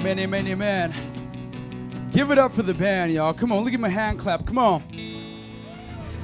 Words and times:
Amen, 0.00 0.18
amen, 0.20 0.46
amen. 0.48 2.10
Give 2.10 2.30
it 2.30 2.38
up 2.38 2.54
for 2.54 2.62
the 2.62 2.72
band, 2.72 3.12
y'all. 3.12 3.34
Come 3.34 3.52
on, 3.52 3.62
look 3.62 3.74
at 3.74 3.80
my 3.80 3.90
hand 3.90 4.18
clap. 4.18 4.46
Come 4.46 4.56
on. 4.56 4.82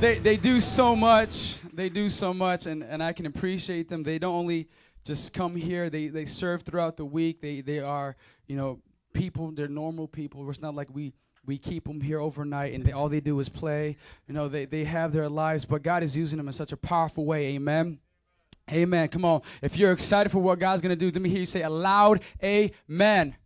They, 0.01 0.19
they 0.19 0.39
do 0.39 0.61
so 0.61 0.97
much. 0.97 1.59
They 1.75 1.91
do 1.91 2.09
so 2.09 2.33
much, 2.33 2.65
and, 2.65 2.83
and 2.83 3.03
I 3.03 3.13
can 3.13 3.27
appreciate 3.27 3.91
them. 3.91 4.03
They 4.03 4.19
don't 4.19 4.35
only 4.35 4.71
just 5.05 5.35
come 5.35 5.55
here, 5.55 5.91
they, 5.91 6.07
they 6.07 6.25
serve 6.25 6.63
throughout 6.63 6.97
the 6.97 7.05
week. 7.05 7.43
They, 7.43 7.61
they 7.61 7.81
are, 7.81 8.17
you 8.47 8.57
know, 8.57 8.81
people, 9.13 9.51
they're 9.51 9.69
normal 9.69 10.09
people. 10.09 10.49
It's 10.49 10.63
not 10.63 10.75
like 10.75 10.89
we 10.95 11.13
we 11.45 11.59
keep 11.59 11.85
them 11.85 12.01
here 12.01 12.19
overnight 12.19 12.73
and 12.73 12.83
they, 12.83 12.93
all 12.93 13.11
they 13.11 13.21
do 13.21 13.39
is 13.41 13.51
play. 13.51 13.99
You 14.27 14.33
know, 14.33 14.49
they, 14.49 14.65
they 14.65 14.85
have 14.85 15.13
their 15.13 15.29
lives, 15.29 15.67
but 15.67 15.83
God 15.83 16.03
is 16.03 16.17
using 16.17 16.39
them 16.39 16.47
in 16.47 16.53
such 16.55 16.73
a 16.73 16.79
powerful 16.79 17.27
way. 17.27 17.55
Amen. 17.55 17.99
Amen. 18.73 19.09
Come 19.09 19.27
on. 19.27 19.43
If 19.61 19.77
you're 19.77 19.93
excited 19.93 20.31
for 20.31 20.39
what 20.39 20.59
God's 20.59 20.81
going 20.81 20.91
to 20.91 20.97
do, 20.97 21.13
let 21.13 21.21
me 21.21 21.29
hear 21.29 21.41
you 21.41 21.47
say 21.47 21.63
aloud, 21.63 22.23
Amen. 22.43 23.37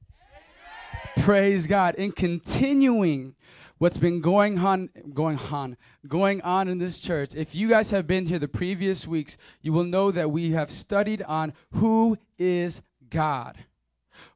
Praise 1.18 1.66
God. 1.66 1.94
In 1.96 2.12
continuing 2.12 3.34
what's 3.78 3.98
been 3.98 4.20
going 4.20 4.58
on 4.58 4.90
going 5.14 5.38
on 5.50 5.76
going 6.06 6.42
on 6.42 6.68
in 6.68 6.76
this 6.76 6.98
church 6.98 7.34
if 7.34 7.54
you 7.54 7.66
guys 7.66 7.90
have 7.90 8.06
been 8.06 8.26
here 8.26 8.38
the 8.38 8.46
previous 8.46 9.06
weeks 9.06 9.38
you 9.62 9.72
will 9.72 9.84
know 9.84 10.10
that 10.10 10.30
we 10.30 10.50
have 10.50 10.70
studied 10.70 11.22
on 11.22 11.50
who 11.72 12.14
is 12.38 12.82
god 13.08 13.56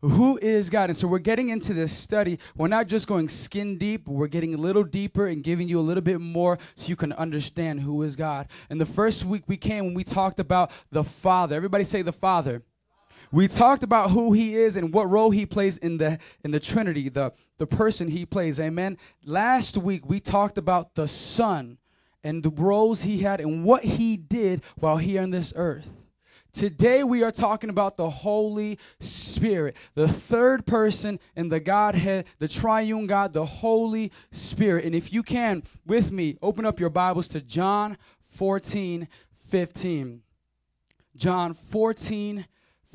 who 0.01 0.39
is 0.39 0.69
God? 0.71 0.91
And 0.91 0.97
so 0.97 1.09
we're 1.09 1.19
getting 1.19 1.49
into 1.49 1.73
this 1.73 1.93
study. 1.93 2.39
We're 2.57 2.69
not 2.69 2.89
just 2.89 3.07
going 3.07 3.29
skin 3.29 3.79
deep, 3.79 4.07
we're 4.07 4.27
getting 4.27 4.55
a 4.55 4.59
little 4.59 4.85
deeper 4.85 5.27
and 5.29 5.43
giving 5.43 5.69
you 5.69 5.79
a 5.79 5.83
little 5.83 6.03
bit 6.03 6.21
more 6.21 6.59
so 6.75 6.89
you 6.89 6.97
can 6.97 7.13
understand 7.15 7.81
who 7.81 8.03
is 8.03 8.17
God. 8.17 8.49
And 8.71 8.81
the 8.81 8.87
first 8.87 9.25
week 9.25 9.45
we 9.47 9.57
came 9.57 9.87
when 9.87 9.95
we 9.95 10.05
talked 10.05 10.41
about 10.41 10.71
the 10.91 11.05
Father. 11.05 11.57
Everybody 11.57 11.85
say 11.85 12.03
the 12.03 12.13
Father. 12.13 12.63
We 13.35 13.49
talked 13.49 13.83
about 13.83 14.13
who 14.13 14.33
he 14.33 14.55
is 14.55 14.77
and 14.77 14.95
what 14.95 15.11
role 15.11 15.33
he 15.33 15.45
plays 15.45 15.77
in 15.79 15.99
the 15.99 16.21
in 16.45 16.53
the 16.53 16.61
Trinity, 16.61 17.09
the 17.09 17.33
the 17.59 17.67
person 17.67 18.07
he 18.07 18.25
plays. 18.25 18.61
Amen. 18.61 18.97
Last 19.25 19.77
week 19.77 20.09
we 20.09 20.21
talked 20.21 20.57
about 20.57 20.95
the 20.95 21.09
Son 21.09 21.79
and 22.23 22.45
the 22.45 22.51
roles 22.51 23.03
he 23.03 23.19
had 23.19 23.41
and 23.41 23.65
what 23.65 23.83
he 23.83 24.17
did 24.17 24.63
while 24.77 24.99
here 24.99 25.21
on 25.21 25.33
this 25.33 25.53
earth. 25.57 25.91
Today 26.53 27.03
we 27.03 27.25
are 27.25 27.33
talking 27.33 27.71
about 27.71 27.97
the 27.97 28.09
Holy 28.09 28.79
Spirit, 29.01 29.77
the 29.97 30.07
third 30.07 30.65
person 30.65 31.19
in 31.35 31.49
the 31.49 31.59
Godhead, 31.59 32.27
the 32.39 32.47
triune 32.47 33.09
God, 33.09 33.33
the 33.33 33.45
Holy 33.45 34.13
Spirit. 34.31 34.85
And 34.85 34.95
if 34.95 35.13
you 35.13 35.25
can, 35.25 35.65
with 35.85 36.13
me, 36.13 36.39
open 36.41 36.65
up 36.65 36.79
your 36.79 36.89
Bibles 36.89 37.27
to 37.31 37.41
John 37.41 37.99
14, 38.29 39.09
15. 39.49 40.23
John 41.17 41.55
14, 41.55 42.47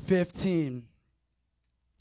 15. 0.06 0.86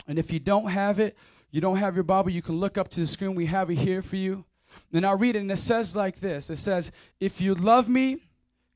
And 0.07 0.19
if 0.19 0.31
you 0.31 0.39
don't 0.39 0.69
have 0.69 0.99
it, 0.99 1.17
you 1.51 1.61
don't 1.61 1.77
have 1.77 1.95
your 1.95 2.03
Bible, 2.03 2.29
you 2.29 2.41
can 2.41 2.59
look 2.59 2.77
up 2.77 2.89
to 2.89 2.99
the 2.99 3.07
screen. 3.07 3.35
We 3.35 3.47
have 3.47 3.69
it 3.69 3.75
here 3.75 4.01
for 4.01 4.15
you. 4.15 4.45
Then 4.91 5.03
I'll 5.03 5.17
read 5.17 5.35
it, 5.35 5.39
and 5.39 5.51
it 5.51 5.57
says 5.57 5.95
like 5.95 6.19
this 6.19 6.49
It 6.49 6.57
says, 6.57 6.91
If 7.19 7.41
you 7.41 7.55
love 7.55 7.89
me, 7.89 8.17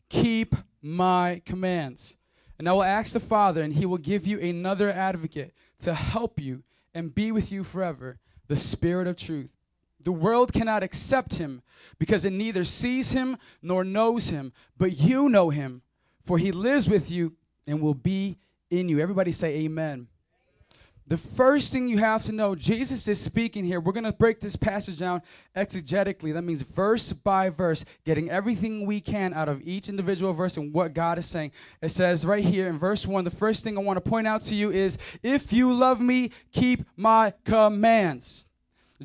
keep 0.10 0.56
my 0.82 1.42
commands. 1.46 2.18
And 2.60 2.70
I 2.70 2.74
will 2.74 2.84
ask 2.84 3.14
the 3.14 3.20
Father, 3.20 3.62
and 3.64 3.74
he 3.74 3.86
will 3.86 3.98
give 3.98 4.28
you 4.28 4.40
another 4.40 4.90
advocate 4.90 5.54
to 5.80 5.94
help 5.94 6.40
you 6.40 6.64
and 6.94 7.14
be 7.14 7.32
with 7.32 7.52
you 7.52 7.64
forever 7.64 8.20
the 8.48 8.56
Spirit 8.56 9.08
of 9.08 9.18
truth. 9.18 9.52
The 10.04 10.12
world 10.12 10.54
cannot 10.54 10.84
accept 10.84 11.36
him 11.36 11.62
because 11.98 12.26
it 12.26 12.34
neither 12.34 12.64
sees 12.64 13.12
him 13.12 13.38
nor 13.62 13.84
knows 13.84 14.30
him, 14.30 14.52
but 14.78 14.98
you 14.98 15.30
know 15.30 15.50
him, 15.50 15.82
for 16.26 16.38
he 16.38 16.52
lives 16.52 16.90
with 16.90 17.10
you 17.10 17.34
and 17.66 17.82
will 17.82 17.94
be 17.94 18.38
in 18.80 18.90
you. 18.90 19.00
Everybody 19.00 19.32
say, 19.32 19.56
Amen. 19.66 20.08
The 21.08 21.18
first 21.18 21.74
thing 21.74 21.90
you 21.90 21.98
have 21.98 22.24
to 22.24 22.32
know, 22.32 22.56
Jesus 22.56 23.08
is 23.10 23.20
speaking 23.20 23.66
here. 23.66 23.82
We're 23.82 23.92
going 23.92 24.06
to 24.06 24.14
break 24.14 24.40
this 24.40 24.56
passage 24.56 25.00
down 25.00 25.22
exegetically. 25.54 26.34
That 26.34 26.44
means 26.44 26.62
verse 26.62 27.12
by 27.12 27.50
verse, 27.50 27.84
getting 28.06 28.30
everything 28.30 28.86
we 28.86 29.02
can 29.02 29.34
out 29.34 29.50
of 29.50 29.62
each 29.64 29.90
individual 29.90 30.32
verse 30.32 30.56
and 30.56 30.74
what 30.74 30.94
God 30.94 31.18
is 31.18 31.26
saying. 31.26 31.52
It 31.82 31.90
says 31.90 32.26
right 32.26 32.44
here 32.44 32.70
in 32.70 32.80
verse 32.80 33.06
1, 33.06 33.26
the 33.26 33.32
first 33.32 33.66
thing 33.66 33.78
I 33.78 33.82
want 33.82 33.98
to 33.98 34.10
point 34.10 34.28
out 34.28 34.44
to 34.44 34.56
you 34.56 34.72
is 34.72 34.98
if 35.22 35.52
you 35.52 35.74
love 35.74 36.00
me, 36.00 36.32
keep 36.54 36.86
my 36.96 37.34
commands. 37.44 38.46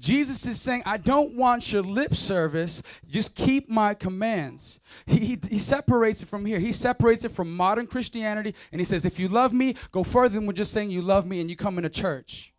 Jesus 0.01 0.47
is 0.47 0.61
saying, 0.61 0.83
I 0.87 0.97
don't 0.97 1.35
want 1.35 1.73
your 1.73 1.83
lip 1.83 2.15
service. 2.15 2.83
Just 3.09 3.35
keep 3.35 3.69
my 3.69 3.95
commands. 3.95 4.81
He, 5.07 5.19
he, 5.19 5.39
he, 5.49 5.59
separates 5.59 6.23
it 6.23 6.27
from 6.27 6.45
here. 6.45 6.59
He 6.59 6.73
separates 6.73 7.25
it 7.25 7.33
from 7.33 7.55
modern 7.55 7.87
Christianity. 7.87 8.55
And 8.73 8.81
he 8.81 8.85
says, 8.85 9.05
if 9.05 9.19
you 9.19 9.29
love 9.29 9.53
me, 9.53 9.75
go 9.93 10.05
further 10.05 10.41
than 10.41 10.55
just 10.55 10.73
saying 10.73 10.91
you 10.91 11.03
love 11.03 11.27
me 11.27 11.41
and 11.41 11.49
you 11.49 11.57
come 11.57 11.79
into 11.79 11.91
church. 11.91 12.53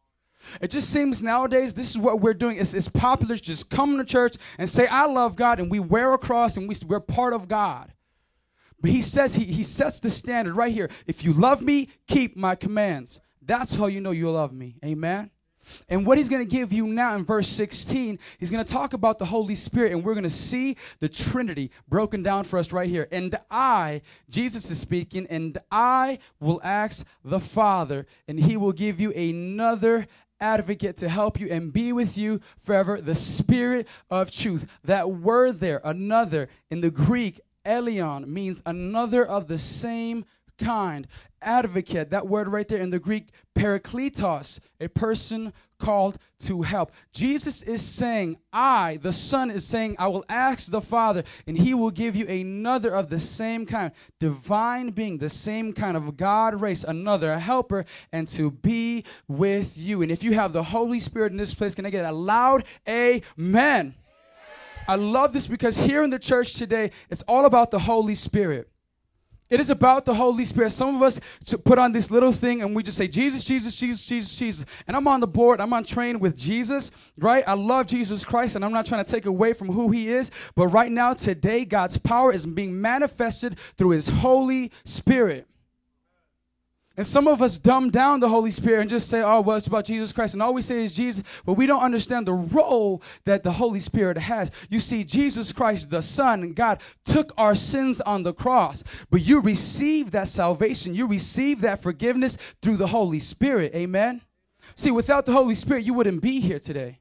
It 0.62 0.72
just 0.72 0.90
seems 0.92 1.22
nowadays 1.22 1.74
this 1.74 1.90
is 1.90 1.98
what 1.98 2.22
we're 2.22 2.34
doing. 2.34 2.58
It's, 2.58 2.74
it's 2.74 2.88
popular 2.88 3.36
to 3.36 3.42
just 3.42 3.70
come 3.70 3.98
to 3.98 4.06
church 4.06 4.38
and 4.58 4.68
say, 4.68 4.88
I 4.88 5.06
love 5.06 5.36
God, 5.36 5.60
and 5.60 5.70
we 5.70 5.80
wear 5.80 6.14
a 6.14 6.18
cross 6.18 6.58
and 6.58 6.68
we, 6.68 6.76
we're 6.88 7.00
part 7.00 7.34
of 7.34 7.48
God. 7.48 7.94
But 8.82 8.92
he 8.92 9.02
says, 9.02 9.36
he, 9.36 9.44
he 9.44 9.64
sets 9.64 10.00
the 10.00 10.10
standard 10.10 10.56
right 10.56 10.74
here. 10.74 10.90
If 11.06 11.24
you 11.24 11.34
love 11.34 11.62
me, 11.62 11.90
keep 12.08 12.38
my 12.38 12.56
commands. 12.56 13.20
That's 13.42 13.76
how 13.76 13.88
you 13.88 14.00
know 14.00 14.12
you 14.12 14.30
love 14.30 14.54
me. 14.54 14.78
Amen. 14.86 15.32
And 15.90 16.06
what 16.06 16.18
he's 16.18 16.30
going 16.30 16.46
to 16.46 16.50
give 16.50 16.74
you 16.74 16.88
now 16.88 17.16
in 17.16 17.26
verse 17.26 17.48
16, 17.48 18.20
he's 18.40 18.52
going 18.52 18.64
to 18.64 18.72
talk 18.72 18.94
about 18.94 19.20
the 19.20 19.26
Holy 19.26 19.56
Spirit, 19.56 19.92
and 19.92 20.04
we're 20.04 20.14
going 20.14 20.24
to 20.24 20.30
see 20.30 20.78
the 21.00 21.10
Trinity 21.10 21.72
broken 21.88 22.24
down 22.24 22.44
for 22.44 22.60
us 22.60 22.72
right 22.72 22.90
here. 22.90 23.08
And 23.12 23.38
I, 23.50 24.02
Jesus 24.30 24.70
is 24.72 24.80
speaking, 24.80 25.28
and 25.28 25.58
I 25.72 26.20
will 26.40 26.62
ask 26.64 27.06
the 27.24 27.40
Father, 27.40 28.06
and 28.28 28.40
he 28.40 28.58
will 28.58 28.72
give 28.72 29.00
you 29.00 29.12
another 29.12 30.08
advocate 30.42 30.98
to 30.98 31.10
help 31.10 31.40
you 31.40 31.48
and 31.50 31.74
be 31.74 31.92
with 31.94 32.18
you 32.18 32.40
forever, 32.64 33.02
the 33.02 33.16
Spirit 33.16 33.88
of 34.10 34.32
truth. 34.32 34.66
That 34.84 35.10
word 35.10 35.60
there, 35.60 35.82
another, 35.84 36.50
in 36.70 36.82
the 36.82 36.92
Greek, 36.92 37.42
eleon, 37.66 38.28
means 38.28 38.62
another 38.66 39.26
of 39.26 39.48
the 39.48 39.58
same 39.58 40.26
kind. 40.60 41.08
Advocate, 41.42 42.10
that 42.10 42.28
word 42.28 42.50
right 42.50 42.68
there 42.68 42.82
in 42.82 42.90
the 42.90 43.00
Greek, 43.00 43.30
parakletos, 43.56 44.60
a 44.82 44.90
person 44.90 45.54
called 45.80 46.18
to 46.40 46.62
help. 46.62 46.92
Jesus 47.14 47.64
is 47.64 47.82
saying, 47.82 48.38
I, 48.52 49.00
the 49.02 49.14
Son, 49.14 49.50
is 49.50 49.66
saying, 49.66 49.96
I 49.98 50.10
will 50.10 50.26
ask 50.28 50.70
the 50.70 50.82
Father, 50.82 51.24
and 51.48 51.58
he 51.58 51.74
will 51.74 51.92
give 51.92 52.16
you 52.16 52.28
another 52.28 52.94
of 52.94 53.10
the 53.10 53.20
same 53.20 53.66
kind, 53.66 53.92
divine 54.20 54.92
being, 54.92 55.18
the 55.18 55.30
same 55.30 55.74
kind 55.74 55.96
of 55.96 56.18
God 56.18 56.60
race, 56.60 56.84
another 56.84 57.40
helper, 57.40 57.86
and 58.12 58.28
to 58.30 58.52
be 58.52 59.06
with 59.28 59.78
you. 59.78 60.02
And 60.02 60.12
if 60.12 60.24
you 60.24 60.34
have 60.34 60.54
the 60.54 60.64
Holy 60.64 61.00
Spirit 61.00 61.32
in 61.32 61.38
this 61.38 61.54
place, 61.54 61.74
can 61.74 61.86
I 61.86 61.90
get 61.90 62.06
a 62.06 62.12
loud 62.12 62.66
amen? 62.88 63.96
I 64.88 64.96
love 64.96 65.34
this 65.34 65.48
because 65.48 65.78
here 65.78 66.04
in 66.04 66.10
the 66.10 66.20
church 66.20 66.54
today, 66.54 66.92
it's 67.10 67.24
all 67.28 67.46
about 67.46 67.72
the 67.72 67.80
Holy 67.80 68.16
Spirit. 68.16 68.70
It 69.50 69.60
is 69.60 69.72
about 69.72 70.06
the 70.06 70.14
Holy 70.14 70.46
Spirit. 70.46 70.70
Some 70.72 70.96
of 70.96 71.02
us 71.02 71.20
put 71.64 71.80
on 71.80 71.92
this 71.92 72.12
little 72.12 72.32
thing 72.32 72.62
and 72.62 72.76
we 72.76 72.84
just 72.84 72.98
say, 72.98 73.08
Jesus, 73.08 73.44
Jesus, 73.44 73.74
Jesus, 73.74 74.06
Jesus, 74.06 74.36
Jesus. 74.36 74.66
And 74.88 74.96
I'm 74.96 75.08
on 75.08 75.20
the 75.20 75.28
board, 75.28 75.60
I'm 75.60 75.74
on 75.74 75.84
train 75.84 76.20
with 76.20 76.38
Jesus, 76.38 76.92
right? 77.18 77.44
I 77.48 77.54
love 77.54 77.88
Jesus 77.88 78.24
Christ 78.24 78.56
and 78.56 78.64
I'm 78.64 78.74
not 78.74 78.86
trying 78.86 79.04
to 79.04 79.12
take 79.12 79.26
away 79.26 79.54
from 79.54 79.70
who 79.70 79.90
he 79.90 80.10
is. 80.10 80.30
But 80.56 80.68
right 80.68 80.92
now, 80.92 81.14
today, 81.14 81.66
God's 81.66 81.98
power 81.98 82.32
is 82.32 82.46
being 82.46 82.80
manifested 82.80 83.58
through 83.76 83.92
his 83.92 84.08
Holy 84.08 84.72
Spirit. 84.86 85.48
And 87.00 87.08
some 87.08 87.30
of 87.30 87.42
us 87.42 87.58
dumb 87.58 87.92
down 87.92 88.20
the 88.20 88.28
Holy 88.28 88.52
Spirit 88.52 88.82
and 88.82 88.90
just 88.90 89.08
say, 89.08 89.22
oh, 89.22 89.40
well, 89.40 89.56
it's 89.56 89.68
about 89.68 89.86
Jesus 89.86 90.12
Christ. 90.12 90.34
And 90.34 90.44
all 90.44 90.54
we 90.54 90.62
say 90.62 90.84
is 90.84 90.94
Jesus, 90.94 91.24
but 91.46 91.54
we 91.54 91.66
don't 91.66 91.82
understand 91.82 92.28
the 92.28 92.34
role 92.34 93.02
that 93.24 93.42
the 93.42 93.54
Holy 93.54 93.80
Spirit 93.80 94.18
has. 94.18 94.52
You 94.68 94.82
see, 94.82 95.06
Jesus 95.06 95.54
Christ, 95.54 95.90
the 95.90 96.02
Son, 96.02 96.52
God, 96.52 96.82
took 97.06 97.32
our 97.38 97.56
sins 97.56 98.02
on 98.02 98.24
the 98.24 98.34
cross. 98.34 98.84
But 99.10 99.22
you 99.22 99.40
receive 99.40 100.12
that 100.12 100.28
salvation, 100.28 100.94
you 100.94 101.08
receive 101.08 101.62
that 101.62 101.82
forgiveness 101.82 102.38
through 102.62 102.76
the 102.76 102.88
Holy 102.88 103.20
Spirit. 103.20 103.74
Amen? 103.74 104.22
See, 104.76 104.92
without 104.92 105.26
the 105.26 105.32
Holy 105.32 105.56
Spirit, 105.56 105.86
you 105.86 105.94
wouldn't 105.94 106.22
be 106.22 106.42
here 106.42 106.60
today. 106.60 107.00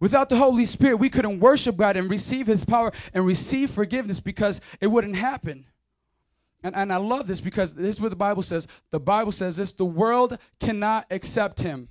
Without 0.00 0.30
the 0.30 0.38
Holy 0.38 0.64
Spirit, 0.64 0.96
we 0.96 1.10
couldn't 1.10 1.38
worship 1.38 1.76
God 1.76 1.98
and 1.98 2.08
receive 2.08 2.46
His 2.46 2.64
power 2.64 2.92
and 3.12 3.26
receive 3.26 3.72
forgiveness 3.72 4.20
because 4.20 4.62
it 4.80 4.86
wouldn't 4.86 5.16
happen. 5.16 5.66
And, 6.62 6.74
and 6.76 6.92
I 6.92 6.96
love 6.96 7.26
this 7.26 7.40
because 7.40 7.74
this 7.74 7.96
is 7.96 8.00
what 8.00 8.10
the 8.10 8.16
Bible 8.16 8.42
says. 8.42 8.68
The 8.90 9.00
Bible 9.00 9.32
says 9.32 9.56
this 9.56 9.72
the 9.72 9.84
world 9.84 10.38
cannot 10.60 11.06
accept 11.10 11.60
him 11.60 11.88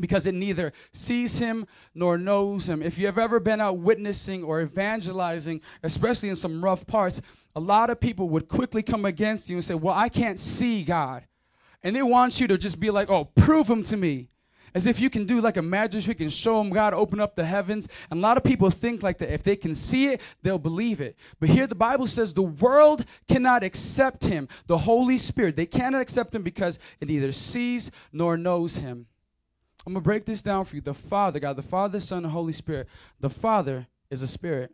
because 0.00 0.26
it 0.26 0.34
neither 0.34 0.72
sees 0.92 1.38
him 1.38 1.66
nor 1.94 2.18
knows 2.18 2.68
him. 2.68 2.82
If 2.82 2.98
you 2.98 3.06
have 3.06 3.18
ever 3.18 3.40
been 3.40 3.60
out 3.60 3.78
witnessing 3.78 4.44
or 4.44 4.60
evangelizing, 4.60 5.60
especially 5.82 6.28
in 6.28 6.36
some 6.36 6.64
rough 6.64 6.86
parts, 6.86 7.20
a 7.56 7.60
lot 7.60 7.90
of 7.90 7.98
people 7.98 8.28
would 8.30 8.48
quickly 8.48 8.82
come 8.82 9.04
against 9.04 9.48
you 9.48 9.56
and 9.56 9.64
say, 9.64 9.74
Well, 9.74 9.94
I 9.94 10.08
can't 10.08 10.38
see 10.38 10.84
God. 10.84 11.24
And 11.82 11.94
they 11.94 12.02
want 12.02 12.40
you 12.40 12.46
to 12.48 12.58
just 12.58 12.78
be 12.78 12.90
like, 12.90 13.10
Oh, 13.10 13.24
prove 13.24 13.68
him 13.68 13.82
to 13.84 13.96
me. 13.96 14.28
As 14.74 14.86
if 14.86 15.00
you 15.00 15.10
can 15.10 15.26
do 15.26 15.40
like 15.40 15.56
a 15.56 15.62
magic 15.62 16.04
trick 16.04 16.20
and 16.20 16.32
show 16.32 16.58
them 16.58 16.70
God 16.70 16.94
open 16.94 17.20
up 17.20 17.34
the 17.34 17.44
heavens. 17.44 17.88
And 18.10 18.18
a 18.18 18.22
lot 18.22 18.36
of 18.36 18.44
people 18.44 18.70
think 18.70 19.02
like 19.02 19.18
that. 19.18 19.32
If 19.32 19.42
they 19.42 19.56
can 19.56 19.74
see 19.74 20.08
it, 20.08 20.20
they'll 20.42 20.58
believe 20.58 21.00
it. 21.00 21.16
But 21.40 21.48
here 21.48 21.66
the 21.66 21.74
Bible 21.74 22.06
says 22.06 22.34
the 22.34 22.42
world 22.42 23.04
cannot 23.28 23.62
accept 23.62 24.24
him, 24.24 24.48
the 24.66 24.78
Holy 24.78 25.18
Spirit. 25.18 25.56
They 25.56 25.66
cannot 25.66 26.00
accept 26.00 26.34
him 26.34 26.42
because 26.42 26.78
it 27.00 27.08
neither 27.08 27.32
sees 27.32 27.90
nor 28.12 28.36
knows 28.36 28.76
him. 28.76 29.06
I'm 29.86 29.94
going 29.94 30.02
to 30.02 30.04
break 30.04 30.26
this 30.26 30.42
down 30.42 30.64
for 30.66 30.76
you. 30.76 30.82
The 30.82 30.92
Father, 30.92 31.40
God, 31.40 31.56
the 31.56 31.62
Father, 31.62 31.98
Son, 32.00 32.24
and 32.24 32.32
Holy 32.32 32.52
Spirit. 32.52 32.88
The 33.20 33.30
Father 33.30 33.86
is 34.10 34.20
a 34.20 34.26
spirit. 34.26 34.70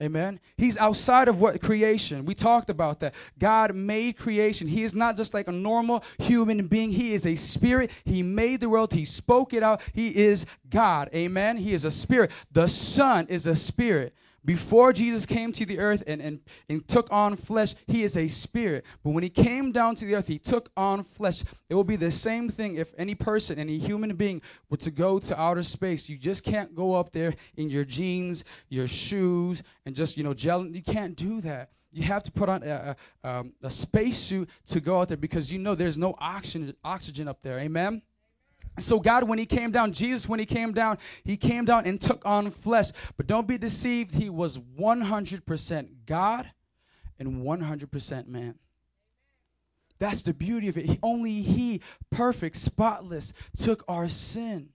Amen. 0.00 0.38
He's 0.56 0.76
outside 0.76 1.26
of 1.26 1.40
what 1.40 1.60
creation. 1.60 2.24
We 2.24 2.34
talked 2.34 2.70
about 2.70 3.00
that. 3.00 3.14
God 3.40 3.74
made 3.74 4.16
creation. 4.16 4.68
He 4.68 4.84
is 4.84 4.94
not 4.94 5.16
just 5.16 5.34
like 5.34 5.48
a 5.48 5.52
normal 5.52 6.04
human 6.18 6.68
being. 6.68 6.92
He 6.92 7.14
is 7.14 7.26
a 7.26 7.34
spirit. 7.34 7.90
He 8.04 8.22
made 8.22 8.60
the 8.60 8.68
world. 8.68 8.92
He 8.92 9.04
spoke 9.04 9.52
it 9.54 9.64
out. 9.64 9.82
He 9.92 10.16
is 10.16 10.46
God. 10.70 11.10
Amen. 11.12 11.56
He 11.56 11.74
is 11.74 11.84
a 11.84 11.90
spirit. 11.90 12.30
The 12.52 12.68
Son 12.68 13.26
is 13.28 13.48
a 13.48 13.56
spirit. 13.56 14.14
Before 14.44 14.92
Jesus 14.92 15.26
came 15.26 15.52
to 15.52 15.66
the 15.66 15.78
earth 15.78 16.02
and, 16.06 16.22
and, 16.22 16.40
and 16.68 16.86
took 16.86 17.08
on 17.10 17.36
flesh, 17.36 17.74
he 17.86 18.04
is 18.04 18.16
a 18.16 18.28
spirit. 18.28 18.84
But 19.02 19.10
when 19.10 19.22
he 19.22 19.30
came 19.30 19.72
down 19.72 19.94
to 19.96 20.04
the 20.04 20.14
earth, 20.14 20.28
he 20.28 20.38
took 20.38 20.70
on 20.76 21.02
flesh. 21.02 21.42
It 21.68 21.74
will 21.74 21.84
be 21.84 21.96
the 21.96 22.10
same 22.10 22.48
thing 22.48 22.76
if 22.76 22.94
any 22.96 23.14
person, 23.14 23.58
any 23.58 23.78
human 23.78 24.14
being, 24.16 24.40
were 24.70 24.76
to 24.78 24.90
go 24.90 25.18
to 25.18 25.40
outer 25.40 25.62
space. 25.62 26.08
You 26.08 26.16
just 26.16 26.44
can't 26.44 26.74
go 26.74 26.94
up 26.94 27.12
there 27.12 27.34
in 27.56 27.68
your 27.68 27.84
jeans, 27.84 28.44
your 28.68 28.86
shoes, 28.86 29.62
and 29.86 29.94
just, 29.94 30.16
you 30.16 30.24
know, 30.24 30.34
gel. 30.34 30.66
You 30.66 30.82
can't 30.82 31.16
do 31.16 31.40
that. 31.42 31.70
You 31.90 32.04
have 32.04 32.22
to 32.22 32.30
put 32.30 32.48
on 32.48 32.62
a, 32.62 32.96
a, 33.24 33.28
um, 33.28 33.52
a 33.62 33.70
to 33.70 34.80
go 34.80 35.00
out 35.00 35.08
there 35.08 35.16
because 35.16 35.50
you 35.50 35.58
know 35.58 35.74
there's 35.74 35.98
no 35.98 36.14
oxygen, 36.18 36.74
oxygen 36.84 37.28
up 37.28 37.42
there. 37.42 37.58
Amen? 37.58 38.02
So, 38.80 39.00
God, 39.00 39.24
when 39.28 39.38
He 39.38 39.46
came 39.46 39.70
down, 39.70 39.92
Jesus, 39.92 40.28
when 40.28 40.40
He 40.40 40.46
came 40.46 40.72
down, 40.72 40.98
He 41.24 41.36
came 41.36 41.64
down 41.64 41.86
and 41.86 42.00
took 42.00 42.24
on 42.24 42.50
flesh. 42.50 42.90
But 43.16 43.26
don't 43.26 43.48
be 43.48 43.58
deceived, 43.58 44.12
He 44.12 44.30
was 44.30 44.58
100% 44.58 45.88
God 46.06 46.50
and 47.18 47.42
100% 47.42 48.26
man. 48.28 48.54
That's 49.98 50.22
the 50.22 50.34
beauty 50.34 50.68
of 50.68 50.78
it. 50.78 50.98
Only 51.02 51.42
He, 51.42 51.80
perfect, 52.10 52.56
spotless, 52.56 53.32
took 53.56 53.84
our 53.88 54.08
sin, 54.08 54.68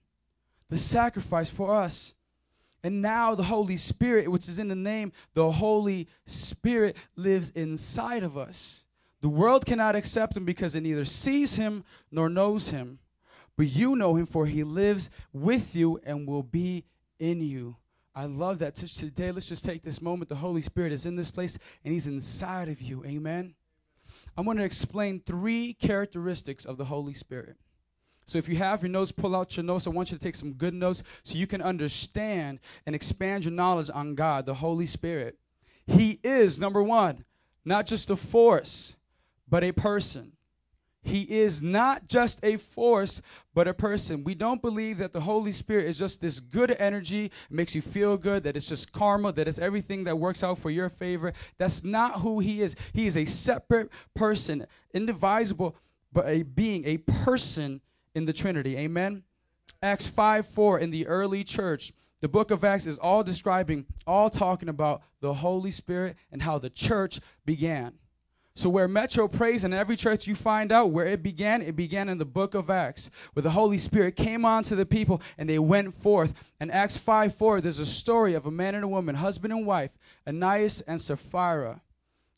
the 0.68 0.76
sacrifice 0.76 1.50
for 1.50 1.74
us. 1.74 2.14
And 2.82 3.00
now 3.00 3.34
the 3.34 3.42
Holy 3.42 3.78
Spirit, 3.78 4.30
which 4.30 4.46
is 4.46 4.58
in 4.58 4.68
the 4.68 4.74
name, 4.74 5.12
the 5.32 5.50
Holy 5.50 6.06
Spirit 6.26 6.96
lives 7.16 7.48
inside 7.50 8.22
of 8.22 8.36
us. 8.36 8.84
The 9.22 9.28
world 9.30 9.64
cannot 9.64 9.96
accept 9.96 10.36
Him 10.36 10.44
because 10.44 10.74
it 10.74 10.82
neither 10.82 11.06
sees 11.06 11.56
Him 11.56 11.84
nor 12.10 12.28
knows 12.28 12.68
Him. 12.68 12.98
But 13.56 13.66
you 13.66 13.96
know 13.96 14.16
him, 14.16 14.26
for 14.26 14.46
he 14.46 14.64
lives 14.64 15.10
with 15.32 15.74
you 15.74 16.00
and 16.04 16.26
will 16.26 16.42
be 16.42 16.84
in 17.18 17.40
you. 17.40 17.76
I 18.14 18.26
love 18.26 18.58
that. 18.60 18.74
Today, 18.74 19.32
let's 19.32 19.46
just 19.46 19.64
take 19.64 19.82
this 19.82 20.00
moment. 20.00 20.28
The 20.28 20.36
Holy 20.36 20.62
Spirit 20.62 20.92
is 20.92 21.06
in 21.06 21.16
this 21.16 21.30
place 21.30 21.58
and 21.84 21.92
he's 21.92 22.06
inside 22.06 22.68
of 22.68 22.80
you. 22.80 23.04
Amen. 23.04 23.54
I'm 24.36 24.44
going 24.44 24.56
to 24.56 24.64
explain 24.64 25.20
three 25.20 25.74
characteristics 25.74 26.64
of 26.64 26.76
the 26.76 26.84
Holy 26.84 27.14
Spirit. 27.14 27.56
So 28.26 28.38
if 28.38 28.48
you 28.48 28.56
have 28.56 28.82
your 28.82 28.90
notes, 28.90 29.12
pull 29.12 29.36
out 29.36 29.56
your 29.56 29.64
notes. 29.64 29.86
I 29.86 29.90
want 29.90 30.10
you 30.10 30.16
to 30.16 30.22
take 30.22 30.36
some 30.36 30.52
good 30.52 30.74
notes 30.74 31.02
so 31.22 31.34
you 31.34 31.46
can 31.46 31.60
understand 31.60 32.60
and 32.86 32.94
expand 32.94 33.44
your 33.44 33.52
knowledge 33.52 33.90
on 33.92 34.14
God, 34.14 34.46
the 34.46 34.54
Holy 34.54 34.86
Spirit. 34.86 35.36
He 35.86 36.18
is, 36.24 36.58
number 36.58 36.82
one, 36.82 37.24
not 37.64 37.86
just 37.86 38.10
a 38.10 38.16
force, 38.16 38.96
but 39.48 39.62
a 39.62 39.72
person. 39.72 40.32
He 41.02 41.22
is 41.22 41.62
not 41.62 42.08
just 42.08 42.42
a 42.42 42.56
force, 42.56 43.20
but 43.54 43.68
a 43.68 43.74
person. 43.74 44.24
We 44.24 44.34
don't 44.34 44.60
believe 44.60 44.98
that 44.98 45.12
the 45.12 45.20
Holy 45.20 45.52
Spirit 45.52 45.86
is 45.86 45.98
just 45.98 46.20
this 46.20 46.40
good 46.40 46.76
energy, 46.78 47.30
makes 47.50 47.74
you 47.74 47.80
feel 47.80 48.16
good, 48.16 48.42
that 48.42 48.56
it's 48.56 48.68
just 48.68 48.92
karma, 48.92 49.32
that 49.32 49.48
it's 49.48 49.58
everything 49.58 50.04
that 50.04 50.18
works 50.18 50.42
out 50.42 50.58
for 50.58 50.70
your 50.70 50.88
favor. 50.88 51.32
That's 51.56 51.84
not 51.84 52.20
who 52.20 52.40
He 52.40 52.62
is. 52.62 52.74
He 52.92 53.06
is 53.06 53.16
a 53.16 53.24
separate 53.24 53.90
person, 54.14 54.66
indivisible, 54.92 55.76
but 56.12 56.26
a 56.26 56.42
being, 56.42 56.84
a 56.84 56.98
person 56.98 57.80
in 58.14 58.24
the 58.24 58.32
Trinity. 58.32 58.76
Amen. 58.76 59.22
Acts 59.82 60.06
5 60.06 60.46
4 60.48 60.80
in 60.80 60.90
the 60.90 61.06
early 61.06 61.44
church. 61.44 61.92
The 62.20 62.28
book 62.28 62.50
of 62.50 62.64
Acts 62.64 62.86
is 62.86 62.98
all 62.98 63.22
describing, 63.22 63.84
all 64.06 64.30
talking 64.30 64.70
about 64.70 65.02
the 65.20 65.34
Holy 65.34 65.70
Spirit 65.70 66.16
and 66.32 66.40
how 66.40 66.58
the 66.58 66.70
church 66.70 67.20
began. 67.44 67.92
So, 68.56 68.70
where 68.70 68.86
Metro 68.86 69.26
prays, 69.26 69.64
in 69.64 69.72
every 69.72 69.96
church 69.96 70.28
you 70.28 70.36
find 70.36 70.70
out 70.70 70.92
where 70.92 71.06
it 71.06 71.24
began, 71.24 71.60
it 71.60 71.74
began 71.74 72.08
in 72.08 72.18
the 72.18 72.24
book 72.24 72.54
of 72.54 72.70
Acts, 72.70 73.10
where 73.32 73.42
the 73.42 73.50
Holy 73.50 73.78
Spirit 73.78 74.14
came 74.14 74.44
on 74.44 74.62
to 74.64 74.76
the 74.76 74.86
people 74.86 75.20
and 75.38 75.48
they 75.48 75.58
went 75.58 76.00
forth. 76.02 76.32
In 76.60 76.70
Acts 76.70 76.96
5 76.96 77.34
4, 77.34 77.60
there's 77.60 77.80
a 77.80 77.86
story 77.86 78.34
of 78.34 78.46
a 78.46 78.52
man 78.52 78.76
and 78.76 78.84
a 78.84 78.88
woman, 78.88 79.16
husband 79.16 79.52
and 79.52 79.66
wife, 79.66 79.90
Ananias 80.28 80.82
and 80.82 81.00
Sapphira. 81.00 81.82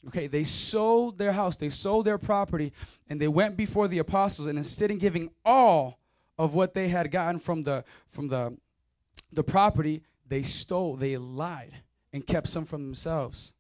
Okay, 0.09 0.27
they 0.27 0.45
sold 0.45 1.19
their 1.19 1.33
house, 1.33 1.59
they 1.59 1.69
sold 1.69 2.07
their 2.07 2.19
property, 2.19 2.73
and 3.11 3.21
they 3.21 3.29
went 3.29 3.55
before 3.55 3.87
the 3.87 3.99
apostles, 3.99 4.49
and 4.49 4.57
instead 4.57 4.91
of 4.91 4.99
giving 4.99 5.31
all 5.45 5.99
of 6.39 6.55
what 6.55 6.73
they 6.73 6.89
had 6.89 7.11
gotten 7.11 7.39
from 7.39 7.61
the 7.61 7.85
from 8.09 8.29
the 8.29 8.57
the 9.33 9.45
property, 9.45 10.03
they 10.27 10.43
stole, 10.43 10.97
they 10.97 11.19
lied, 11.19 11.75
and 12.15 12.27
kept 12.27 12.49
some 12.49 12.65
for 12.65 12.79
themselves. 12.79 13.53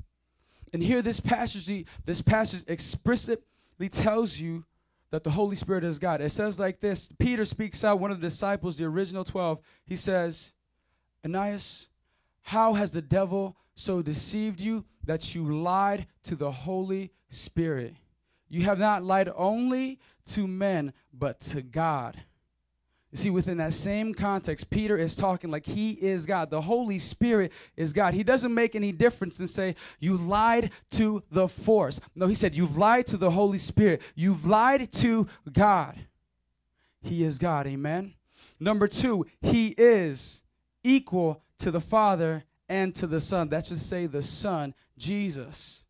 And 0.76 0.82
here 0.82 1.00
this 1.00 1.20
passage, 1.20 1.86
this 2.04 2.20
passage 2.20 2.62
explicitly 2.68 3.88
tells 3.88 4.38
you 4.38 4.62
that 5.10 5.24
the 5.24 5.30
Holy 5.30 5.56
Spirit 5.56 5.84
is 5.84 5.98
God. 5.98 6.20
It 6.20 6.28
says 6.28 6.58
like 6.58 6.80
this 6.80 7.10
Peter 7.18 7.46
speaks 7.46 7.82
out, 7.82 7.98
one 7.98 8.10
of 8.10 8.20
the 8.20 8.26
disciples, 8.26 8.76
the 8.76 8.84
original 8.84 9.24
12. 9.24 9.58
He 9.86 9.96
says, 9.96 10.52
Ananias, 11.24 11.88
how 12.42 12.74
has 12.74 12.92
the 12.92 13.00
devil 13.00 13.56
so 13.74 14.02
deceived 14.02 14.60
you 14.60 14.84
that 15.06 15.34
you 15.34 15.50
lied 15.50 16.08
to 16.24 16.36
the 16.36 16.52
Holy 16.52 17.10
Spirit? 17.30 17.94
You 18.50 18.64
have 18.64 18.78
not 18.78 19.02
lied 19.02 19.30
only 19.34 19.98
to 20.26 20.46
men, 20.46 20.92
but 21.14 21.40
to 21.40 21.62
God. 21.62 22.22
See, 23.16 23.30
within 23.30 23.56
that 23.56 23.72
same 23.72 24.12
context, 24.12 24.68
Peter 24.68 24.98
is 24.98 25.16
talking 25.16 25.50
like 25.50 25.64
he 25.64 25.92
is 25.92 26.26
God. 26.26 26.50
The 26.50 26.60
Holy 26.60 26.98
Spirit 26.98 27.50
is 27.74 27.94
God. 27.94 28.12
He 28.12 28.22
doesn't 28.22 28.52
make 28.52 28.74
any 28.74 28.92
difference 28.92 29.38
and 29.40 29.48
say, 29.48 29.74
You 29.98 30.18
lied 30.18 30.70
to 30.92 31.22
the 31.30 31.48
force. 31.48 31.98
No, 32.14 32.26
he 32.26 32.34
said, 32.34 32.54
You've 32.54 32.76
lied 32.76 33.06
to 33.06 33.16
the 33.16 33.30
Holy 33.30 33.56
Spirit. 33.56 34.02
You've 34.14 34.44
lied 34.44 34.92
to 34.92 35.26
God. 35.50 35.98
He 37.00 37.24
is 37.24 37.38
God. 37.38 37.66
Amen. 37.66 38.12
Number 38.60 38.86
two, 38.86 39.24
he 39.40 39.68
is 39.68 40.42
equal 40.84 41.42
to 41.58 41.70
the 41.70 41.80
Father 41.80 42.44
and 42.68 42.94
to 42.96 43.06
the 43.06 43.20
Son. 43.20 43.48
That's 43.48 43.70
to 43.70 43.78
say, 43.78 44.04
the 44.04 44.22
Son, 44.22 44.74
Jesus. 44.98 45.84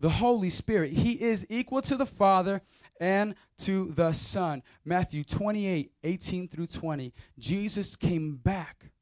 The 0.00 0.10
Holy 0.10 0.50
Spirit. 0.50 0.90
He 0.92 1.12
is 1.12 1.46
equal 1.48 1.82
to 1.82 1.96
the 1.96 2.06
Father 2.06 2.60
and 3.02 3.34
to 3.58 3.90
the 3.96 4.12
Son. 4.12 4.62
Matthew 4.84 5.24
28 5.24 5.90
18 6.04 6.48
through 6.48 6.68
20. 6.68 7.12
Jesus 7.38 7.96
came 7.96 8.36
back. 8.36 8.92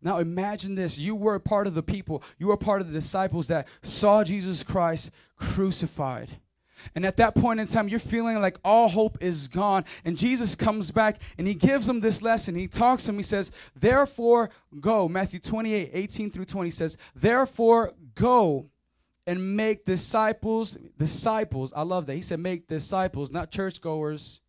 Now 0.00 0.18
imagine 0.18 0.74
this. 0.74 0.96
You 0.96 1.14
were 1.14 1.38
part 1.38 1.66
of 1.66 1.74
the 1.74 1.82
people, 1.82 2.22
you 2.38 2.48
were 2.48 2.56
part 2.56 2.80
of 2.80 2.86
the 2.88 2.94
disciples 2.94 3.48
that 3.48 3.68
saw 3.82 4.24
Jesus 4.24 4.62
Christ 4.62 5.10
crucified. 5.36 6.30
And 6.94 7.04
at 7.04 7.18
that 7.18 7.34
point 7.34 7.60
in 7.60 7.66
time, 7.66 7.88
you're 7.88 7.98
feeling 7.98 8.40
like 8.40 8.56
all 8.64 8.88
hope 8.88 9.18
is 9.20 9.48
gone. 9.48 9.84
And 10.06 10.16
Jesus 10.16 10.54
comes 10.54 10.90
back 10.90 11.20
and 11.36 11.46
he 11.46 11.52
gives 11.52 11.86
them 11.86 12.00
this 12.00 12.22
lesson. 12.22 12.54
He 12.54 12.66
talks 12.66 13.04
to 13.04 13.10
him. 13.10 13.18
He 13.18 13.22
says, 13.22 13.50
Therefore, 13.76 14.48
go. 14.80 15.06
Matthew 15.06 15.40
28 15.40 15.90
18 15.92 16.30
through 16.30 16.46
20 16.46 16.70
says, 16.70 16.96
Therefore, 17.14 17.92
go 18.14 18.69
and 19.30 19.56
make 19.56 19.84
disciples, 19.84 20.76
disciples. 20.98 21.72
I 21.76 21.82
love 21.82 22.06
that. 22.06 22.16
He 22.16 22.20
said, 22.20 22.40
make 22.40 22.66
disciples, 22.66 23.30
not 23.30 23.52
churchgoers, 23.52 24.40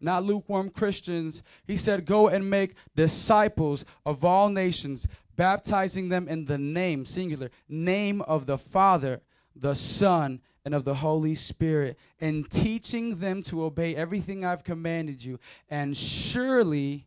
not 0.00 0.24
lukewarm 0.24 0.70
Christians. 0.70 1.42
He 1.66 1.76
said, 1.76 2.06
go 2.06 2.28
and 2.28 2.48
make 2.48 2.76
disciples 2.96 3.84
of 4.06 4.24
all 4.24 4.48
nations, 4.48 5.06
baptizing 5.36 6.08
them 6.08 6.28
in 6.28 6.46
the 6.46 6.56
name, 6.56 7.04
singular, 7.04 7.50
name 7.68 8.22
of 8.22 8.46
the 8.46 8.56
Father, 8.56 9.20
the 9.54 9.74
Son, 9.74 10.40
and 10.64 10.74
of 10.74 10.84
the 10.84 10.94
Holy 10.94 11.34
Spirit, 11.34 11.98
and 12.22 12.50
teaching 12.50 13.18
them 13.18 13.42
to 13.42 13.64
obey 13.64 13.94
everything 13.94 14.46
I've 14.46 14.64
commanded 14.64 15.22
you. 15.22 15.38
And 15.68 15.94
surely, 15.94 17.06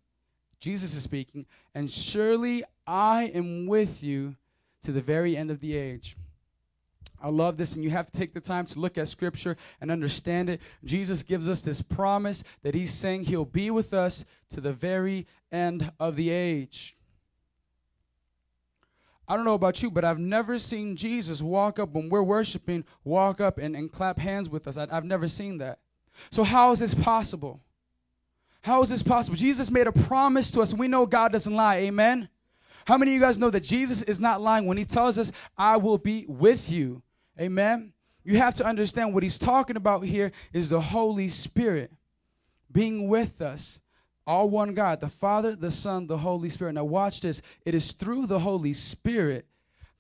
Jesus 0.60 0.94
is 0.94 1.02
speaking, 1.02 1.48
and 1.74 1.90
surely 1.90 2.64
I 2.86 3.32
am 3.34 3.66
with 3.66 4.04
you 4.04 4.36
to 4.84 4.92
the 4.92 5.02
very 5.02 5.36
end 5.36 5.50
of 5.50 5.60
the 5.60 5.76
age. 5.76 6.16
I 7.22 7.30
love 7.30 7.58
this, 7.58 7.76
and 7.76 7.84
you 7.84 7.90
have 7.92 8.10
to 8.12 8.18
take 8.18 8.34
the 8.34 8.42
time 8.42 8.66
to 8.68 8.80
look 8.80 8.98
at 8.98 9.08
Scripture 9.08 9.56
and 9.80 9.92
understand 9.92 10.50
it. 10.50 10.62
Jesus 10.84 11.24
gives 11.24 11.48
us 11.48 11.62
this 11.62 11.82
promise 11.82 12.44
that 12.64 12.74
He's 12.74 12.94
saying 12.94 13.26
He'll 13.26 13.46
be 13.46 13.72
with 13.72 13.94
us 13.94 14.26
to 14.50 14.62
the 14.62 14.74
very 14.74 15.28
end 15.52 15.92
of 16.00 16.16
the 16.16 16.30
age. 16.30 16.96
I 19.28 19.36
don't 19.36 19.46
know 19.46 19.54
about 19.54 19.82
you, 19.82 19.90
but 19.90 20.04
I've 20.04 20.20
never 20.20 20.60
seen 20.60 20.96
Jesus 20.96 21.42
walk 21.42 21.80
up 21.80 21.94
when 21.94 22.10
we're 22.10 22.24
worshiping, 22.24 22.84
walk 23.04 23.40
up 23.40 23.60
and, 23.60 23.76
and 23.76 23.92
clap 23.92 24.20
hands 24.20 24.50
with 24.50 24.68
us. 24.68 24.78
I, 24.78 24.88
I've 24.92 25.06
never 25.06 25.28
seen 25.28 25.60
that. 25.60 25.80
So, 26.32 26.44
how 26.44 26.72
is 26.72 26.80
this 26.80 26.94
possible? 26.94 27.62
How 28.62 28.82
is 28.82 28.90
this 28.90 29.02
possible? 29.02 29.38
Jesus 29.38 29.72
made 29.72 29.88
a 29.88 29.92
promise 29.92 30.52
to 30.52 30.62
us, 30.62 30.74
we 30.74 30.88
know 30.88 31.06
God 31.06 31.32
doesn't 31.32 31.54
lie. 31.54 31.78
Amen. 31.78 32.30
How 32.86 32.98
many 32.98 33.12
of 33.12 33.16
you 33.16 33.22
guys 33.22 33.38
know 33.38 33.50
that 33.50 33.62
Jesus 33.64 34.02
is 34.04 34.20
not 34.20 34.42
lying 34.42 34.66
when 34.66 34.78
he 34.78 34.86
tells 34.86 35.18
us, 35.18 35.32
I 35.58 35.78
will 35.78 35.98
be 35.98 36.26
with 36.28 36.70
you? 36.70 37.02
Amen. 37.42 37.92
You 38.24 38.38
have 38.38 38.54
to 38.56 38.66
understand 38.66 39.16
what 39.16 39.24
he's 39.24 39.40
talking 39.40 39.76
about 39.76 40.06
here 40.06 40.32
is 40.54 40.70
the 40.70 40.80
Holy 40.80 41.28
Spirit 41.28 41.92
being 42.72 43.08
with 43.08 43.42
us. 43.42 43.82
All 44.28 44.48
one 44.48 44.76
God, 44.76 45.02
the 45.02 45.10
Father, 45.10 45.56
the 45.56 45.72
Son, 45.72 46.06
the 46.06 46.20
Holy 46.20 46.50
Spirit. 46.50 46.74
Now, 46.74 46.84
watch 46.84 47.22
this. 47.22 47.42
It 47.66 47.74
is 47.74 47.94
through 47.94 48.28
the 48.28 48.38
Holy 48.38 48.74
Spirit 48.74 49.48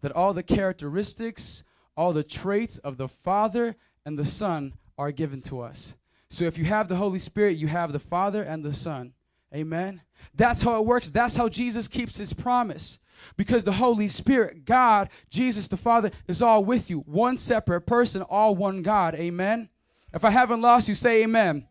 that 0.02 0.12
all 0.12 0.34
the 0.34 0.44
characteristics, 0.44 1.64
all 1.98 2.14
the 2.14 2.24
traits 2.24 2.78
of 2.78 2.98
the 2.98 3.08
Father 3.08 3.76
and 4.06 4.20
the 4.20 4.26
Son 4.26 4.74
are 5.00 5.12
given 5.12 5.42
to 5.42 5.62
us. 5.62 5.96
So, 6.30 6.46
if 6.46 6.60
you 6.60 6.66
have 6.66 6.88
the 6.88 6.96
Holy 6.96 7.20
Spirit, 7.20 7.58
you 7.58 7.68
have 7.68 7.92
the 7.92 8.00
Father 8.00 8.44
and 8.44 8.64
the 8.64 8.74
Son. 8.74 9.14
Amen. 9.54 10.02
That's 10.36 10.62
how 10.62 10.80
it 10.80 10.86
works. 10.86 11.10
That's 11.10 11.36
how 11.36 11.50
Jesus 11.50 11.88
keeps 11.88 12.18
his 12.18 12.34
promise. 12.34 13.00
Because 13.38 13.64
the 13.64 13.72
Holy 13.72 14.08
Spirit, 14.08 14.66
God, 14.66 15.10
Jesus 15.30 15.68
the 15.68 15.78
Father, 15.78 16.12
is 16.28 16.42
all 16.42 16.64
with 16.64 16.90
you. 16.90 17.00
One 17.00 17.38
separate 17.38 17.82
person, 17.82 18.22
all 18.24 18.56
one 18.56 18.82
God. 18.82 19.16
Amen. 19.16 19.70
If 20.14 20.26
I 20.26 20.30
haven't 20.32 20.62
lost 20.62 20.90
you, 20.90 20.96
say 20.96 21.24
amen. 21.24 21.68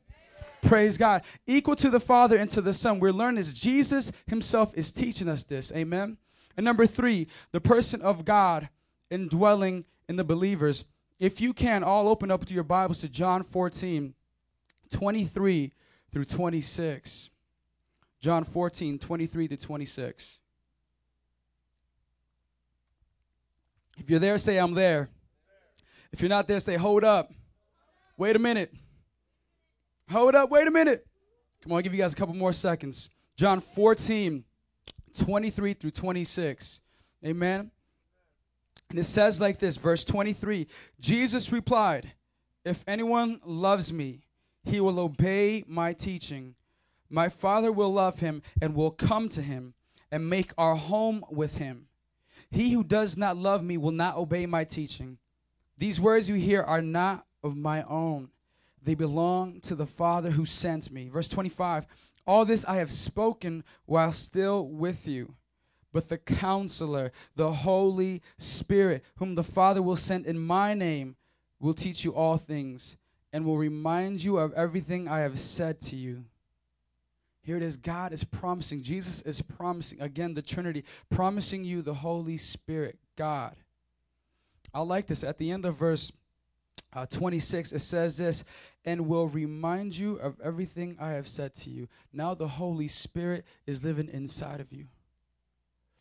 Praise 0.62 0.96
God. 0.96 1.22
Equal 1.46 1.76
to 1.76 1.90
the 1.90 2.00
Father 2.00 2.36
and 2.36 2.50
to 2.50 2.60
the 2.60 2.72
Son. 2.72 3.00
We're 3.00 3.12
learning 3.12 3.36
this. 3.36 3.54
Jesus 3.54 4.12
himself 4.26 4.72
is 4.74 4.92
teaching 4.92 5.28
us 5.28 5.42
this. 5.44 5.72
Amen. 5.72 6.18
And 6.56 6.64
number 6.64 6.86
three, 6.86 7.28
the 7.52 7.60
person 7.60 8.02
of 8.02 8.24
God 8.24 8.68
indwelling 9.10 9.84
in 10.08 10.16
the 10.16 10.24
believers. 10.24 10.84
If 11.18 11.40
you 11.40 11.52
can, 11.52 11.82
all 11.82 12.08
open 12.08 12.30
up 12.30 12.44
to 12.46 12.54
your 12.54 12.64
Bibles 12.64 13.00
to 13.00 13.08
John 13.08 13.44
14, 13.44 14.14
23 14.90 15.72
through 16.12 16.24
26. 16.24 17.30
John 18.20 18.44
14, 18.44 18.98
23 18.98 19.48
to 19.48 19.56
26. 19.56 20.38
If 23.98 24.08
you're 24.10 24.18
there, 24.18 24.38
say, 24.38 24.58
I'm 24.58 24.74
there. 24.74 25.08
If 26.12 26.20
you're 26.20 26.28
not 26.28 26.48
there, 26.48 26.60
say, 26.60 26.76
hold 26.76 27.04
up. 27.04 27.32
Wait 28.16 28.36
a 28.36 28.38
minute. 28.38 28.72
Hold 30.10 30.34
up. 30.34 30.50
Wait 30.50 30.66
a 30.66 30.70
minute. 30.70 31.06
Come 31.62 31.72
on, 31.72 31.76
I'll 31.76 31.82
give 31.82 31.94
you 31.94 32.00
guys 32.00 32.12
a 32.12 32.16
couple 32.16 32.34
more 32.34 32.52
seconds. 32.52 33.10
John 33.36 33.60
14, 33.60 34.44
23 35.18 35.72
through 35.74 35.90
26. 35.90 36.82
Amen. 37.24 37.70
And 38.90 38.98
it 38.98 39.04
says 39.04 39.40
like 39.40 39.58
this, 39.58 39.76
verse 39.76 40.04
23 40.04 40.66
Jesus 41.00 41.52
replied, 41.52 42.12
If 42.64 42.82
anyone 42.86 43.40
loves 43.44 43.92
me, 43.92 44.24
he 44.64 44.80
will 44.80 44.98
obey 44.98 45.64
my 45.66 45.92
teaching. 45.92 46.54
My 47.10 47.28
Father 47.28 47.72
will 47.72 47.92
love 47.92 48.20
him 48.20 48.42
and 48.62 48.74
will 48.74 48.92
come 48.92 49.28
to 49.30 49.42
him 49.42 49.74
and 50.12 50.30
make 50.30 50.52
our 50.56 50.76
home 50.76 51.24
with 51.28 51.56
him. 51.56 51.86
He 52.50 52.70
who 52.72 52.84
does 52.84 53.16
not 53.16 53.36
love 53.36 53.62
me 53.62 53.76
will 53.76 53.90
not 53.90 54.16
obey 54.16 54.46
my 54.46 54.64
teaching. 54.64 55.18
These 55.76 56.00
words 56.00 56.28
you 56.28 56.36
hear 56.36 56.62
are 56.62 56.82
not 56.82 57.26
of 57.42 57.56
my 57.56 57.82
own, 57.84 58.28
they 58.82 58.94
belong 58.94 59.60
to 59.62 59.74
the 59.74 59.86
Father 59.86 60.30
who 60.30 60.44
sent 60.44 60.90
me. 60.90 61.08
Verse 61.08 61.28
25 61.28 61.86
All 62.26 62.44
this 62.44 62.64
I 62.64 62.76
have 62.76 62.90
spoken 62.90 63.64
while 63.86 64.12
still 64.12 64.66
with 64.68 65.06
you. 65.06 65.34
But 65.92 66.08
the 66.08 66.18
counselor, 66.18 67.10
the 67.34 67.52
Holy 67.52 68.22
Spirit, 68.38 69.04
whom 69.16 69.34
the 69.34 69.42
Father 69.42 69.82
will 69.82 69.96
send 69.96 70.26
in 70.26 70.38
my 70.38 70.72
name, 70.72 71.16
will 71.58 71.74
teach 71.74 72.04
you 72.04 72.14
all 72.14 72.36
things 72.36 72.96
and 73.32 73.44
will 73.44 73.58
remind 73.58 74.22
you 74.22 74.38
of 74.38 74.52
everything 74.54 75.08
I 75.08 75.20
have 75.20 75.38
said 75.38 75.80
to 75.82 75.96
you. 75.96 76.24
Here 77.42 77.56
it 77.56 77.62
is. 77.62 77.76
God 77.76 78.12
is 78.12 78.22
promising, 78.22 78.82
Jesus 78.82 79.22
is 79.22 79.40
promising, 79.40 80.00
again, 80.00 80.34
the 80.34 80.42
Trinity, 80.42 80.84
promising 81.08 81.64
you 81.64 81.82
the 81.82 81.94
Holy 81.94 82.36
Spirit, 82.36 82.98
God. 83.16 83.56
I 84.74 84.80
like 84.80 85.06
this. 85.06 85.24
At 85.24 85.38
the 85.38 85.50
end 85.50 85.64
of 85.64 85.76
verse 85.76 86.12
uh, 86.92 87.06
26, 87.06 87.72
it 87.72 87.80
says 87.80 88.16
this, 88.16 88.44
and 88.84 89.08
will 89.08 89.28
remind 89.28 89.96
you 89.96 90.16
of 90.16 90.40
everything 90.42 90.96
I 91.00 91.10
have 91.10 91.26
said 91.28 91.54
to 91.56 91.70
you. 91.70 91.88
Now 92.12 92.34
the 92.34 92.48
Holy 92.48 92.88
Spirit 92.88 93.44
is 93.66 93.84
living 93.84 94.08
inside 94.12 94.60
of 94.60 94.72
you. 94.72 94.86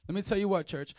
Let 0.07 0.15
me 0.15 0.21
tell 0.21 0.37
you 0.37 0.49
what, 0.49 0.65
church. 0.65 0.95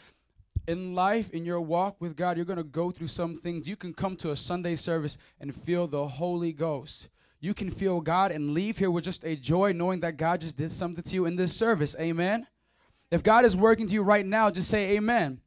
In 0.69 0.95
life, 0.95 1.31
in 1.31 1.45
your 1.45 1.61
walk 1.61 1.97
with 2.01 2.17
God, 2.17 2.37
you're 2.37 2.47
going 2.47 2.59
to 2.59 2.63
go 2.63 2.91
through 2.91 3.09
some 3.09 3.39
things. 3.39 3.67
You 3.67 3.77
can 3.77 3.93
come 3.93 4.15
to 4.17 4.31
a 4.31 4.37
Sunday 4.37 4.77
service 4.77 5.19
and 5.41 5.55
feel 5.55 5.87
the 5.87 6.07
Holy 6.07 6.53
Ghost 6.53 7.09
you 7.41 7.55
can 7.55 7.71
feel 7.71 8.01
God 8.01 8.33
and 8.33 8.53
leave 8.53 8.79
here 8.79 8.91
with 8.91 9.05
just 9.05 9.25
a 9.25 9.35
joy 9.35 9.73
knowing 9.73 10.01
that 10.01 10.17
God 10.17 10.41
just 10.41 10.57
did 10.57 10.71
something 10.71 11.03
to 11.03 11.15
you 11.15 11.27
in 11.27 11.37
this 11.37 11.55
service. 11.57 11.97
Amen. 11.99 12.47
If 13.11 13.23
God 13.23 13.45
is 13.45 13.57
working 13.57 13.87
to 13.87 13.95
you 13.95 14.03
right 14.03 14.25
now, 14.25 14.51
just 14.51 14.69
say 14.69 14.97
amen. 14.97 15.41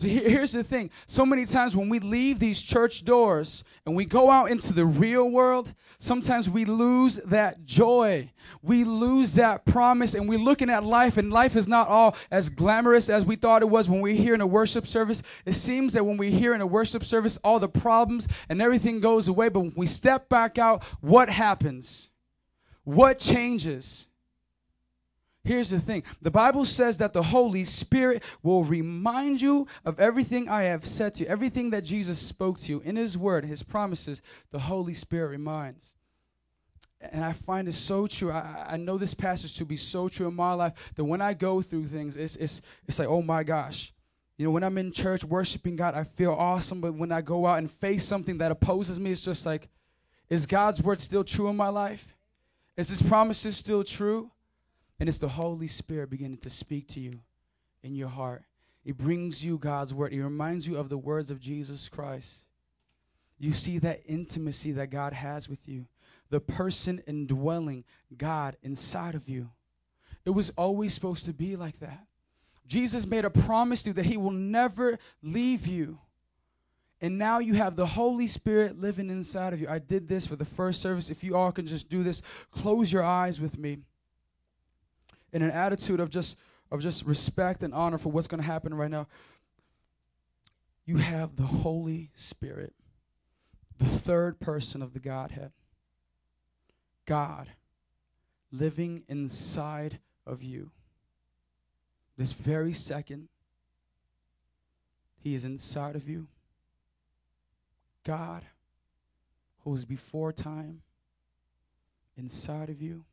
So 0.00 0.06
here's 0.08 0.52
the 0.52 0.62
thing. 0.62 0.90
So 1.06 1.26
many 1.26 1.44
times 1.44 1.74
when 1.74 1.88
we 1.88 1.98
leave 1.98 2.38
these 2.38 2.60
church 2.62 3.04
doors 3.04 3.64
and 3.84 3.96
we 3.96 4.04
go 4.04 4.30
out 4.30 4.50
into 4.50 4.72
the 4.72 4.84
real 4.86 5.28
world, 5.28 5.74
sometimes 5.98 6.48
we 6.48 6.64
lose 6.64 7.16
that 7.26 7.64
joy. 7.64 8.30
We 8.62 8.84
lose 8.84 9.34
that 9.34 9.64
promise 9.64 10.14
and 10.14 10.28
we're 10.28 10.38
looking 10.38 10.70
at 10.70 10.84
life 10.84 11.16
and 11.16 11.32
life 11.32 11.56
is 11.56 11.66
not 11.66 11.88
all 11.88 12.16
as 12.30 12.48
glamorous 12.48 13.10
as 13.10 13.24
we 13.24 13.34
thought 13.36 13.62
it 13.62 13.68
was 13.68 13.88
when 13.88 14.00
we 14.00 14.12
are 14.12 14.22
here 14.22 14.34
in 14.34 14.40
a 14.40 14.46
worship 14.46 14.86
service. 14.86 15.22
It 15.44 15.54
seems 15.54 15.92
that 15.94 16.04
when 16.04 16.16
we're 16.16 16.30
here 16.30 16.54
in 16.54 16.60
a 16.60 16.66
worship 16.66 17.04
service, 17.04 17.38
all 17.42 17.58
the 17.58 17.68
problems 17.68 18.28
and 18.48 18.62
everything 18.62 19.00
goes 19.00 19.26
away. 19.26 19.48
But 19.48 19.60
when 19.60 19.74
we 19.76 19.86
step 19.86 20.28
back 20.28 20.58
out, 20.58 20.84
what 21.00 21.28
happens? 21.28 22.08
What 22.84 23.18
changes? 23.18 24.07
Here's 25.48 25.70
the 25.70 25.80
thing 25.80 26.02
the 26.20 26.30
Bible 26.30 26.66
says 26.66 26.98
that 26.98 27.14
the 27.14 27.22
Holy 27.22 27.64
Spirit 27.64 28.22
will 28.42 28.64
remind 28.64 29.40
you 29.40 29.66
of 29.86 29.98
everything 29.98 30.46
I 30.46 30.64
have 30.64 30.84
said 30.84 31.14
to 31.14 31.22
you, 31.22 31.26
everything 31.30 31.70
that 31.70 31.84
Jesus 31.84 32.18
spoke 32.18 32.58
to 32.60 32.72
you 32.72 32.80
in 32.80 32.96
His 32.96 33.16
Word, 33.16 33.46
His 33.46 33.62
promises, 33.62 34.20
the 34.50 34.58
Holy 34.58 34.92
Spirit 34.92 35.28
reminds. 35.28 35.94
And 37.00 37.24
I 37.24 37.32
find 37.32 37.66
it 37.66 37.72
so 37.72 38.06
true. 38.06 38.30
I, 38.30 38.66
I 38.72 38.76
know 38.76 38.98
this 38.98 39.14
passage 39.14 39.54
to 39.54 39.64
be 39.64 39.78
so 39.78 40.06
true 40.06 40.28
in 40.28 40.34
my 40.34 40.52
life 40.52 40.74
that 40.96 41.04
when 41.04 41.22
I 41.22 41.32
go 41.32 41.62
through 41.62 41.86
things, 41.86 42.18
it's, 42.18 42.36
it's, 42.36 42.60
it's 42.86 42.98
like, 42.98 43.08
oh 43.08 43.22
my 43.22 43.42
gosh. 43.42 43.94
You 44.36 44.44
know, 44.44 44.50
when 44.50 44.62
I'm 44.62 44.76
in 44.76 44.92
church 44.92 45.24
worshiping 45.24 45.76
God, 45.76 45.94
I 45.94 46.04
feel 46.04 46.34
awesome. 46.34 46.82
But 46.82 46.92
when 46.92 47.10
I 47.10 47.22
go 47.22 47.46
out 47.46 47.56
and 47.56 47.70
face 47.70 48.04
something 48.04 48.36
that 48.36 48.52
opposes 48.52 49.00
me, 49.00 49.12
it's 49.12 49.22
just 49.22 49.46
like, 49.46 49.70
is 50.28 50.44
God's 50.44 50.82
word 50.82 51.00
still 51.00 51.24
true 51.24 51.48
in 51.48 51.56
my 51.56 51.68
life? 51.68 52.14
Is 52.76 52.90
His 52.90 53.00
promises 53.00 53.56
still 53.56 53.82
true? 53.82 54.30
And 55.00 55.08
it's 55.08 55.18
the 55.18 55.28
Holy 55.28 55.68
Spirit 55.68 56.10
beginning 56.10 56.38
to 56.38 56.50
speak 56.50 56.88
to 56.88 57.00
you 57.00 57.12
in 57.82 57.94
your 57.94 58.08
heart. 58.08 58.42
It 58.84 58.96
brings 58.96 59.44
you 59.44 59.58
God's 59.58 59.94
word. 59.94 60.12
It 60.12 60.22
reminds 60.22 60.66
you 60.66 60.76
of 60.76 60.88
the 60.88 60.98
words 60.98 61.30
of 61.30 61.40
Jesus 61.40 61.88
Christ. 61.88 62.40
You 63.38 63.52
see 63.52 63.78
that 63.78 64.02
intimacy 64.06 64.72
that 64.72 64.90
God 64.90 65.12
has 65.12 65.48
with 65.48 65.68
you, 65.68 65.86
the 66.30 66.40
person 66.40 67.00
indwelling 67.06 67.84
God 68.16 68.56
inside 68.62 69.14
of 69.14 69.28
you. 69.28 69.48
It 70.24 70.30
was 70.30 70.50
always 70.50 70.92
supposed 70.92 71.26
to 71.26 71.32
be 71.32 71.54
like 71.54 71.78
that. 71.80 72.04
Jesus 72.66 73.06
made 73.06 73.24
a 73.24 73.30
promise 73.30 73.84
to 73.84 73.90
you 73.90 73.94
that 73.94 74.06
he 74.06 74.16
will 74.16 74.32
never 74.32 74.98
leave 75.22 75.66
you. 75.66 75.98
And 77.00 77.16
now 77.16 77.38
you 77.38 77.54
have 77.54 77.76
the 77.76 77.86
Holy 77.86 78.26
Spirit 78.26 78.80
living 78.80 79.08
inside 79.08 79.52
of 79.52 79.60
you. 79.60 79.68
I 79.68 79.78
did 79.78 80.08
this 80.08 80.26
for 80.26 80.34
the 80.34 80.44
first 80.44 80.82
service. 80.82 81.08
If 81.08 81.22
you 81.22 81.36
all 81.36 81.52
can 81.52 81.66
just 81.66 81.88
do 81.88 82.02
this, 82.02 82.22
close 82.50 82.92
your 82.92 83.04
eyes 83.04 83.40
with 83.40 83.56
me 83.56 83.78
in 85.32 85.42
an 85.42 85.50
attitude 85.50 86.00
of 86.00 86.10
just 86.10 86.36
of 86.70 86.80
just 86.80 87.04
respect 87.04 87.62
and 87.62 87.72
honor 87.72 87.98
for 87.98 88.10
what's 88.10 88.28
going 88.28 88.40
to 88.40 88.46
happen 88.46 88.74
right 88.74 88.90
now. 88.90 89.06
You 90.84 90.98
have 90.98 91.36
the 91.36 91.44
Holy 91.44 92.10
Spirit, 92.14 92.74
the 93.78 93.86
third 93.86 94.38
person 94.38 94.82
of 94.82 94.92
the 94.92 95.00
Godhead. 95.00 95.52
God 97.06 97.48
living 98.52 99.02
inside 99.08 99.98
of 100.26 100.42
you. 100.42 100.70
This 102.16 102.32
very 102.32 102.72
second, 102.72 103.28
He 105.18 105.34
is 105.34 105.44
inside 105.44 105.96
of 105.96 106.08
you. 106.08 106.26
God, 108.04 108.42
who 109.64 109.74
is 109.74 109.84
before 109.84 110.32
time, 110.32 110.82
inside 112.16 112.70
of 112.70 112.80
you. 112.80 113.04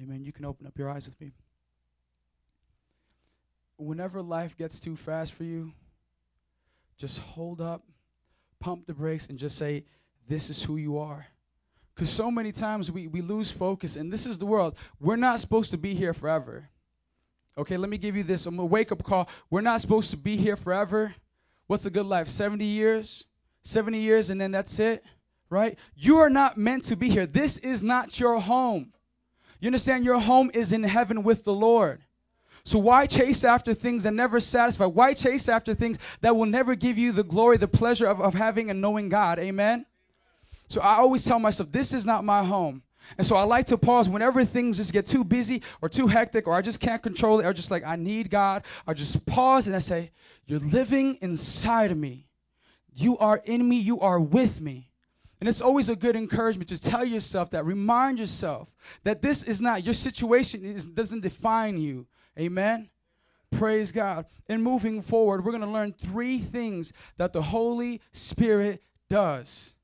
Amen. 0.00 0.24
You 0.24 0.32
can 0.32 0.44
open 0.44 0.66
up 0.66 0.78
your 0.78 0.90
eyes 0.90 1.06
with 1.06 1.20
me. 1.20 1.32
Whenever 3.76 4.22
life 4.22 4.56
gets 4.56 4.80
too 4.80 4.96
fast 4.96 5.34
for 5.34 5.44
you, 5.44 5.72
just 6.96 7.18
hold 7.18 7.60
up, 7.60 7.82
pump 8.60 8.86
the 8.86 8.94
brakes, 8.94 9.26
and 9.26 9.38
just 9.38 9.58
say, 9.58 9.84
This 10.28 10.50
is 10.50 10.62
who 10.62 10.76
you 10.76 10.98
are. 10.98 11.26
Because 11.94 12.10
so 12.10 12.30
many 12.30 12.52
times 12.52 12.90
we, 12.90 13.08
we 13.08 13.20
lose 13.20 13.50
focus, 13.50 13.96
and 13.96 14.12
this 14.12 14.24
is 14.24 14.38
the 14.38 14.46
world. 14.46 14.76
We're 15.00 15.16
not 15.16 15.40
supposed 15.40 15.70
to 15.72 15.78
be 15.78 15.94
here 15.94 16.14
forever. 16.14 16.68
Okay, 17.58 17.76
let 17.76 17.90
me 17.90 17.98
give 17.98 18.16
you 18.16 18.22
this. 18.22 18.46
I'm 18.46 18.58
a 18.58 18.64
wake 18.64 18.92
up 18.92 19.02
call. 19.02 19.28
We're 19.50 19.60
not 19.60 19.80
supposed 19.80 20.10
to 20.10 20.16
be 20.16 20.36
here 20.36 20.56
forever. 20.56 21.14
What's 21.66 21.84
a 21.84 21.90
good 21.90 22.06
life? 22.06 22.28
70 22.28 22.64
years? 22.64 23.24
70 23.64 23.98
years, 23.98 24.30
and 24.30 24.40
then 24.40 24.52
that's 24.52 24.78
it, 24.78 25.04
right? 25.50 25.78
You 25.94 26.18
are 26.18 26.30
not 26.30 26.56
meant 26.56 26.84
to 26.84 26.96
be 26.96 27.08
here. 27.08 27.26
This 27.26 27.58
is 27.58 27.82
not 27.82 28.18
your 28.18 28.40
home. 28.40 28.92
You 29.62 29.68
understand? 29.68 30.04
Your 30.04 30.18
home 30.18 30.50
is 30.54 30.72
in 30.72 30.82
heaven 30.82 31.22
with 31.22 31.44
the 31.44 31.52
Lord. 31.52 32.02
So 32.64 32.80
why 32.80 33.06
chase 33.06 33.44
after 33.44 33.74
things 33.74 34.02
that 34.02 34.12
never 34.12 34.40
satisfy? 34.40 34.86
Why 34.86 35.14
chase 35.14 35.48
after 35.48 35.72
things 35.72 35.98
that 36.20 36.34
will 36.34 36.46
never 36.46 36.74
give 36.74 36.98
you 36.98 37.12
the 37.12 37.22
glory, 37.22 37.58
the 37.58 37.68
pleasure 37.68 38.06
of, 38.06 38.20
of 38.20 38.34
having 38.34 38.70
and 38.70 38.80
knowing 38.80 39.08
God? 39.08 39.38
Amen? 39.38 39.86
So 40.68 40.80
I 40.80 40.96
always 40.96 41.24
tell 41.24 41.38
myself, 41.38 41.70
this 41.70 41.94
is 41.94 42.04
not 42.04 42.24
my 42.24 42.42
home. 42.42 42.82
And 43.16 43.24
so 43.24 43.36
I 43.36 43.44
like 43.44 43.66
to 43.66 43.78
pause 43.78 44.08
whenever 44.08 44.44
things 44.44 44.78
just 44.78 44.92
get 44.92 45.06
too 45.06 45.22
busy 45.22 45.62
or 45.80 45.88
too 45.88 46.08
hectic 46.08 46.48
or 46.48 46.54
I 46.54 46.60
just 46.60 46.80
can't 46.80 47.00
control 47.00 47.38
it 47.38 47.46
or 47.46 47.52
just 47.52 47.70
like 47.70 47.84
I 47.86 47.94
need 47.94 48.30
God. 48.30 48.64
I 48.84 48.94
just 48.94 49.24
pause 49.26 49.68
and 49.68 49.76
I 49.76 49.80
say, 49.80 50.10
You're 50.46 50.58
living 50.58 51.18
inside 51.20 51.92
of 51.92 51.98
me. 51.98 52.26
You 52.92 53.16
are 53.18 53.40
in 53.44 53.68
me. 53.68 53.76
You 53.76 54.00
are 54.00 54.18
with 54.18 54.60
me. 54.60 54.91
And 55.42 55.48
it's 55.48 55.60
always 55.60 55.88
a 55.88 55.96
good 55.96 56.14
encouragement 56.14 56.68
to 56.68 56.80
tell 56.80 57.04
yourself 57.04 57.50
that, 57.50 57.64
remind 57.64 58.20
yourself 58.20 58.68
that 59.02 59.22
this 59.22 59.42
is 59.42 59.60
not, 59.60 59.84
your 59.84 59.92
situation 59.92 60.64
is, 60.64 60.86
doesn't 60.86 61.22
define 61.22 61.76
you. 61.76 62.06
Amen? 62.38 62.88
Praise 63.50 63.90
God. 63.90 64.26
And 64.48 64.62
moving 64.62 65.02
forward, 65.02 65.44
we're 65.44 65.50
going 65.50 65.64
to 65.64 65.68
learn 65.68 65.94
three 65.94 66.38
things 66.38 66.92
that 67.16 67.32
the 67.32 67.42
Holy 67.42 68.00
Spirit 68.12 68.84
does. 69.08 69.74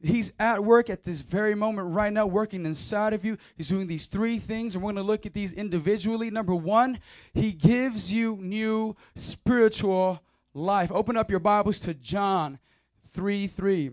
He's 0.00 0.32
at 0.38 0.62
work 0.62 0.88
at 0.88 1.02
this 1.02 1.22
very 1.22 1.56
moment 1.56 1.88
right 1.88 2.12
now, 2.12 2.28
working 2.28 2.64
inside 2.64 3.12
of 3.12 3.24
you. 3.24 3.36
He's 3.56 3.68
doing 3.68 3.88
these 3.88 4.06
three 4.06 4.38
things, 4.38 4.76
and 4.76 4.84
we're 4.84 4.92
going 4.92 5.04
to 5.04 5.10
look 5.10 5.26
at 5.26 5.34
these 5.34 5.54
individually. 5.54 6.30
Number 6.30 6.54
one, 6.54 7.00
He 7.34 7.50
gives 7.50 8.12
you 8.12 8.38
new 8.40 8.94
spiritual 9.16 10.22
life. 10.54 10.92
Open 10.92 11.16
up 11.16 11.32
your 11.32 11.40
Bibles 11.40 11.80
to 11.80 11.94
John 11.94 12.60
3 13.12 13.48
3. 13.48 13.90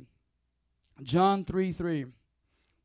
John 1.04 1.46
3 1.46 1.72
3. 1.72 2.06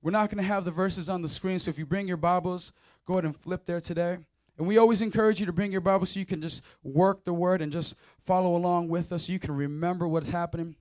We're 0.03 0.11
not 0.11 0.31
going 0.31 0.43
to 0.43 0.49
have 0.49 0.65
the 0.65 0.71
verses 0.71 1.09
on 1.09 1.23
the 1.23 1.29
screen, 1.29 1.59
so 1.59 1.71
if 1.71 1.79
you 1.79 1.87
bring 1.87 2.09
your 2.09 2.17
Bibles, 2.17 2.73
go 3.07 3.15
ahead 3.15 3.25
and 3.25 3.37
flip 3.37 3.65
there 3.67 3.81
today. 3.81 4.19
And 4.59 4.67
we 4.67 4.79
always 4.79 5.01
encourage 5.01 5.41
you 5.41 5.47
to 5.47 5.53
bring 5.53 5.73
your 5.73 5.81
Bible 5.81 6.07
so 6.07 6.21
you 6.21 6.27
can 6.27 6.43
just 6.43 6.63
work 6.83 7.25
the 7.25 7.33
word 7.33 7.63
and 7.63 7.73
just 7.73 7.95
follow 8.27 8.57
along 8.57 8.89
with 8.89 9.13
us 9.13 9.27
so 9.27 9.33
you 9.33 9.39
can 9.39 9.55
remember 9.55 10.07
what's 10.07 10.29
happening. 10.29 10.75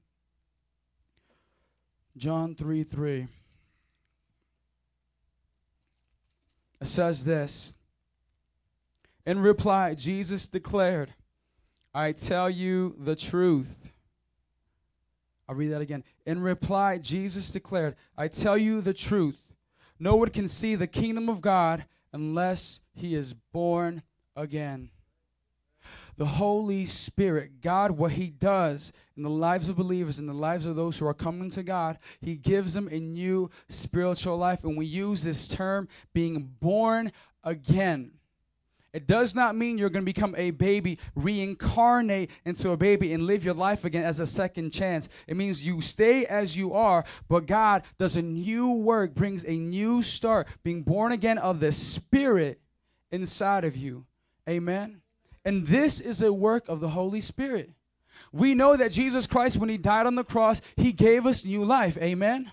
John 2.17 2.55
3 2.55 2.83
3. 2.83 3.27
It 6.81 6.87
says 6.87 7.23
this 7.23 7.75
In 9.25 9.39
reply, 9.39 9.93
Jesus 9.93 10.47
declared, 10.47 11.13
I 11.93 12.11
tell 12.11 12.49
you 12.49 12.95
the 12.99 13.15
truth. 13.15 13.90
I'll 15.51 15.57
read 15.57 15.73
that 15.73 15.81
again. 15.81 16.05
In 16.25 16.41
reply, 16.41 16.97
Jesus 16.97 17.51
declared, 17.51 17.97
I 18.17 18.29
tell 18.29 18.57
you 18.57 18.79
the 18.79 18.93
truth. 18.93 19.41
No 19.99 20.15
one 20.15 20.29
can 20.29 20.47
see 20.47 20.75
the 20.75 20.87
kingdom 20.87 21.27
of 21.27 21.41
God 21.41 21.83
unless 22.13 22.79
he 22.95 23.15
is 23.15 23.33
born 23.33 24.01
again 24.37 24.89
the 26.21 26.25
Holy 26.27 26.85
Spirit, 26.85 27.61
God, 27.61 27.89
what 27.89 28.11
He 28.11 28.29
does 28.29 28.93
in 29.17 29.23
the 29.23 29.29
lives 29.29 29.69
of 29.69 29.77
believers, 29.77 30.19
in 30.19 30.27
the 30.27 30.33
lives 30.33 30.67
of 30.67 30.75
those 30.75 30.95
who 30.95 31.07
are 31.07 31.15
coming 31.15 31.49
to 31.49 31.63
God, 31.63 31.97
He 32.19 32.35
gives 32.35 32.75
them 32.75 32.87
a 32.91 32.99
new 32.99 33.49
spiritual 33.69 34.37
life. 34.37 34.63
And 34.63 34.77
we 34.77 34.85
use 34.85 35.23
this 35.23 35.47
term 35.47 35.87
being 36.13 36.53
born 36.59 37.11
again. 37.43 38.11
It 38.93 39.07
does 39.07 39.35
not 39.35 39.55
mean 39.55 39.77
you're 39.77 39.89
going 39.89 40.05
to 40.05 40.13
become 40.13 40.35
a 40.37 40.51
baby, 40.51 40.99
reincarnate 41.15 42.29
into 42.43 42.71
a 42.71 42.77
baby, 42.77 43.13
and 43.13 43.23
live 43.23 43.45
your 43.45 43.53
life 43.53 43.85
again 43.85 44.03
as 44.03 44.19
a 44.19 44.25
second 44.25 44.71
chance. 44.71 45.07
It 45.27 45.37
means 45.37 45.65
you 45.65 45.79
stay 45.79 46.25
as 46.25 46.57
you 46.57 46.73
are, 46.73 47.05
but 47.29 47.45
God 47.45 47.83
does 47.97 48.17
a 48.17 48.21
new 48.21 48.71
work, 48.71 49.13
brings 49.13 49.45
a 49.45 49.53
new 49.53 50.01
start, 50.01 50.47
being 50.63 50.83
born 50.83 51.13
again 51.13 51.37
of 51.37 51.61
the 51.61 51.71
Spirit 51.71 52.59
inside 53.11 53.63
of 53.63 53.77
you. 53.77 54.05
Amen. 54.49 55.01
And 55.45 55.65
this 55.65 56.01
is 56.01 56.21
a 56.21 56.33
work 56.33 56.67
of 56.67 56.81
the 56.81 56.89
Holy 56.89 57.21
Spirit. 57.21 57.71
We 58.33 58.55
know 58.55 58.75
that 58.75 58.91
Jesus 58.91 59.25
Christ, 59.25 59.55
when 59.55 59.69
He 59.69 59.77
died 59.77 60.05
on 60.05 60.15
the 60.15 60.23
cross, 60.25 60.61
He 60.75 60.91
gave 60.91 61.25
us 61.25 61.45
new 61.45 61.63
life. 61.63 61.97
Amen. 61.97 62.51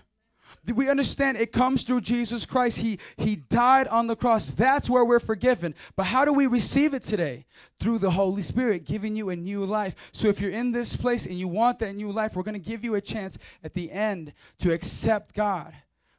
We 0.75 0.89
understand 0.89 1.37
it 1.37 1.51
comes 1.51 1.83
through 1.83 2.01
Jesus 2.01 2.45
Christ. 2.45 2.77
He, 2.77 2.99
he 3.17 3.37
died 3.37 3.87
on 3.87 4.07
the 4.07 4.15
cross. 4.15 4.51
That's 4.51 4.89
where 4.89 5.05
we're 5.05 5.19
forgiven. 5.19 5.73
But 5.95 6.03
how 6.03 6.25
do 6.25 6.33
we 6.33 6.47
receive 6.47 6.93
it 6.93 7.03
today? 7.03 7.45
Through 7.79 7.99
the 7.99 8.11
Holy 8.11 8.41
Spirit 8.41 8.85
giving 8.85 9.15
you 9.15 9.29
a 9.29 9.35
new 9.35 9.65
life. 9.65 9.95
So 10.11 10.27
if 10.27 10.39
you're 10.39 10.51
in 10.51 10.71
this 10.71 10.95
place 10.95 11.25
and 11.25 11.39
you 11.39 11.47
want 11.47 11.79
that 11.79 11.95
new 11.95 12.11
life, 12.11 12.35
we're 12.35 12.43
going 12.43 12.53
to 12.53 12.59
give 12.59 12.83
you 12.83 12.95
a 12.95 13.01
chance 13.01 13.37
at 13.63 13.73
the 13.73 13.91
end 13.91 14.33
to 14.59 14.73
accept 14.73 15.33
God. 15.33 15.73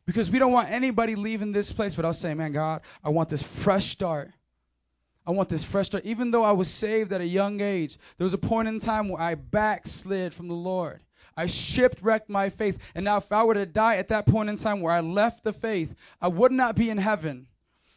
Because 0.06 0.30
we 0.30 0.38
don't 0.38 0.52
want 0.52 0.70
anybody 0.70 1.14
leaving 1.14 1.52
this 1.52 1.72
place 1.72 1.96
without 1.96 2.16
saying, 2.16 2.38
man, 2.38 2.52
God, 2.52 2.80
I 3.04 3.10
want 3.10 3.28
this 3.28 3.42
fresh 3.42 3.90
start. 3.90 4.32
I 5.26 5.30
want 5.30 5.48
this 5.48 5.62
fresh 5.62 5.86
start. 5.86 6.04
Even 6.04 6.30
though 6.30 6.42
I 6.42 6.52
was 6.52 6.68
saved 6.68 7.12
at 7.12 7.20
a 7.20 7.26
young 7.26 7.60
age, 7.60 7.98
there 8.16 8.24
was 8.24 8.34
a 8.34 8.38
point 8.38 8.66
in 8.66 8.80
time 8.80 9.08
where 9.08 9.20
I 9.20 9.36
backslid 9.36 10.34
from 10.34 10.48
the 10.48 10.54
Lord. 10.54 11.00
I 11.36 11.46
shipwrecked 11.46 12.28
my 12.28 12.50
faith. 12.50 12.78
And 12.94 13.04
now, 13.04 13.18
if 13.18 13.30
I 13.32 13.44
were 13.44 13.54
to 13.54 13.66
die 13.66 13.96
at 13.96 14.08
that 14.08 14.26
point 14.26 14.50
in 14.50 14.56
time 14.56 14.80
where 14.80 14.92
I 14.92 15.00
left 15.00 15.44
the 15.44 15.52
faith, 15.52 15.94
I 16.20 16.28
would 16.28 16.52
not 16.52 16.76
be 16.76 16.90
in 16.90 16.98
heaven. 16.98 17.46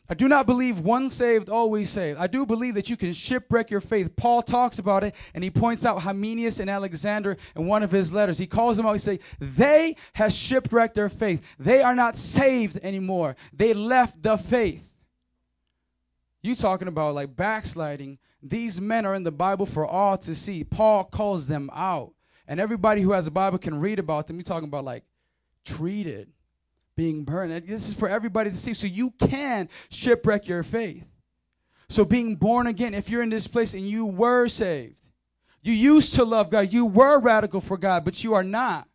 I 0.09 0.15
do 0.15 0.27
not 0.27 0.45
believe 0.45 0.79
one 0.79 1.09
saved, 1.09 1.49
always 1.49 1.89
saved. 1.89 2.19
I 2.19 2.27
do 2.27 2.45
believe 2.45 2.73
that 2.73 2.89
you 2.89 2.97
can 2.97 3.13
shipwreck 3.13 3.71
your 3.71 3.79
faith. 3.79 4.13
Paul 4.17 4.41
talks 4.41 4.77
about 4.77 5.03
it, 5.03 5.15
and 5.33 5.43
he 5.43 5.49
points 5.49 5.85
out 5.85 6.01
Hymenaeus 6.01 6.59
and 6.59 6.69
Alexander 6.69 7.37
in 7.55 7.65
one 7.65 7.83
of 7.83 7.91
his 7.91 8.11
letters. 8.11 8.37
He 8.37 8.45
calls 8.45 8.75
them 8.75 8.85
out. 8.85 8.91
He 8.91 8.99
says, 8.99 9.19
They 9.39 9.95
have 10.13 10.33
shipwrecked 10.33 10.95
their 10.95 11.09
faith. 11.09 11.41
They 11.57 11.81
are 11.81 11.95
not 11.95 12.17
saved 12.17 12.79
anymore. 12.83 13.37
They 13.53 13.73
left 13.73 14.21
the 14.21 14.37
faith. 14.37 14.83
You 16.41 16.55
talking 16.55 16.89
about 16.89 17.15
like 17.15 17.33
backsliding. 17.35 18.19
These 18.41 18.81
men 18.81 19.05
are 19.05 19.15
in 19.15 19.23
the 19.23 19.31
Bible 19.31 19.65
for 19.65 19.87
all 19.87 20.17
to 20.17 20.35
see. 20.35 20.65
Paul 20.65 21.05
calls 21.05 21.47
them 21.47 21.69
out. 21.73 22.11
And 22.47 22.59
everybody 22.59 23.01
who 23.01 23.11
has 23.11 23.27
a 23.27 23.31
Bible 23.31 23.57
can 23.57 23.79
read 23.79 23.99
about 23.99 24.27
them. 24.27 24.37
You're 24.37 24.43
talking 24.43 24.67
about 24.67 24.83
like 24.83 25.03
treated, 25.65 26.29
being 26.95 27.23
burned. 27.23 27.67
This 27.67 27.87
is 27.87 27.93
for 27.93 28.09
everybody 28.09 28.49
to 28.49 28.55
see. 28.55 28.73
So 28.73 28.87
you 28.87 29.11
can 29.11 29.69
shipwreck 29.89 30.47
your 30.47 30.63
faith. 30.63 31.05
So 31.89 32.03
being 32.05 32.35
born 32.35 32.67
again, 32.67 32.93
if 32.93 33.09
you're 33.09 33.21
in 33.21 33.29
this 33.29 33.47
place 33.47 33.73
and 33.73 33.87
you 33.87 34.05
were 34.05 34.47
saved, 34.47 34.99
you 35.61 35.73
used 35.73 36.15
to 36.15 36.25
love 36.25 36.49
God, 36.49 36.73
you 36.73 36.85
were 36.85 37.19
radical 37.19 37.61
for 37.61 37.77
God, 37.77 38.03
but 38.03 38.23
you 38.23 38.33
are 38.33 38.43
not. 38.43 38.87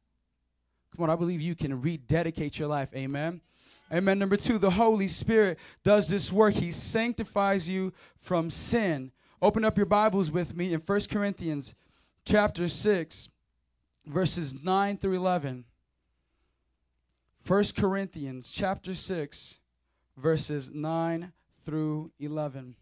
Come 0.95 1.05
on, 1.05 1.11
I 1.11 1.17
believe 1.17 1.41
you 1.41 1.55
can 1.55 1.81
rededicate 1.81 2.59
your 2.59 2.69
life. 2.69 2.89
Amen. 2.95 3.41
Amen. 3.93 4.19
Number 4.19 4.37
two, 4.37 4.59
the 4.59 4.71
Holy 4.71 5.09
Spirit 5.09 5.59
does 5.83 6.09
this 6.09 6.31
work. 6.31 6.55
He 6.55 6.73
sanctifies 6.73 7.69
you 7.69 7.93
from 8.19 8.51
sin. 8.51 9.13
Open 9.41 9.65
up 9.65 9.77
your 9.77 9.87
Bibles 9.87 10.31
with 10.31 10.55
me 10.55 10.75
in 10.75 10.81
1 10.81 11.01
Corinthians 11.11 11.75
chapter 12.27 12.69
6, 12.69 13.29
verses 14.09 14.55
9 14.55 14.99
through 14.99 15.15
11. 15.15 15.65
1 17.47 17.65
Corinthians 17.77 18.51
chapter 18.51 18.95
6, 18.95 19.61
verses 20.17 20.71
9 20.73 21.33
through 21.65 22.11
11. 22.19 22.75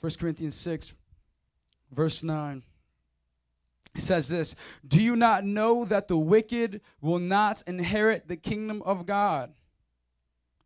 1 0.00 0.12
Corinthians 0.18 0.54
6, 0.54 0.92
verse 1.92 2.22
9. 2.22 2.62
He 3.94 4.00
says 4.00 4.28
this 4.28 4.54
Do 4.86 5.02
you 5.02 5.16
not 5.16 5.44
know 5.44 5.84
that 5.84 6.08
the 6.08 6.16
wicked 6.16 6.80
will 7.00 7.18
not 7.18 7.62
inherit 7.66 8.28
the 8.28 8.36
kingdom 8.36 8.82
of 8.82 9.04
God? 9.04 9.52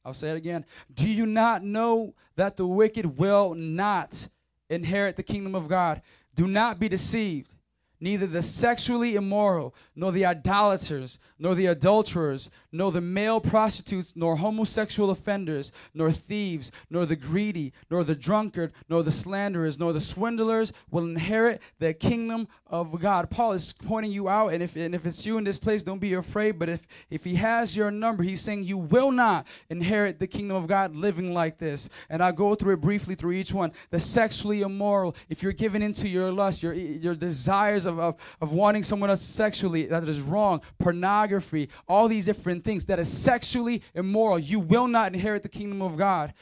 I'll 0.04 0.12
say 0.12 0.30
it 0.30 0.36
again. 0.36 0.66
Do 0.92 1.08
you 1.08 1.26
not 1.26 1.64
know 1.64 2.14
that 2.36 2.56
the 2.56 2.66
wicked 2.66 3.18
will 3.18 3.54
not 3.54 4.28
inherit 4.68 5.16
the 5.16 5.22
kingdom 5.22 5.54
of 5.54 5.66
God? 5.66 6.02
Do 6.34 6.48
not 6.48 6.78
be 6.78 6.88
deceived 6.88 7.54
neither 8.00 8.26
the 8.26 8.42
sexually 8.42 9.14
immoral, 9.14 9.74
nor 9.96 10.12
the 10.12 10.26
idolaters, 10.26 11.18
nor 11.38 11.54
the 11.54 11.66
adulterers, 11.66 12.50
nor 12.72 12.92
the 12.92 13.00
male 13.00 13.40
prostitutes, 13.40 14.14
nor 14.16 14.36
homosexual 14.36 15.10
offenders, 15.10 15.72
nor 15.94 16.10
thieves, 16.10 16.72
nor 16.90 17.06
the 17.06 17.16
greedy, 17.16 17.72
nor 17.90 18.04
the 18.04 18.14
drunkard, 18.14 18.72
nor 18.88 19.02
the 19.02 19.10
slanderers, 19.10 19.78
nor 19.78 19.92
the 19.92 20.00
swindlers 20.00 20.72
will 20.90 21.04
inherit 21.04 21.60
the 21.78 21.94
kingdom 21.94 22.48
of 22.66 23.00
God. 23.00 23.30
Paul 23.30 23.52
is 23.52 23.72
pointing 23.72 24.12
you 24.12 24.28
out, 24.28 24.48
and 24.48 24.62
if, 24.62 24.76
and 24.76 24.94
if 24.94 25.06
it's 25.06 25.24
you 25.24 25.38
in 25.38 25.44
this 25.44 25.58
place, 25.58 25.82
don't 25.82 26.00
be 26.00 26.14
afraid. 26.14 26.58
But 26.58 26.68
if, 26.68 26.86
if 27.10 27.24
he 27.24 27.34
has 27.36 27.76
your 27.76 27.90
number, 27.90 28.22
he's 28.22 28.40
saying 28.40 28.64
you 28.64 28.78
will 28.78 29.10
not 29.10 29.46
inherit 29.70 30.18
the 30.18 30.26
kingdom 30.26 30.56
of 30.56 30.66
God 30.66 30.94
living 30.94 31.32
like 31.32 31.58
this. 31.58 31.88
And 32.10 32.22
I'll 32.22 32.32
go 32.32 32.54
through 32.54 32.74
it 32.74 32.80
briefly 32.80 33.14
through 33.14 33.32
each 33.32 33.52
one. 33.52 33.72
The 33.90 34.00
sexually 34.00 34.62
immoral, 34.62 35.14
if 35.28 35.42
you're 35.42 35.52
given 35.52 35.82
into 35.82 36.08
your 36.08 36.32
lust, 36.32 36.62
your, 36.62 36.72
your 36.72 37.14
desires 37.14 37.83
of 37.86 37.98
of, 37.98 38.16
of, 38.40 38.52
wanting 38.52 38.82
someone 38.82 39.10
else 39.10 39.22
sexually, 39.22 39.86
that 39.86 40.08
is 40.08 40.20
wrong, 40.20 40.60
pornography, 40.78 41.68
all 41.88 42.08
these 42.08 42.26
different 42.26 42.64
things 42.64 42.86
that 42.86 42.98
is 42.98 43.08
sexually 43.08 43.82
immoral. 43.94 44.38
You 44.38 44.60
will 44.60 44.88
not 44.88 45.12
inherit 45.12 45.42
the 45.42 45.48
kingdom 45.48 45.82
of 45.82 45.96
God 45.96 46.34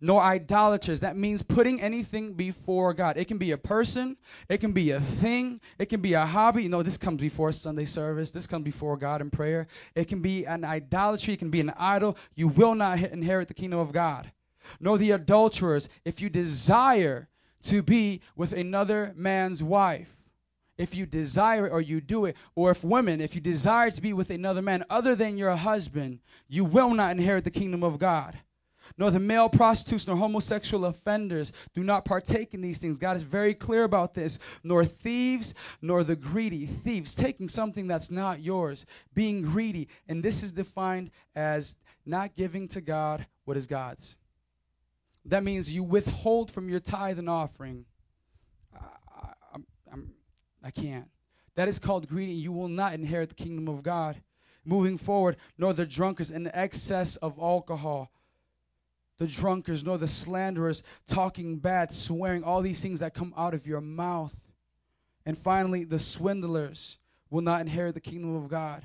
nor 0.00 0.22
idolaters. 0.22 1.00
That 1.00 1.16
means 1.16 1.42
putting 1.42 1.80
anything 1.80 2.32
before 2.32 2.94
God. 2.94 3.16
It 3.16 3.28
can 3.28 3.38
be 3.38 3.52
a 3.52 3.58
person, 3.58 4.16
it 4.48 4.58
can 4.58 4.72
be 4.72 4.92
a 4.92 5.00
thing, 5.00 5.60
it 5.78 5.86
can 5.86 6.00
be 6.00 6.14
a 6.14 6.24
hobby. 6.24 6.62
You 6.62 6.68
know, 6.68 6.82
this 6.82 6.96
comes 6.96 7.20
before 7.20 7.52
Sunday 7.52 7.84
service, 7.84 8.30
this 8.30 8.46
comes 8.46 8.64
before 8.64 8.96
God 8.96 9.20
in 9.20 9.30
prayer. 9.30 9.66
It 9.94 10.08
can 10.08 10.20
be 10.20 10.46
an 10.46 10.64
idolatry, 10.64 11.34
it 11.34 11.38
can 11.38 11.50
be 11.50 11.60
an 11.60 11.72
idol. 11.76 12.16
You 12.34 12.48
will 12.48 12.74
not 12.74 12.98
inherit 12.98 13.48
the 13.48 13.54
kingdom 13.54 13.78
of 13.78 13.92
God. 13.92 14.32
Nor 14.78 14.98
the 14.98 15.12
adulterers, 15.12 15.88
if 16.04 16.20
you 16.20 16.30
desire 16.30 17.28
to 17.62 17.82
be 17.82 18.20
with 18.36 18.52
another 18.52 19.12
man's 19.16 19.62
wife. 19.62 20.19
If 20.80 20.94
you 20.94 21.04
desire 21.04 21.66
it 21.66 21.72
or 21.72 21.82
you 21.82 22.00
do 22.00 22.24
it, 22.24 22.36
or 22.54 22.70
if 22.70 22.82
women, 22.82 23.20
if 23.20 23.34
you 23.34 23.40
desire 23.40 23.90
to 23.90 24.00
be 24.00 24.14
with 24.14 24.30
another 24.30 24.62
man 24.62 24.82
other 24.88 25.14
than 25.14 25.36
your 25.36 25.54
husband, 25.54 26.20
you 26.48 26.64
will 26.64 26.94
not 26.94 27.10
inherit 27.10 27.44
the 27.44 27.50
kingdom 27.50 27.84
of 27.84 27.98
God. 27.98 28.38
Nor 28.96 29.10
the 29.10 29.20
male 29.20 29.50
prostitutes 29.50 30.06
nor 30.06 30.16
homosexual 30.16 30.86
offenders 30.86 31.52
do 31.74 31.84
not 31.84 32.06
partake 32.06 32.54
in 32.54 32.62
these 32.62 32.78
things. 32.78 32.98
God 32.98 33.14
is 33.14 33.22
very 33.22 33.52
clear 33.52 33.84
about 33.84 34.14
this. 34.14 34.38
Nor 34.64 34.86
thieves, 34.86 35.54
nor 35.82 36.02
the 36.02 36.16
greedy. 36.16 36.64
Thieves, 36.64 37.14
taking 37.14 37.48
something 37.48 37.86
that's 37.86 38.10
not 38.10 38.40
yours, 38.40 38.86
being 39.14 39.42
greedy. 39.42 39.86
And 40.08 40.22
this 40.22 40.42
is 40.42 40.50
defined 40.50 41.10
as 41.36 41.76
not 42.06 42.34
giving 42.34 42.66
to 42.68 42.80
God 42.80 43.26
what 43.44 43.58
is 43.58 43.66
God's. 43.66 44.16
That 45.26 45.44
means 45.44 45.72
you 45.72 45.82
withhold 45.82 46.50
from 46.50 46.70
your 46.70 46.80
tithe 46.80 47.18
and 47.18 47.28
offering. 47.28 47.84
I, 50.62 50.70
can't. 50.70 51.08
That 51.54 51.68
is 51.68 51.78
called 51.78 52.08
greedy. 52.08 52.32
You 52.32 52.52
will 52.52 52.68
not 52.68 52.94
inherit 52.94 53.30
the 53.30 53.34
kingdom 53.34 53.68
of 53.68 53.82
God. 53.82 54.20
Moving 54.64 54.98
forward, 54.98 55.36
nor 55.56 55.72
the 55.72 55.86
drunkards 55.86 56.30
in 56.30 56.44
the 56.44 56.56
excess 56.56 57.16
of 57.16 57.38
alcohol, 57.38 58.10
the 59.18 59.26
drunkards, 59.26 59.84
nor 59.84 59.98
the 59.98 60.06
slanderers, 60.06 60.82
talking 61.06 61.58
bad, 61.58 61.92
swearing, 61.92 62.44
all 62.44 62.60
these 62.60 62.80
things 62.80 63.00
that 63.00 63.14
come 63.14 63.32
out 63.36 63.54
of 63.54 63.66
your 63.66 63.80
mouth. 63.80 64.34
And 65.24 65.36
finally, 65.36 65.84
the 65.84 65.98
swindlers 65.98 66.98
will 67.30 67.40
not 67.40 67.60
inherit 67.60 67.94
the 67.94 68.00
kingdom 68.00 68.36
of 68.36 68.48
God. 68.48 68.82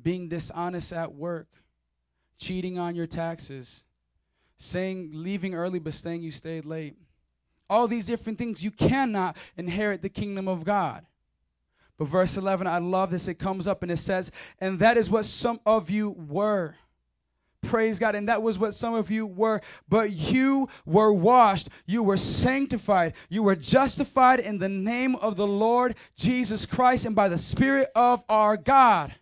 Being 0.00 0.28
dishonest 0.28 0.92
at 0.92 1.14
work, 1.14 1.48
cheating 2.38 2.78
on 2.78 2.94
your 2.94 3.06
taxes, 3.06 3.82
saying 4.56 5.10
leaving 5.12 5.54
early 5.54 5.78
but 5.78 5.94
saying 5.94 6.22
you 6.22 6.30
stayed 6.30 6.64
late. 6.64 6.96
All 7.70 7.88
these 7.88 8.06
different 8.06 8.38
things, 8.38 8.62
you 8.62 8.70
cannot 8.70 9.36
inherit 9.56 10.02
the 10.02 10.08
kingdom 10.08 10.48
of 10.48 10.64
God. 10.64 11.04
But 11.98 12.06
verse 12.06 12.36
11, 12.36 12.66
I 12.66 12.78
love 12.78 13.10
this. 13.10 13.28
It 13.28 13.34
comes 13.34 13.66
up 13.66 13.82
and 13.82 13.90
it 13.90 13.96
says, 13.98 14.30
And 14.60 14.78
that 14.78 14.96
is 14.96 15.10
what 15.10 15.24
some 15.24 15.60
of 15.66 15.90
you 15.90 16.10
were. 16.10 16.76
Praise 17.62 17.98
God. 17.98 18.14
And 18.14 18.28
that 18.28 18.42
was 18.42 18.58
what 18.58 18.72
some 18.72 18.94
of 18.94 19.10
you 19.10 19.26
were. 19.26 19.60
But 19.88 20.12
you 20.12 20.68
were 20.86 21.12
washed. 21.12 21.68
You 21.86 22.04
were 22.04 22.16
sanctified. 22.16 23.14
You 23.28 23.42
were 23.42 23.56
justified 23.56 24.40
in 24.40 24.58
the 24.58 24.68
name 24.68 25.16
of 25.16 25.36
the 25.36 25.46
Lord 25.46 25.96
Jesus 26.16 26.64
Christ 26.64 27.04
and 27.04 27.16
by 27.16 27.28
the 27.28 27.38
Spirit 27.38 27.90
of 27.96 28.22
our 28.28 28.56
God. 28.56 29.12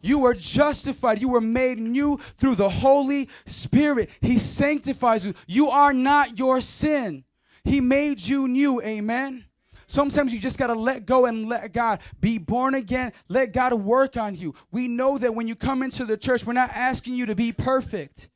You 0.00 0.20
were 0.20 0.34
justified. 0.34 1.20
You 1.20 1.28
were 1.28 1.40
made 1.40 1.78
new 1.78 2.20
through 2.38 2.54
the 2.54 2.70
Holy 2.70 3.28
Spirit. 3.46 4.10
He 4.20 4.38
sanctifies 4.38 5.26
you. 5.26 5.34
You 5.48 5.70
are 5.70 5.92
not 5.92 6.38
your 6.38 6.60
sin. 6.60 7.24
He 7.64 7.80
made 7.80 8.20
you 8.20 8.48
new. 8.48 8.82
Amen. 8.82 9.44
Sometimes 9.86 10.32
you 10.32 10.40
just 10.40 10.58
got 10.58 10.68
to 10.68 10.74
let 10.74 11.04
go 11.04 11.26
and 11.26 11.48
let 11.48 11.72
God 11.72 12.00
be 12.20 12.38
born 12.38 12.74
again. 12.74 13.12
Let 13.28 13.52
God 13.52 13.74
work 13.74 14.16
on 14.16 14.34
you. 14.34 14.54
We 14.70 14.88
know 14.88 15.18
that 15.18 15.34
when 15.34 15.46
you 15.46 15.54
come 15.54 15.82
into 15.82 16.04
the 16.04 16.16
church, 16.16 16.46
we're 16.46 16.54
not 16.54 16.70
asking 16.74 17.14
you 17.14 17.26
to 17.26 17.34
be 17.34 17.52
perfect. 17.52 18.28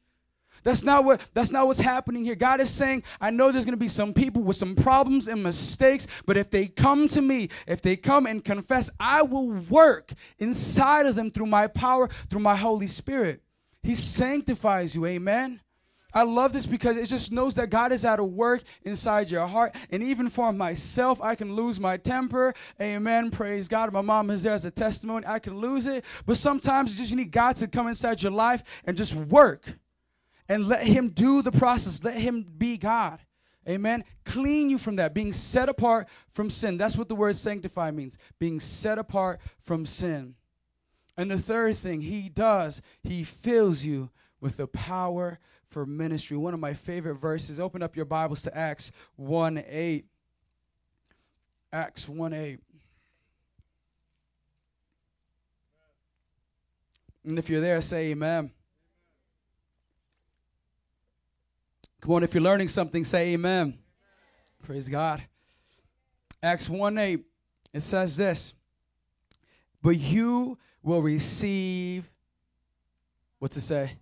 That's 0.64 0.82
not 0.82 1.04
what 1.04 1.24
that's 1.32 1.52
not 1.52 1.68
what's 1.68 1.78
happening 1.78 2.24
here. 2.24 2.34
God 2.34 2.60
is 2.60 2.68
saying, 2.68 3.04
I 3.20 3.30
know 3.30 3.52
there's 3.52 3.64
going 3.64 3.72
to 3.72 3.78
be 3.78 3.86
some 3.86 4.12
people 4.12 4.42
with 4.42 4.56
some 4.56 4.74
problems 4.74 5.28
and 5.28 5.40
mistakes, 5.40 6.08
but 6.26 6.36
if 6.36 6.50
they 6.50 6.66
come 6.66 7.06
to 7.08 7.20
me, 7.20 7.50
if 7.68 7.80
they 7.80 7.96
come 7.96 8.26
and 8.26 8.44
confess, 8.44 8.90
I 8.98 9.22
will 9.22 9.48
work 9.70 10.12
inside 10.40 11.06
of 11.06 11.14
them 11.14 11.30
through 11.30 11.46
my 11.46 11.68
power, 11.68 12.10
through 12.28 12.40
my 12.40 12.56
Holy 12.56 12.88
Spirit. 12.88 13.42
He 13.84 13.94
sanctifies 13.94 14.96
you. 14.96 15.06
Amen. 15.06 15.60
I 16.16 16.22
love 16.22 16.54
this 16.54 16.64
because 16.64 16.96
it 16.96 17.08
just 17.08 17.30
knows 17.30 17.54
that 17.56 17.68
God 17.68 17.92
is 17.92 18.02
at 18.06 18.18
work 18.18 18.62
inside 18.84 19.30
your 19.30 19.46
heart. 19.46 19.76
And 19.90 20.02
even 20.02 20.30
for 20.30 20.50
myself, 20.50 21.20
I 21.20 21.34
can 21.34 21.52
lose 21.54 21.78
my 21.78 21.98
temper. 21.98 22.54
Amen. 22.80 23.30
Praise 23.30 23.68
God. 23.68 23.92
My 23.92 24.00
mom 24.00 24.30
is 24.30 24.42
there 24.42 24.54
as 24.54 24.64
a 24.64 24.70
testimony. 24.70 25.26
I 25.26 25.38
can 25.38 25.58
lose 25.58 25.86
it. 25.86 26.06
But 26.24 26.38
sometimes 26.38 26.92
you 26.92 26.96
just 26.96 27.14
need 27.14 27.32
God 27.32 27.56
to 27.56 27.68
come 27.68 27.86
inside 27.86 28.22
your 28.22 28.32
life 28.32 28.64
and 28.86 28.96
just 28.96 29.14
work 29.14 29.66
and 30.48 30.66
let 30.66 30.84
Him 30.84 31.10
do 31.10 31.42
the 31.42 31.52
process. 31.52 32.02
Let 32.02 32.16
Him 32.16 32.46
be 32.56 32.78
God. 32.78 33.20
Amen. 33.68 34.02
Clean 34.24 34.70
you 34.70 34.78
from 34.78 34.96
that, 34.96 35.12
being 35.12 35.34
set 35.34 35.68
apart 35.68 36.08
from 36.32 36.48
sin. 36.48 36.78
That's 36.78 36.96
what 36.96 37.10
the 37.10 37.14
word 37.14 37.36
sanctify 37.36 37.90
means 37.90 38.16
being 38.38 38.58
set 38.58 38.96
apart 38.98 39.38
from 39.60 39.84
sin. 39.84 40.34
And 41.18 41.30
the 41.30 41.38
third 41.38 41.76
thing 41.76 42.00
He 42.00 42.30
does, 42.30 42.80
He 43.02 43.22
fills 43.22 43.84
you 43.84 44.08
with 44.40 44.56
the 44.56 44.68
power 44.68 45.38
for 45.76 45.84
ministry. 45.84 46.38
One 46.38 46.54
of 46.54 46.60
my 46.60 46.72
favorite 46.72 47.16
verses. 47.16 47.60
Open 47.60 47.82
up 47.82 47.96
your 47.96 48.06
Bibles 48.06 48.40
to 48.40 48.56
Acts 48.56 48.92
1 49.16 49.62
8. 49.68 50.06
Acts 51.70 52.08
1 52.08 52.32
8. 52.32 52.58
And 57.26 57.38
if 57.38 57.50
you're 57.50 57.60
there, 57.60 57.82
say 57.82 58.06
amen. 58.06 58.50
Come 62.00 62.12
on, 62.14 62.24
if 62.24 62.32
you're 62.32 62.42
learning 62.42 62.68
something, 62.68 63.04
say 63.04 63.34
amen. 63.34 63.60
amen. 63.60 63.78
Praise 64.62 64.88
God. 64.88 65.22
Acts 66.42 66.70
1 66.70 66.96
8, 66.96 67.20
it 67.74 67.82
says 67.82 68.16
this 68.16 68.54
But 69.82 69.98
you 69.98 70.56
will 70.82 71.02
receive, 71.02 72.08
what's 73.38 73.58
it 73.58 73.60
say? 73.60 73.98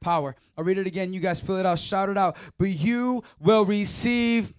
Power. 0.00 0.36
I'll 0.56 0.64
read 0.64 0.78
it 0.78 0.86
again. 0.86 1.12
You 1.12 1.20
guys 1.20 1.40
fill 1.40 1.56
it 1.56 1.66
out, 1.66 1.78
shout 1.78 2.08
it 2.08 2.18
out. 2.18 2.36
But 2.58 2.70
you 2.70 3.24
will 3.40 3.64
receive 3.64 4.52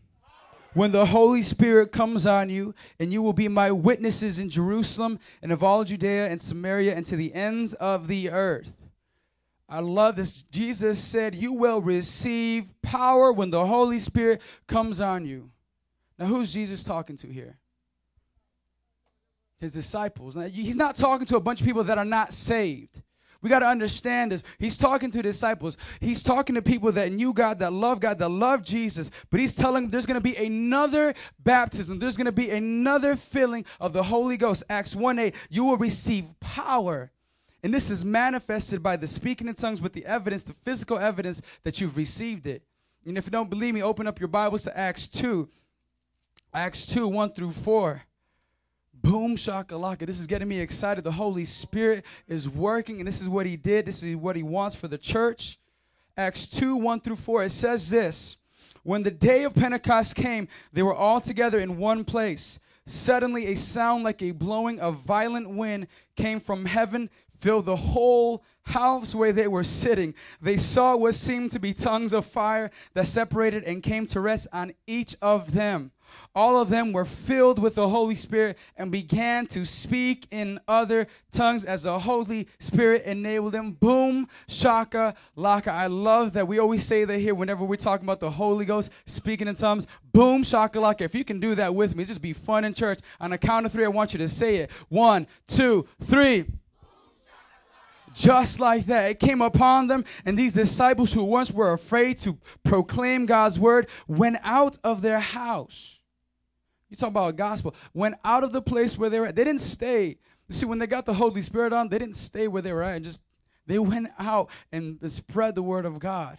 when 0.74 0.92
the 0.92 1.06
Holy 1.06 1.42
Spirit 1.42 1.92
comes 1.92 2.28
on 2.28 2.50
you, 2.50 2.76
and 3.00 3.12
you 3.12 3.22
will 3.22 3.34
be 3.34 3.48
my 3.48 3.72
witnesses 3.72 4.38
in 4.38 4.50
Jerusalem 4.50 5.20
and 5.42 5.52
of 5.52 5.64
all 5.64 5.84
Judea 5.84 6.28
and 6.28 6.40
Samaria 6.40 6.96
and 6.96 7.06
to 7.08 7.16
the 7.16 7.34
ends 7.34 7.74
of 7.76 8.08
the 8.08 8.30
earth. 8.30 8.74
I 9.70 9.80
love 9.80 10.16
this. 10.16 10.44
Jesus 10.44 11.00
said, 11.00 11.36
You 11.36 11.52
will 11.52 11.82
receive 11.82 12.74
power 12.82 13.34
when 13.34 13.50
the 13.50 13.66
Holy 13.66 14.00
Spirit 14.00 14.42
comes 14.68 15.02
on 15.02 15.26
you. 15.26 15.50
Now, 16.18 16.28
who's 16.28 16.54
Jesus 16.54 16.84
talking 16.84 17.18
to 17.18 17.28
here? 17.28 17.58
His 19.58 19.74
disciples. 19.74 20.36
Now, 20.36 20.48
he's 20.48 20.76
not 20.76 20.96
talking 20.96 21.26
to 21.28 21.38
a 21.38 21.42
bunch 21.42 21.60
of 21.60 21.68
people 21.68 21.84
that 21.86 21.98
are 21.98 22.06
not 22.06 22.34
saved. 22.34 23.02
We 23.42 23.50
got 23.50 23.60
to 23.60 23.68
understand 23.68 24.32
this. 24.32 24.44
He's 24.60 24.78
talking 24.78 25.12
to 25.12 25.22
disciples. 25.22 25.78
He's 26.00 26.24
talking 26.24 26.56
to 26.56 26.62
people 26.62 26.92
that 26.94 27.12
knew 27.12 27.34
God, 27.34 27.60
that 27.60 27.74
love 27.74 28.00
God, 28.00 28.20
that 28.20 28.30
love 28.30 28.64
Jesus. 28.64 29.12
But 29.30 29.40
he's 29.40 29.56
telling 29.56 29.84
them 29.84 29.92
there's 29.92 30.06
going 30.06 30.16
to 30.16 30.22
be 30.22 30.36
another 30.36 31.14
baptism. 31.44 32.00
There's 32.00 32.18
going 32.18 32.26
to 32.26 32.32
be 32.32 32.50
another 32.50 33.16
filling 33.16 33.66
of 33.80 33.94
the 33.94 34.04
Holy 34.04 34.38
Ghost. 34.38 34.64
Acts 34.70 34.96
1 34.96 35.20
8. 35.20 35.36
You 35.50 35.66
will 35.66 35.78
receive 35.78 36.26
power 36.40 37.12
and 37.64 37.74
this 37.74 37.90
is 37.90 38.06
manifested 38.06 38.84
by 38.84 38.98
the 38.98 39.08
speaking 39.08 39.48
in 39.48 39.56
tongues 39.56 39.82
with 39.82 39.94
the 39.94 40.06
evidence, 40.06 40.44
the 40.44 40.54
physical 40.64 40.98
evidence 40.98 41.42
that 41.64 41.82
you've 41.82 41.98
received 41.98 42.48
it. 42.48 42.62
And 43.06 43.18
if 43.18 43.26
you 43.26 43.32
don't 43.32 43.50
believe 43.50 43.74
me, 43.74 43.82
open 43.82 44.08
up 44.08 44.20
your 44.20 44.28
Bibles 44.28 44.64
to 44.64 44.78
Acts 44.78 45.08
2. 45.08 45.50
Acts 46.54 46.86
2, 46.86 47.08
1 47.08 47.34
through 47.34 47.54
4. 47.54 48.02
Boom, 49.02 49.36
shakalaka. 49.36 50.06
This 50.06 50.20
is 50.20 50.28
getting 50.28 50.48
me 50.48 50.60
excited. 50.60 51.04
The 51.04 51.12
Holy 51.12 51.46
Spirit 51.46 52.06
is 52.28 52.50
working, 52.50 53.00
and 53.00 53.08
this 53.08 53.22
is 53.22 53.30
what 53.30 53.46
He 53.46 53.56
did. 53.56 53.86
This 53.86 54.04
is 54.04 54.16
what 54.16 54.36
He 54.36 54.44
wants 54.44 54.76
for 54.76 54.88
the 54.88 54.98
church. 54.98 55.60
Acts 56.18 56.48
2, 56.48 56.76
1 56.76 57.02
through 57.02 57.18
4. 57.18 57.44
It 57.44 57.52
says 57.52 57.90
this 57.90 58.38
When 58.84 59.04
the 59.04 59.12
day 59.12 59.44
of 59.44 59.54
Pentecost 59.54 60.16
came, 60.16 60.48
they 60.74 60.84
were 60.84 60.96
all 60.96 61.22
together 61.22 61.60
in 61.60 61.78
one 61.78 62.04
place. 62.04 62.60
Suddenly, 62.88 63.48
a 63.48 63.56
sound 63.56 64.04
like 64.04 64.22
a 64.22 64.32
blowing 64.32 64.80
of 64.80 65.00
violent 65.00 65.50
wind 65.50 65.88
came 66.16 66.40
from 66.40 66.66
heaven, 66.66 67.10
filled 67.40 67.66
the 67.66 67.76
whole 67.76 68.44
house 68.64 69.14
where 69.14 69.34
they 69.34 69.48
were 69.48 69.64
sitting. 69.64 70.14
They 70.42 70.58
saw 70.58 70.96
what 70.96 71.14
seemed 71.14 71.52
to 71.52 71.60
be 71.60 71.74
tongues 71.74 72.14
of 72.14 72.26
fire 72.26 72.72
that 72.94 73.06
separated 73.06 73.64
and 73.66 73.84
came 73.84 74.08
to 74.08 74.22
rest 74.22 74.48
on 74.52 74.74
each 74.88 75.16
of 75.22 75.54
them. 75.54 75.92
All 76.36 76.62
of 76.62 76.70
them 76.70 76.94
were 76.94 77.06
filled 77.06 77.60
with 77.60 77.76
the 77.76 77.90
Holy 77.90 78.16
Spirit 78.16 78.58
and 78.78 78.92
began 78.92 79.48
to 79.48 79.66
speak 79.66 80.28
in 80.32 80.60
other 80.68 81.08
tongues 81.32 81.66
as 81.66 81.84
the 81.84 81.98
Holy 81.98 82.48
Spirit 82.60 83.04
enabled 83.06 83.54
them. 83.54 83.72
Boom, 83.72 84.28
shaka, 84.48 85.16
laka. 85.36 85.70
I 85.70 85.88
love 85.88 86.34
that 86.34 86.48
we 86.48 86.60
always 86.60 86.84
say 86.84 87.06
that 87.06 87.20
here 87.20 87.34
whenever 87.34 87.66
we're 87.66 87.76
talking 87.76 88.06
about 88.06 88.20
the 88.20 88.30
Holy 88.30 88.66
Ghost 88.66 88.92
speaking 89.06 89.48
in 89.48 89.56
tongues. 89.56 89.88
Boom, 90.14 90.44
shaka, 90.44 90.78
laka. 90.78 91.02
If 91.02 91.16
you 91.16 91.24
can 91.24 91.40
do 91.40 91.56
that 91.56 91.74
with 91.74 91.96
me, 91.96 92.06
just 92.06 92.22
be 92.22 92.34
fun 92.34 92.66
in 92.66 92.74
church. 92.74 93.00
On 93.20 93.34
a 93.34 93.38
count 93.38 93.66
of 93.66 93.72
three, 93.72 93.86
I 93.86 93.90
want 93.90 94.14
you 94.14 94.20
to 94.20 94.30
say 94.30 94.58
it. 94.58 94.72
One, 94.90 95.28
two, 95.48 95.88
three 96.04 96.46
just 98.18 98.60
like 98.60 98.88
that. 98.88 99.12
It 99.12 99.20
came 99.20 99.42
upon 99.42 99.88
them, 99.88 100.04
and 100.26 100.38
these 100.38 100.54
disciples 100.54 101.14
who 101.14 101.24
once 101.24 101.52
were 101.52 101.74
afraid 101.74 102.18
to 102.20 102.38
proclaim 102.64 103.26
God's 103.26 103.60
word 103.60 103.88
went 104.08 104.38
out 104.44 104.78
of 104.84 105.02
their 105.02 105.20
house. 105.20 105.97
You 106.90 106.98
talk 106.98 107.10
about 107.10 107.36
gospel. 107.36 107.76
Went 107.94 108.16
out 108.24 108.44
of 108.44 108.54
the 108.54 108.62
place 108.62 108.98
where 108.98 109.10
they 109.10 109.20
were 109.20 109.28
at. 109.28 109.36
They 109.36 109.44
didn't 109.44 109.62
stay. 109.62 110.18
You 110.48 110.56
see, 110.56 110.66
when 110.66 110.80
they 110.80 110.88
got 110.88 111.06
the 111.06 111.14
Holy 111.14 111.42
Spirit 111.42 111.74
on, 111.74 111.90
they 111.90 112.00
didn't 112.00 112.16
stay 112.16 112.48
where 112.48 112.62
they 112.62 112.72
were 112.72 112.84
at 112.84 112.96
and 112.96 113.06
just 113.06 113.22
they 113.66 113.80
went 113.80 114.08
out 114.18 114.50
and 114.72 115.00
spread 115.12 115.56
the 115.56 115.62
word 115.62 115.86
of 115.86 116.00
God. 116.00 116.38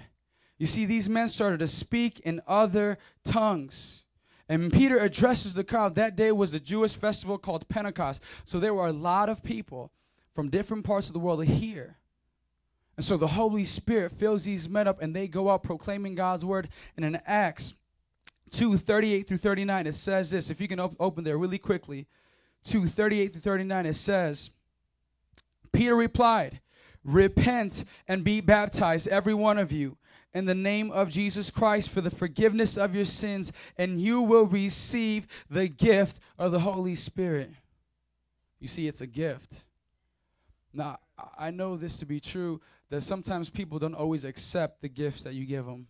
You 0.58 0.66
see, 0.66 0.87
these 0.87 1.08
men 1.08 1.28
started 1.28 1.58
to 1.61 1.66
speak 1.66 2.20
in 2.20 2.40
other 2.46 2.98
tongues. 3.24 4.04
And 4.48 4.72
Peter 4.72 4.98
addresses 4.98 5.52
the 5.52 5.62
crowd. 5.62 5.94
That 5.94 6.16
day 6.16 6.32
was 6.32 6.52
the 6.52 6.58
Jewish 6.61 6.94
festival 6.94 7.37
called 7.37 7.68
Pentecost. 7.68 8.22
So 8.44 8.58
there 8.58 8.72
were 8.72 8.87
a 8.87 8.92
lot 8.92 9.28
of 9.28 9.42
people 9.42 9.92
from 10.34 10.48
different 10.48 10.84
parts 10.84 11.08
of 11.08 11.12
the 11.12 11.18
world 11.18 11.44
here. 11.44 11.98
And 12.96 13.04
so 13.04 13.16
the 13.16 13.28
Holy 13.28 13.64
Spirit 13.64 14.12
fills 14.12 14.44
these 14.44 14.68
men 14.68 14.88
up 14.88 15.02
and 15.02 15.14
they 15.14 15.28
go 15.28 15.50
out 15.50 15.62
proclaiming 15.62 16.14
God's 16.14 16.44
word. 16.44 16.70
And 16.96 17.04
in 17.04 17.20
Acts 17.26 17.74
2 18.50 18.76
38 18.76 19.26
through 19.26 19.37
39, 19.37 19.87
it 19.87 19.94
says 19.94 20.30
this. 20.30 20.50
If 20.50 20.61
you 20.61 20.68
can 20.68 20.80
op- 20.80 20.96
open 21.00 21.24
there 21.24 21.38
really 21.38 21.58
quickly. 21.58 22.06
2 22.64 22.87
38 22.87 23.32
through 23.32 23.40
39, 23.40 23.87
it 23.87 23.94
says, 23.94 24.50
Peter 25.72 25.94
replied, 25.94 26.61
Repent 27.04 27.84
and 28.06 28.24
be 28.24 28.40
baptized, 28.40 29.08
every 29.08 29.34
one 29.34 29.58
of 29.58 29.72
you, 29.72 29.96
in 30.34 30.44
the 30.44 30.54
name 30.54 30.90
of 30.90 31.08
Jesus 31.08 31.50
Christ 31.50 31.90
for 31.90 32.00
the 32.00 32.11
forgiveness 32.11 32.76
of 32.76 32.94
your 32.94 33.04
sins, 33.04 33.52
and 33.76 34.00
you 34.00 34.20
will 34.20 34.46
receive 34.46 35.26
the 35.48 35.68
gift 35.68 36.20
of 36.38 36.52
the 36.52 36.61
Holy 36.61 36.94
Spirit. 36.94 37.50
You 38.61 38.68
see, 38.68 38.88
it's 38.88 39.00
a 39.00 39.06
gift. 39.06 39.64
Now, 40.72 40.98
I 41.38 41.50
know 41.50 41.76
this 41.76 41.96
to 41.98 42.06
be 42.06 42.20
true 42.20 42.61
that 42.90 43.02
sometimes 43.02 43.48
people 43.50 43.78
don't 43.78 43.94
always 43.94 44.24
accept 44.24 44.82
the 44.82 44.88
gifts 44.88 45.22
that 45.22 45.34
you 45.34 45.46
give 45.46 45.66
them. 45.66 45.87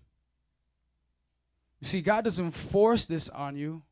You 1.80 1.86
see, 1.86 2.00
God 2.00 2.24
doesn't 2.24 2.50
force 2.50 3.06
this 3.06 3.28
on 3.28 3.56
you. 3.56 3.82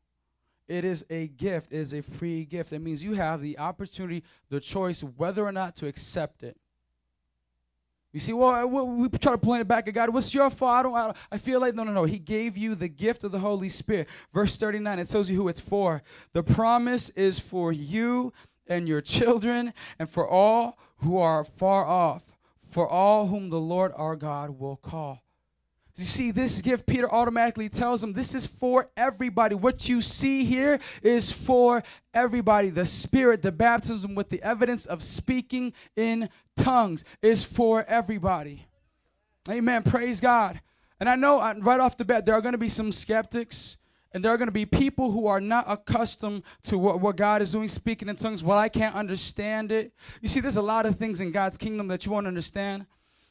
It 0.67 0.83
is 0.83 1.05
a 1.09 1.27
gift, 1.29 1.71
it 1.71 1.77
is 1.77 1.93
a 1.93 2.01
free 2.01 2.43
gift. 2.43 2.73
It 2.73 2.79
means 2.79 3.01
you 3.01 3.13
have 3.13 3.41
the 3.41 3.57
opportunity, 3.57 4.23
the 4.49 4.59
choice, 4.59 5.01
whether 5.01 5.45
or 5.45 5.53
not 5.53 5.77
to 5.77 5.87
accept 5.87 6.43
it. 6.43 6.57
You 8.11 8.19
see, 8.19 8.33
well, 8.33 8.67
we 8.67 9.07
try 9.09 9.33
to 9.33 9.37
point 9.37 9.61
it 9.61 9.67
back 9.67 9.87
at 9.87 9.93
God. 9.93 10.09
What's 10.09 10.33
your 10.33 10.49
fault? 10.49 10.79
I 10.79 10.83
don't, 10.83 10.95
I 10.95 11.05
don't. 11.05 11.17
I 11.31 11.37
feel 11.37 11.61
like 11.61 11.75
no, 11.75 11.83
no, 11.83 11.91
no. 11.91 12.03
He 12.03 12.19
gave 12.19 12.57
you 12.57 12.73
the 12.73 12.87
gift 12.87 13.23
of 13.23 13.31
the 13.31 13.39
Holy 13.39 13.69
Spirit. 13.69 14.07
Verse 14.33 14.57
thirty-nine. 14.57 14.97
It 14.97 15.07
tells 15.07 15.29
you 15.29 15.35
who 15.35 15.49
it's 15.49 15.59
for. 15.59 16.01
The 16.33 16.41
promise 16.41 17.09
is 17.09 17.37
for 17.37 17.71
you 17.71 18.33
and 18.65 18.87
your 18.87 19.01
children, 19.01 19.73
and 19.99 20.09
for 20.09 20.27
all 20.27 20.79
who 20.97 21.17
are 21.17 21.43
far 21.43 21.85
off, 21.85 22.23
for 22.71 22.89
all 22.89 23.27
whom 23.27 23.49
the 23.49 23.59
Lord 23.59 23.93
our 23.95 24.15
God 24.15 24.49
will 24.57 24.77
call. 24.77 25.21
You 25.97 26.05
see, 26.05 26.29
this 26.29 26.61
gift, 26.61 26.85
Peter 26.85 27.11
automatically 27.11 27.69
tells 27.69 28.01
them 28.01 28.13
this 28.13 28.35
is 28.35 28.45
for 28.45 28.87
everybody. 28.95 29.55
What 29.55 29.89
you 29.89 29.99
see 29.99 30.45
here 30.45 30.79
is 31.01 31.31
for 31.31 31.81
everybody. 32.13 32.69
The 32.69 32.85
Spirit, 32.85 33.41
the 33.41 33.51
baptism 33.51 34.13
with 34.13 34.29
the 34.29 34.41
evidence 34.43 34.85
of 34.85 35.01
speaking 35.01 35.73
in 35.95 36.29
tongues 36.55 37.03
is 37.23 37.43
for 37.43 37.83
everybody. 37.87 38.67
Amen. 39.49 39.81
Praise 39.81 40.21
God. 40.21 40.61
And 40.99 41.09
I 41.09 41.15
know 41.15 41.39
right 41.61 41.79
off 41.79 41.97
the 41.97 42.05
bat, 42.05 42.25
there 42.25 42.35
are 42.35 42.41
going 42.41 42.53
to 42.53 42.59
be 42.59 42.69
some 42.69 42.91
skeptics 42.91 43.77
and 44.13 44.23
there 44.23 44.31
are 44.31 44.37
going 44.37 44.47
to 44.47 44.51
be 44.51 44.65
people 44.65 45.11
who 45.11 45.27
are 45.27 45.41
not 45.41 45.65
accustomed 45.67 46.43
to 46.63 46.77
what, 46.77 47.01
what 47.01 47.17
God 47.17 47.41
is 47.41 47.51
doing, 47.51 47.67
speaking 47.67 48.07
in 48.07 48.15
tongues. 48.15 48.43
Well, 48.43 48.57
I 48.57 48.69
can't 48.69 48.95
understand 48.95 49.71
it. 49.71 49.93
You 50.21 50.27
see, 50.27 50.39
there's 50.39 50.57
a 50.57 50.61
lot 50.61 50.85
of 50.85 50.95
things 50.95 51.21
in 51.21 51.31
God's 51.31 51.57
kingdom 51.57 51.87
that 51.87 52.05
you 52.05 52.11
won't 52.11 52.27
understand. 52.27 52.85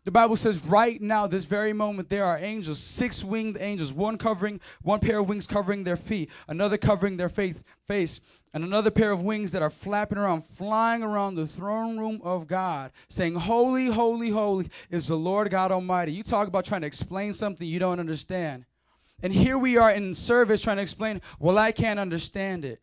The 0.07 0.13
Bible 0.13 0.37
says 0.37 0.65
right 0.67 1.03
now, 1.03 1.27
this 1.27 1.47
very 1.47 1.73
moment, 1.73 2.09
there 2.09 2.25
are 2.25 2.39
angels, 2.39 2.79
six 2.79 3.25
winged 3.25 3.59
angels, 3.59 3.93
one 3.93 4.17
covering, 4.17 4.61
one 4.83 5.01
pair 5.01 5.19
of 5.19 5.29
wings 5.29 5.49
covering 5.49 5.83
their 5.83 5.97
feet, 5.97 6.31
another 6.47 6.79
covering 6.79 7.17
their 7.17 7.29
faith, 7.29 7.65
face, 7.89 8.21
and 8.55 8.63
another 8.63 8.93
pair 8.93 9.11
of 9.11 9.23
wings 9.23 9.51
that 9.51 9.63
are 9.63 9.71
flapping 9.71 10.17
around, 10.17 10.43
flying 10.43 11.03
around 11.03 11.35
the 11.35 11.45
throne 11.45 11.99
room 11.99 12.21
of 12.23 12.47
God, 12.47 12.93
saying, 13.09 13.35
Holy, 13.35 13.87
holy, 13.87 14.31
holy 14.31 14.71
is 14.91 15.09
the 15.09 15.17
Lord 15.17 15.51
God 15.51 15.73
Almighty. 15.73 16.13
You 16.13 16.23
talk 16.23 16.47
about 16.47 16.65
trying 16.65 16.83
to 16.83 16.87
explain 16.87 17.33
something 17.33 17.67
you 17.67 17.81
don't 17.81 17.99
understand. 17.99 18.65
And 19.25 19.33
here 19.33 19.59
we 19.59 19.77
are 19.77 19.91
in 19.91 20.15
service 20.15 20.63
trying 20.63 20.77
to 20.77 20.85
explain, 20.85 21.21
well, 21.41 21.59
I 21.59 21.73
can't 21.73 21.99
understand 21.99 22.65
it. 22.65 22.81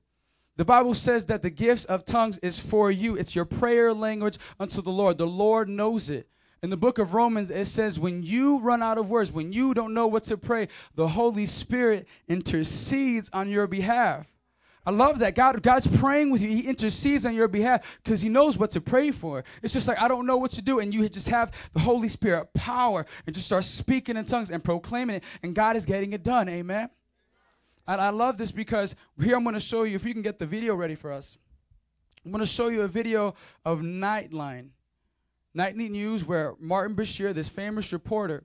The 0.57 0.65
Bible 0.65 0.93
says 0.93 1.25
that 1.27 1.41
the 1.41 1.49
gifts 1.49 1.85
of 1.85 2.03
tongues 2.03 2.37
is 2.39 2.59
for 2.59 2.91
you. 2.91 3.15
It's 3.15 3.33
your 3.33 3.45
prayer 3.45 3.93
language 3.93 4.39
unto 4.59 4.81
the 4.81 4.91
Lord. 4.91 5.17
The 5.17 5.25
Lord 5.25 5.69
knows 5.69 6.09
it. 6.09 6.27
In 6.63 6.69
the 6.69 6.77
book 6.77 6.97
of 6.97 7.13
Romans, 7.13 7.51
it 7.51 7.67
says, 7.67 7.99
when 7.99 8.23
you 8.23 8.59
run 8.59 8.81
out 8.81 8.97
of 8.97 9.09
words, 9.09 9.33
when 9.33 9.51
you 9.51 9.73
don't 9.73 9.93
know 9.93 10.07
what 10.07 10.23
to 10.23 10.37
pray, 10.37 10.69
the 10.95 11.05
Holy 11.05 11.45
Spirit 11.45 12.07
intercedes 12.29 13.29
on 13.33 13.49
your 13.49 13.67
behalf. 13.67 14.25
I 14.85 14.91
love 14.91 15.19
that. 15.19 15.35
God, 15.35 15.61
God's 15.61 15.87
praying 15.87 16.29
with 16.31 16.41
you. 16.41 16.47
He 16.47 16.61
intercedes 16.61 17.25
on 17.25 17.35
your 17.35 17.49
behalf 17.49 17.99
because 18.01 18.21
He 18.21 18.29
knows 18.29 18.57
what 18.57 18.71
to 18.71 18.81
pray 18.81 19.11
for. 19.11 19.43
It's 19.61 19.73
just 19.73 19.89
like, 19.89 20.01
I 20.01 20.07
don't 20.07 20.25
know 20.25 20.37
what 20.37 20.51
to 20.51 20.61
do. 20.61 20.79
And 20.79 20.93
you 20.93 21.07
just 21.09 21.27
have 21.27 21.51
the 21.73 21.79
Holy 21.79 22.07
Spirit 22.07 22.53
power 22.53 23.05
and 23.25 23.35
just 23.35 23.47
start 23.47 23.65
speaking 23.65 24.15
in 24.15 24.23
tongues 24.23 24.49
and 24.49 24.63
proclaiming 24.63 25.17
it. 25.17 25.23
And 25.43 25.53
God 25.53 25.75
is 25.75 25.85
getting 25.85 26.13
it 26.13 26.23
done. 26.23 26.47
Amen. 26.47 26.89
And 27.87 27.99
I 27.99 28.09
love 28.09 28.37
this 28.37 28.51
because 28.51 28.95
here 29.21 29.35
I'm 29.35 29.43
going 29.43 29.53
to 29.53 29.59
show 29.59 29.83
you, 29.83 29.95
if 29.95 30.05
you 30.05 30.13
can 30.13 30.21
get 30.21 30.39
the 30.39 30.45
video 30.45 30.75
ready 30.75 30.95
for 30.95 31.11
us, 31.11 31.37
I'm 32.23 32.31
going 32.31 32.39
to 32.39 32.49
show 32.49 32.69
you 32.69 32.83
a 32.83 32.87
video 32.87 33.35
of 33.65 33.79
Nightline. 33.81 34.69
Nightly 35.53 35.89
News, 35.89 36.25
where 36.25 36.55
Martin 36.59 36.95
Bashir, 36.95 37.33
this 37.33 37.49
famous 37.49 37.93
reporter, 37.93 38.43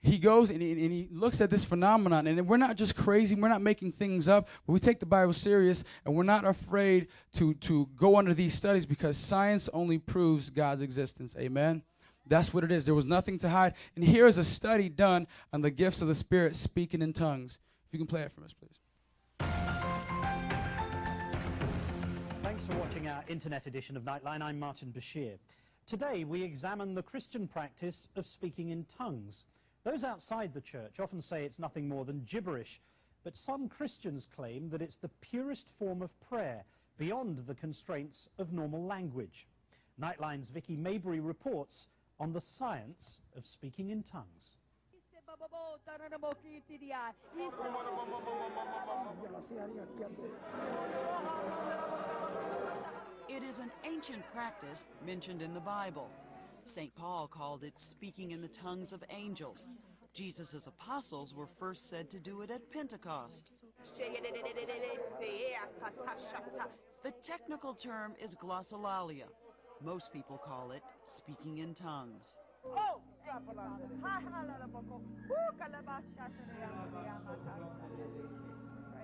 he 0.00 0.18
goes 0.18 0.50
and 0.50 0.60
he, 0.60 0.72
and 0.72 0.92
he, 0.92 1.08
looks 1.12 1.40
at 1.40 1.48
this 1.48 1.64
phenomenon. 1.64 2.26
And 2.26 2.48
we're 2.48 2.56
not 2.56 2.76
just 2.76 2.96
crazy, 2.96 3.36
we're 3.36 3.48
not 3.48 3.62
making 3.62 3.92
things 3.92 4.26
up, 4.26 4.48
we 4.66 4.78
take 4.80 4.98
the 4.98 5.06
Bible 5.06 5.32
serious 5.32 5.84
and 6.04 6.14
we're 6.14 6.24
not 6.24 6.44
afraid 6.44 7.06
to, 7.34 7.54
to 7.54 7.86
go 7.96 8.16
under 8.16 8.34
these 8.34 8.54
studies 8.54 8.84
because 8.84 9.16
science 9.16 9.68
only 9.72 9.98
proves 9.98 10.50
God's 10.50 10.82
existence. 10.82 11.36
Amen? 11.38 11.82
That's 12.26 12.52
what 12.52 12.64
it 12.64 12.72
is. 12.72 12.84
There 12.84 12.94
was 12.94 13.06
nothing 13.06 13.38
to 13.38 13.48
hide. 13.48 13.74
And 13.94 14.04
here 14.04 14.26
is 14.26 14.38
a 14.38 14.44
study 14.44 14.88
done 14.88 15.26
on 15.52 15.60
the 15.60 15.70
gifts 15.70 16.02
of 16.02 16.08
the 16.08 16.14
Spirit 16.14 16.56
speaking 16.56 17.02
in 17.02 17.12
tongues. 17.12 17.58
If 17.86 17.92
you 17.92 17.98
can 17.98 18.06
play 18.06 18.22
it 18.22 18.32
for 18.32 18.44
us, 18.44 18.52
please. 18.52 18.78
Thanks 22.42 22.66
for 22.66 22.76
watching 22.76 23.06
our 23.08 23.22
internet 23.28 23.66
edition 23.66 23.96
of 23.96 24.02
Nightline. 24.02 24.40
I'm 24.40 24.58
Martin 24.58 24.92
Bashir. 24.96 25.38
Today 25.86 26.24
we 26.24 26.42
examine 26.42 26.94
the 26.94 27.02
Christian 27.02 27.46
practice 27.46 28.08
of 28.16 28.26
speaking 28.26 28.70
in 28.70 28.84
tongues. 28.84 29.44
Those 29.84 30.04
outside 30.04 30.54
the 30.54 30.60
church 30.60 31.00
often 31.00 31.20
say 31.20 31.44
it's 31.44 31.58
nothing 31.58 31.88
more 31.88 32.04
than 32.04 32.24
gibberish, 32.24 32.80
but 33.24 33.36
some 33.36 33.68
Christians 33.68 34.28
claim 34.34 34.70
that 34.70 34.80
it's 34.80 34.96
the 34.96 35.10
purest 35.20 35.66
form 35.78 36.00
of 36.00 36.18
prayer, 36.20 36.64
beyond 36.98 37.38
the 37.46 37.54
constraints 37.54 38.28
of 38.38 38.52
normal 38.52 38.84
language. 38.84 39.48
Nightline's 39.98 40.50
Vicki 40.50 40.76
Mabrey 40.76 41.20
reports 41.20 41.88
on 42.20 42.32
the 42.32 42.40
science 42.40 43.18
of 43.36 43.44
speaking 43.44 43.90
in 43.90 44.02
tongues. 44.02 44.58
It 53.34 53.42
is 53.42 53.60
an 53.60 53.70
ancient 53.84 54.22
practice 54.34 54.84
mentioned 55.06 55.40
in 55.40 55.54
the 55.54 55.60
Bible. 55.60 56.10
St. 56.64 56.94
Paul 56.94 57.26
called 57.26 57.64
it 57.64 57.78
speaking 57.78 58.32
in 58.32 58.42
the 58.42 58.48
tongues 58.48 58.92
of 58.92 59.02
angels. 59.08 59.66
Jesus' 60.12 60.66
apostles 60.66 61.34
were 61.34 61.46
first 61.46 61.88
said 61.88 62.10
to 62.10 62.18
do 62.18 62.42
it 62.42 62.50
at 62.50 62.70
Pentecost. 62.70 63.52
The 67.02 67.10
technical 67.22 67.72
term 67.72 68.12
is 68.22 68.34
glossolalia. 68.34 69.28
Most 69.82 70.12
people 70.12 70.36
call 70.36 70.72
it 70.72 70.82
speaking 71.04 71.58
in 71.58 71.72
tongues. 71.72 72.36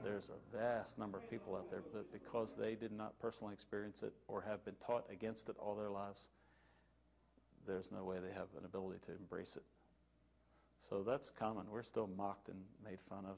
There's 0.09 0.31
a 0.31 0.57
vast 0.57 0.99
number 0.99 1.19
of 1.19 1.31
people 1.31 1.55
out 1.55 1.71
there 1.71 1.83
that 1.93 2.11
because 2.11 2.55
they 2.59 2.75
did 2.75 2.93
not 2.93 3.19
personally 3.21 3.53
experience 3.53 4.03
it 4.03 4.15
or 4.27 4.41
have 4.41 4.65
been 4.65 4.77
taught 4.85 5.05
against 5.13 5.51
it 5.51 5.57
all 5.59 5.75
their 5.75 5.91
lives, 5.91 6.29
there's 7.67 7.93
no 7.93 8.05
way 8.05 8.17
they 8.17 8.33
have 8.33 8.49
an 8.59 8.65
ability 8.65 9.01
to 9.07 9.13
embrace 9.13 9.57
it. 9.57 9.65
So 10.81 11.03
that's 11.03 11.31
common. 11.39 11.67
We're 11.71 11.83
still 11.83 12.09
mocked 12.17 12.49
and 12.49 12.59
made 12.83 12.99
fun 13.11 13.25
of. 13.27 13.37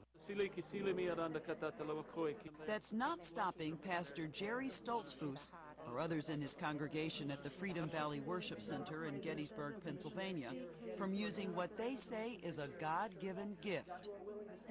That's 2.67 2.93
not 2.93 3.25
stopping 3.25 3.75
Pastor 3.77 4.27
Jerry 4.27 4.69
Stoltzfus 4.69 5.51
or 5.91 5.99
others 5.99 6.29
in 6.29 6.39
his 6.39 6.55
congregation 6.55 7.31
at 7.31 7.43
the 7.43 7.49
Freedom 7.49 7.89
Valley 7.89 8.21
Worship 8.21 8.61
Center 8.61 9.05
in 9.05 9.19
Gettysburg, 9.19 9.75
Pennsylvania, 9.83 10.51
from 10.97 11.13
using 11.13 11.53
what 11.53 11.75
they 11.77 11.95
say 11.95 12.39
is 12.43 12.59
a 12.59 12.69
God 12.79 13.15
given 13.19 13.57
gift. 13.61 14.09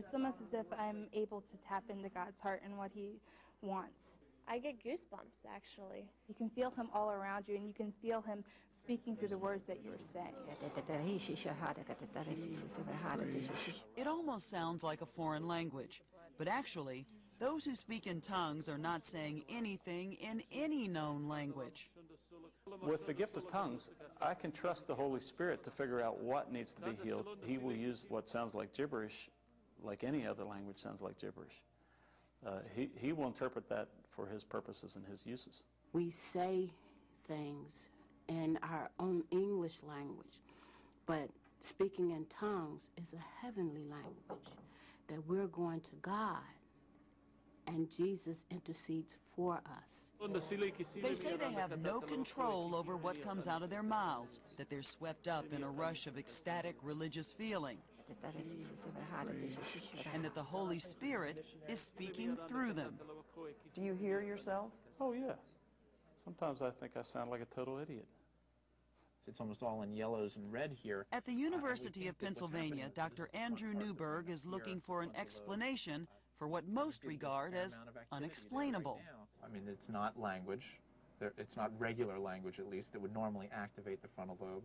It's 0.00 0.14
almost 0.14 0.36
as 0.40 0.60
if 0.60 0.66
I'm 0.78 1.08
able 1.12 1.42
to 1.42 1.56
tap 1.68 1.84
into 1.90 2.08
God's 2.08 2.40
heart 2.42 2.62
and 2.64 2.78
what 2.78 2.90
He 2.94 3.20
wants. 3.60 3.92
I 4.48 4.58
get 4.58 4.82
goosebumps, 4.82 5.44
actually. 5.54 6.06
You 6.26 6.34
can 6.34 6.48
feel 6.48 6.70
Him 6.70 6.88
all 6.94 7.10
around 7.10 7.44
you, 7.46 7.56
and 7.56 7.66
you 7.66 7.74
can 7.74 7.92
feel 8.00 8.22
Him 8.22 8.42
speaking 8.82 9.14
through 9.14 9.28
the 9.28 9.36
words 9.36 9.62
that 9.68 9.80
you're 9.84 9.98
saying. 10.14 10.32
It 13.94 14.06
almost 14.06 14.48
sounds 14.48 14.82
like 14.82 15.02
a 15.02 15.06
foreign 15.06 15.46
language, 15.46 16.00
but 16.38 16.48
actually, 16.48 17.04
those 17.38 17.66
who 17.66 17.74
speak 17.76 18.06
in 18.06 18.22
tongues 18.22 18.70
are 18.70 18.78
not 18.78 19.04
saying 19.04 19.42
anything 19.50 20.14
in 20.14 20.42
any 20.50 20.88
known 20.88 21.28
language. 21.28 21.90
With 22.82 23.06
the 23.06 23.12
gift 23.12 23.36
of 23.36 23.46
tongues, 23.48 23.90
I 24.22 24.32
can 24.32 24.50
trust 24.50 24.86
the 24.86 24.94
Holy 24.94 25.20
Spirit 25.20 25.62
to 25.64 25.70
figure 25.70 26.00
out 26.00 26.22
what 26.22 26.50
needs 26.50 26.72
to 26.74 26.80
be 26.80 26.96
healed. 27.02 27.26
He 27.46 27.58
will 27.58 27.74
use 27.74 28.06
what 28.08 28.30
sounds 28.30 28.54
like 28.54 28.72
gibberish, 28.72 29.28
like 29.82 30.04
any 30.04 30.26
other 30.26 30.44
language 30.44 30.78
sounds 30.78 31.00
like 31.00 31.18
gibberish. 31.18 31.62
Uh, 32.46 32.58
he, 32.74 32.90
he 32.96 33.12
will 33.12 33.26
interpret 33.26 33.68
that 33.68 33.88
for 34.08 34.26
his 34.26 34.44
purposes 34.44 34.96
and 34.96 35.04
his 35.06 35.26
uses. 35.26 35.64
We 35.92 36.12
say 36.32 36.70
things 37.28 37.72
in 38.28 38.58
our 38.62 38.90
own 38.98 39.24
English 39.30 39.74
language, 39.86 40.40
but 41.06 41.28
speaking 41.68 42.12
in 42.12 42.24
tongues 42.38 42.80
is 42.96 43.12
a 43.12 43.44
heavenly 43.44 43.84
language 43.90 44.48
that 45.08 45.26
we're 45.26 45.48
going 45.48 45.80
to 45.80 45.96
God 46.02 46.38
and 47.66 47.88
Jesus 47.96 48.36
intercedes 48.50 49.12
for 49.34 49.54
us. 49.54 49.90
They 51.02 51.14
say 51.14 51.36
they 51.36 51.52
have 51.52 51.80
no 51.80 52.00
control 52.00 52.74
over 52.74 52.96
what 52.96 53.22
comes 53.22 53.46
out 53.46 53.62
of 53.62 53.70
their 53.70 53.82
mouths, 53.82 54.40
that 54.58 54.68
they're 54.68 54.82
swept 54.82 55.28
up 55.28 55.46
in 55.52 55.62
a 55.62 55.70
rush 55.70 56.06
of 56.06 56.18
ecstatic 56.18 56.76
religious 56.82 57.32
feeling, 57.32 57.78
and 60.12 60.24
that 60.24 60.34
the 60.34 60.42
Holy 60.42 60.78
Spirit 60.78 61.44
is 61.68 61.80
speaking 61.80 62.36
through 62.48 62.72
them. 62.72 62.94
Do 63.74 63.82
you 63.82 63.94
hear 63.94 64.20
yourself? 64.20 64.72
Oh, 65.00 65.12
yeah. 65.12 65.32
Sometimes 66.24 66.62
I 66.62 66.70
think 66.70 66.92
I 66.96 67.02
sound 67.02 67.30
like 67.30 67.40
a 67.40 67.54
total 67.54 67.78
idiot. 67.78 68.06
It's 69.26 69.40
almost 69.40 69.62
all 69.62 69.82
in 69.82 69.92
yellows 69.92 70.36
and 70.36 70.52
red 70.52 70.72
here. 70.72 71.06
At 71.12 71.24
the 71.24 71.32
University 71.32 72.08
of 72.08 72.18
Pennsylvania, 72.18 72.90
Dr. 72.94 73.28
Andrew 73.32 73.72
Newberg 73.72 74.28
is 74.28 74.44
looking 74.44 74.80
for 74.80 75.02
an 75.02 75.10
explanation 75.16 76.08
for 76.38 76.48
what 76.48 76.66
most 76.66 77.04
regard 77.04 77.54
as 77.54 77.78
unexplainable. 78.12 78.98
I 79.44 79.48
mean, 79.52 79.62
it's 79.68 79.88
not 79.88 80.18
language. 80.18 80.80
It's 81.36 81.56
not 81.56 81.70
regular 81.78 82.18
language, 82.18 82.58
at 82.58 82.68
least, 82.68 82.92
that 82.92 83.00
would 83.00 83.12
normally 83.12 83.50
activate 83.52 84.00
the 84.00 84.08
frontal 84.08 84.38
lobe. 84.40 84.64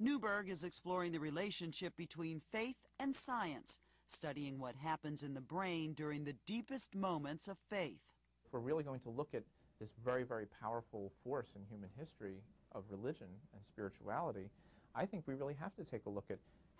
Newberg 0.00 0.50
is 0.50 0.64
exploring 0.64 1.12
the 1.12 1.20
relationship 1.20 1.96
between 1.96 2.40
faith 2.50 2.76
and 2.98 3.14
science, 3.14 3.78
studying 4.08 4.58
what 4.58 4.74
happens 4.74 5.22
in 5.22 5.34
the 5.34 5.40
brain 5.40 5.92
during 5.92 6.24
the 6.24 6.34
deepest 6.46 6.94
moments 6.96 7.46
of 7.46 7.56
faith. 7.70 8.00
If 8.44 8.52
we're 8.52 8.58
really 8.58 8.82
going 8.82 9.00
to 9.00 9.10
look 9.10 9.34
at 9.34 9.44
this 9.80 9.90
very, 10.04 10.24
very 10.24 10.46
powerful 10.60 11.12
force 11.22 11.48
in 11.54 11.62
human 11.70 11.90
history 11.98 12.38
of 12.72 12.82
religion 12.90 13.28
and 13.52 13.62
spirituality, 13.68 14.50
I 14.96 15.06
think 15.06 15.24
we 15.28 15.34
really 15.34 15.54
have 15.60 15.74
to 15.76 15.84
take 15.84 16.06
a 16.06 16.10
look 16.10 16.26
at 16.28 16.38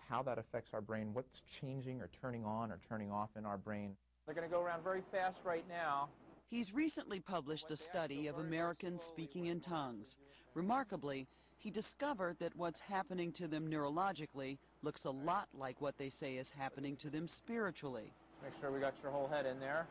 how 0.09 0.21
that 0.23 0.37
affects 0.37 0.73
our 0.73 0.81
brain, 0.81 1.13
what's 1.13 1.41
changing 1.61 2.01
or 2.01 2.09
turning 2.21 2.43
on 2.43 2.69
or 2.69 2.79
turning 2.87 3.11
off 3.11 3.29
in 3.37 3.45
our 3.45 3.57
brain. 3.57 3.95
They're 4.25 4.35
going 4.35 4.47
to 4.47 4.53
go 4.53 4.61
around 4.61 4.83
very 4.83 5.01
fast 5.11 5.39
right 5.45 5.65
now. 5.69 6.09
He's 6.49 6.73
recently 6.73 7.21
published 7.21 7.71
a 7.71 7.77
study 7.77 8.27
of 8.27 8.39
Americans 8.39 9.03
speaking 9.03 9.45
in 9.45 9.61
tongues. 9.61 10.17
Remarkably, 10.53 11.27
he 11.65 11.71
discovered 11.71 12.37
that 12.37 12.55
what's 12.55 12.79
happening 12.79 13.31
to 13.31 13.47
them 13.47 13.67
neurologically 13.67 14.59
looks 14.83 15.05
a 15.05 15.09
lot 15.09 15.47
like 15.51 15.81
what 15.81 15.97
they 15.97 16.09
say 16.11 16.35
is 16.35 16.51
happening 16.51 16.95
to 16.95 17.09
them 17.09 17.27
spiritually. 17.27 18.13
Make 18.43 18.53
sure 18.61 18.71
we 18.71 18.79
got 18.79 18.93
your 19.01 19.11
whole 19.11 19.27
head 19.27 19.47
in 19.47 19.59
there. 19.59 19.87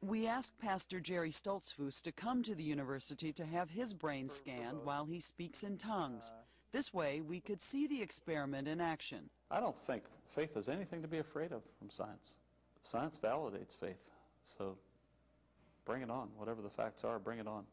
We 0.00 0.26
asked 0.26 0.58
Pastor 0.58 0.98
Jerry 0.98 1.30
Stoltzfus 1.30 2.00
to 2.00 2.10
come 2.10 2.42
to 2.42 2.54
the 2.54 2.62
university 2.62 3.34
to 3.34 3.44
have 3.44 3.68
his 3.68 3.92
brain 3.92 4.30
scanned 4.30 4.78
while 4.82 5.04
he 5.04 5.20
speaks 5.20 5.62
in 5.62 5.76
tongues. 5.76 6.32
This 6.72 6.94
way, 6.94 7.20
we 7.20 7.38
could 7.38 7.60
see 7.60 7.86
the 7.86 8.00
experiment 8.00 8.66
in 8.66 8.80
action. 8.80 9.28
I 9.50 9.60
don't 9.60 9.78
think 9.86 10.04
faith 10.34 10.56
is 10.56 10.70
anything 10.70 11.02
to 11.02 11.08
be 11.08 11.18
afraid 11.18 11.52
of 11.52 11.60
from 11.78 11.90
science. 11.90 12.34
Science 12.82 13.20
validates 13.22 13.76
faith, 13.78 14.00
so 14.46 14.78
bring 15.84 16.00
it 16.00 16.10
on. 16.10 16.28
Whatever 16.38 16.62
the 16.62 16.70
facts 16.70 17.04
are, 17.04 17.18
bring 17.18 17.40
it 17.40 17.46
on. 17.46 17.64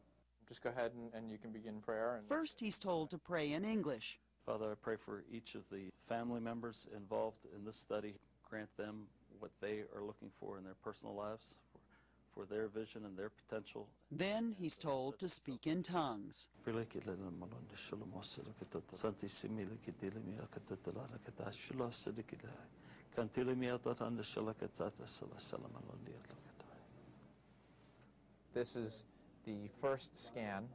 Just 0.48 0.62
go 0.62 0.70
ahead 0.70 0.92
and, 0.94 1.12
and 1.14 1.30
you 1.30 1.38
can 1.38 1.50
begin 1.50 1.80
prayer. 1.80 2.20
First, 2.28 2.60
he's 2.60 2.78
told 2.78 3.10
to 3.10 3.18
pray 3.18 3.52
in 3.52 3.64
English. 3.64 4.18
Father, 4.44 4.72
I 4.72 4.74
pray 4.80 4.96
for 4.96 5.24
each 5.32 5.54
of 5.54 5.62
the 5.70 5.90
family 6.06 6.40
members 6.40 6.86
involved 6.94 7.46
in 7.56 7.64
this 7.64 7.76
study. 7.76 8.14
Grant 8.48 8.68
them 8.76 9.06
what 9.40 9.50
they 9.60 9.84
are 9.94 10.02
looking 10.02 10.30
for 10.38 10.58
in 10.58 10.64
their 10.64 10.76
personal 10.82 11.14
lives, 11.14 11.56
for, 11.72 11.78
for 12.34 12.46
their 12.46 12.68
vision 12.68 13.04
and 13.06 13.16
their 13.16 13.30
potential. 13.30 13.88
Then 14.10 14.54
he's 14.58 14.76
told 14.76 15.18
to 15.18 15.28
speak 15.28 15.66
in 15.66 15.82
tongues. 15.82 16.46
This 28.52 28.76
is 28.76 29.04
the 29.44 29.68
first 29.80 30.16
scan 30.16 30.68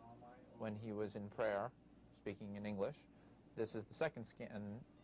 when 0.58 0.76
he 0.84 0.92
was 0.92 1.16
in 1.16 1.28
prayer, 1.30 1.72
speaking 2.22 2.56
in 2.56 2.66
English. 2.66 2.96
This 3.58 3.76
is 3.76 3.86
the 3.86 3.94
second 3.94 4.26
scan 4.26 4.62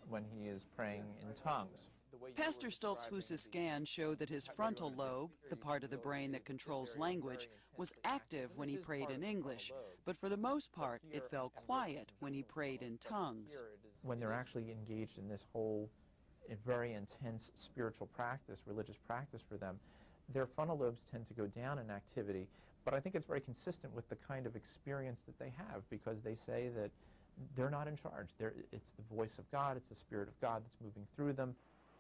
when 0.10 0.23
he 0.23 0.47
is 0.47 0.65
praying 0.75 1.04
in 1.21 1.34
tongues. 1.43 1.89
Pastor 2.36 2.67
Stoltzfus's 2.67 3.41
scan 3.41 3.84
showed 3.84 4.19
that 4.19 4.30
his 4.30 4.47
frontal 4.47 4.93
lobe, 4.95 5.32
the 5.49 5.56
part 5.56 5.84
of 5.84 5.89
the 5.89 5.97
brain 5.97 6.32
that 6.32 6.45
controls 6.45 6.95
language, 6.97 7.49
was 7.78 7.91
active 8.06 8.51
when 8.56 8.69
he 8.69 8.78
prayed 8.78 9.10
in 9.10 9.23
English, 9.23 9.71
but 10.06 10.17
for 10.19 10.30
the 10.30 10.38
most 10.38 10.71
part, 10.71 11.01
it 11.12 11.30
fell 11.30 11.51
quiet 11.65 12.12
when 12.19 12.34
he 12.34 12.43
prayed 12.43 12.82
in 12.82 12.97
tongues. 12.99 13.60
When 14.04 14.19
they're 14.19 14.34
actually 14.34 14.71
engaged 14.71 15.17
in 15.17 15.28
this 15.28 15.41
whole 15.51 15.89
very 16.65 16.93
intense 16.93 17.49
spiritual 17.58 18.08
practice, 18.15 18.60
religious 18.65 18.97
practice 19.08 19.41
for 19.49 19.58
them, 19.58 19.78
their 20.34 20.45
frontal 20.45 20.78
lobes 20.78 21.01
tend 21.12 21.28
to 21.28 21.34
go 21.34 21.47
down 21.47 21.80
in 21.80 21.89
activity, 21.89 22.47
but 22.86 22.93
I 22.93 23.00
think 23.00 23.15
it's 23.15 23.26
very 23.26 23.41
consistent 23.41 23.93
with 23.95 24.08
the 24.10 24.15
kind 24.15 24.45
of 24.45 24.56
experience 24.56 25.19
that 25.26 25.38
they 25.39 25.52
have 25.58 25.82
because 25.89 26.17
they 26.24 26.38
say 26.45 26.69
that 26.78 26.91
they're 27.58 27.71
not 27.71 27.88
in 27.88 27.98
charge. 27.98 28.28
They're, 28.39 28.54
it's 28.71 28.89
the 28.95 29.15
voice 29.15 29.38
of 29.39 29.52
God, 29.52 29.76
it's 29.76 29.89
the 29.89 29.95
Spirit 29.95 30.30
of 30.30 30.39
God 30.39 30.62
that's 30.63 30.82
moving 30.82 31.08
through 31.15 31.34
them. 31.34 31.56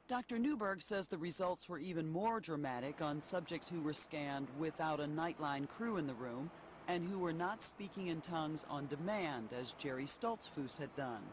Dr. 0.07 0.37
Newberg 0.37 0.83
says 0.83 1.07
the 1.07 1.17
results 1.17 1.67
were 1.67 1.79
even 1.79 2.07
more 2.07 2.39
dramatic 2.39 3.01
on 3.01 3.19
subjects 3.19 3.67
who 3.67 3.81
were 3.81 3.93
scanned 3.93 4.47
without 4.59 4.99
a 4.99 5.05
Nightline 5.05 5.67
crew 5.67 5.97
in 5.97 6.05
the 6.05 6.13
room 6.13 6.51
and 6.87 7.03
who 7.03 7.17
were 7.17 7.33
not 7.33 7.63
speaking 7.63 8.07
in 8.07 8.21
tongues 8.21 8.63
on 8.69 8.85
demand, 8.85 9.49
as 9.59 9.73
Jerry 9.73 10.05
Stoltzfus 10.05 10.77
had 10.77 10.95
done. 10.95 11.23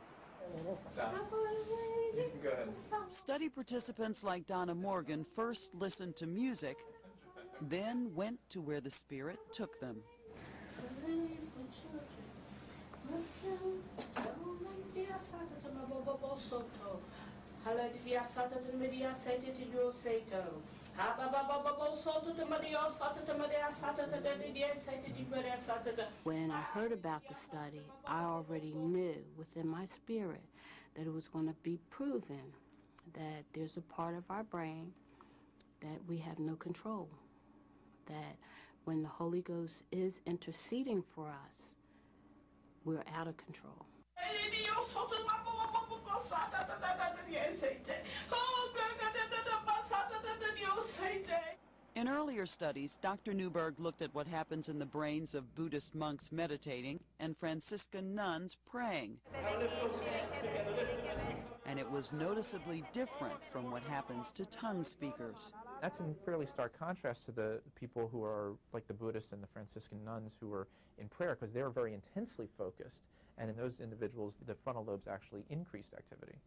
Study 3.10 3.50
participants 3.50 4.24
like 4.24 4.46
Donna 4.46 4.74
Morgan 4.74 5.26
first 5.36 5.74
listened 5.74 6.16
to 6.16 6.26
music, 6.26 6.76
then 7.68 8.14
went 8.14 8.38
to 8.50 8.60
where 8.60 8.80
the 8.80 8.90
Spirit 8.90 9.38
took 9.52 9.78
them. 9.80 9.96
When 26.24 26.50
I 26.50 26.60
heard 26.60 26.92
about 26.92 27.22
the 27.28 27.34
study, 27.48 27.80
I 28.06 28.22
already 28.24 28.72
knew 28.72 29.16
within 29.36 29.68
my 29.68 29.86
spirit 29.86 30.42
that 30.94 31.06
it 31.06 31.12
was 31.12 31.28
going 31.28 31.46
to 31.46 31.54
be 31.62 31.78
proven 31.90 32.42
that 33.14 33.44
there's 33.54 33.76
a 33.76 33.80
part 33.80 34.16
of 34.16 34.24
our 34.30 34.44
brain 34.44 34.92
that 35.80 35.98
we 36.08 36.18
have 36.18 36.38
no 36.38 36.54
control. 36.56 37.08
That 38.06 38.36
when 38.84 39.02
the 39.02 39.08
Holy 39.08 39.42
Ghost 39.42 39.82
is 39.92 40.14
interceding 40.26 41.02
for 41.14 41.28
us, 41.28 41.68
we're 42.84 43.04
out 43.14 43.28
of 43.28 43.36
control. 43.36 43.86
In 51.94 52.08
earlier 52.08 52.46
studies, 52.46 52.98
Dr. 53.00 53.32
Newberg 53.32 53.78
looked 53.78 54.02
at 54.02 54.12
what 54.12 54.26
happens 54.26 54.68
in 54.68 54.78
the 54.80 54.84
brains 54.84 55.36
of 55.36 55.54
Buddhist 55.54 55.94
monks 55.94 56.32
meditating 56.32 56.98
and 57.20 57.36
Franciscan 57.36 58.12
nuns 58.12 58.56
praying. 58.68 59.18
And 61.64 61.78
it 61.78 61.88
was 61.88 62.12
noticeably 62.12 62.82
different 62.92 63.38
from 63.52 63.70
what 63.70 63.84
happens 63.84 64.32
to 64.32 64.44
tongue 64.46 64.82
speakers. 64.82 65.52
That's 65.82 65.98
in 65.98 66.14
fairly 66.24 66.46
stark 66.46 66.78
contrast 66.78 67.26
to 67.26 67.32
the 67.32 67.60
people 67.74 68.08
who 68.12 68.22
are 68.22 68.52
like 68.72 68.86
the 68.86 68.94
Buddhists 68.94 69.32
and 69.32 69.42
the 69.42 69.48
Franciscan 69.48 69.98
nuns 70.04 70.30
who 70.40 70.54
are 70.54 70.68
in 70.96 71.08
prayer 71.08 71.36
because 71.38 71.52
they 71.52 71.60
were 71.60 71.70
very 71.70 71.92
intensely 71.92 72.46
focused. 72.56 73.00
And 73.36 73.50
in 73.50 73.56
those 73.56 73.72
individuals, 73.82 74.34
the 74.46 74.54
frontal 74.62 74.84
lobes 74.84 75.08
actually 75.08 75.42
increased 75.50 75.92
activity. 75.96 76.38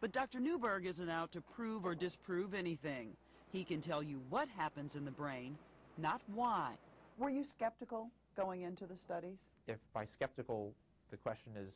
But 0.00 0.12
Dr. 0.12 0.40
Newberg 0.40 0.86
isn't 0.86 1.10
out 1.10 1.32
to 1.32 1.42
prove 1.42 1.84
or 1.84 1.94
disprove 1.94 2.54
anything. 2.54 3.10
He 3.52 3.62
can 3.62 3.82
tell 3.82 4.02
you 4.02 4.22
what 4.30 4.48
happens 4.56 4.94
in 4.94 5.04
the 5.04 5.10
brain, 5.10 5.58
not 5.98 6.22
why. 6.34 6.72
Were 7.18 7.30
you 7.30 7.44
skeptical 7.44 8.08
going 8.36 8.62
into 8.62 8.86
the 8.86 8.96
studies? 8.96 9.50
If 9.66 9.76
by 9.92 10.06
skeptical, 10.06 10.72
the 11.10 11.18
question 11.18 11.52
is, 11.58 11.68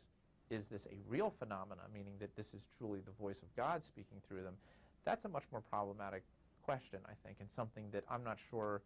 is 0.50 0.64
this 0.70 0.82
a 0.86 0.96
real 1.10 1.34
phenomenon, 1.38 1.84
meaning 1.92 2.14
that 2.20 2.34
this 2.36 2.46
is 2.54 2.62
truly 2.78 3.00
the 3.00 3.22
voice 3.22 3.42
of 3.42 3.54
God 3.54 3.82
speaking 3.84 4.18
through 4.26 4.44
them, 4.44 4.54
that's 5.04 5.24
a 5.26 5.28
much 5.28 5.44
more 5.50 5.62
problematic 5.68 6.22
question, 6.62 7.00
I 7.06 7.12
think, 7.24 7.38
and 7.40 7.48
something 7.54 7.84
that 7.92 8.04
I'm 8.10 8.24
not 8.24 8.38
sure 8.50 8.82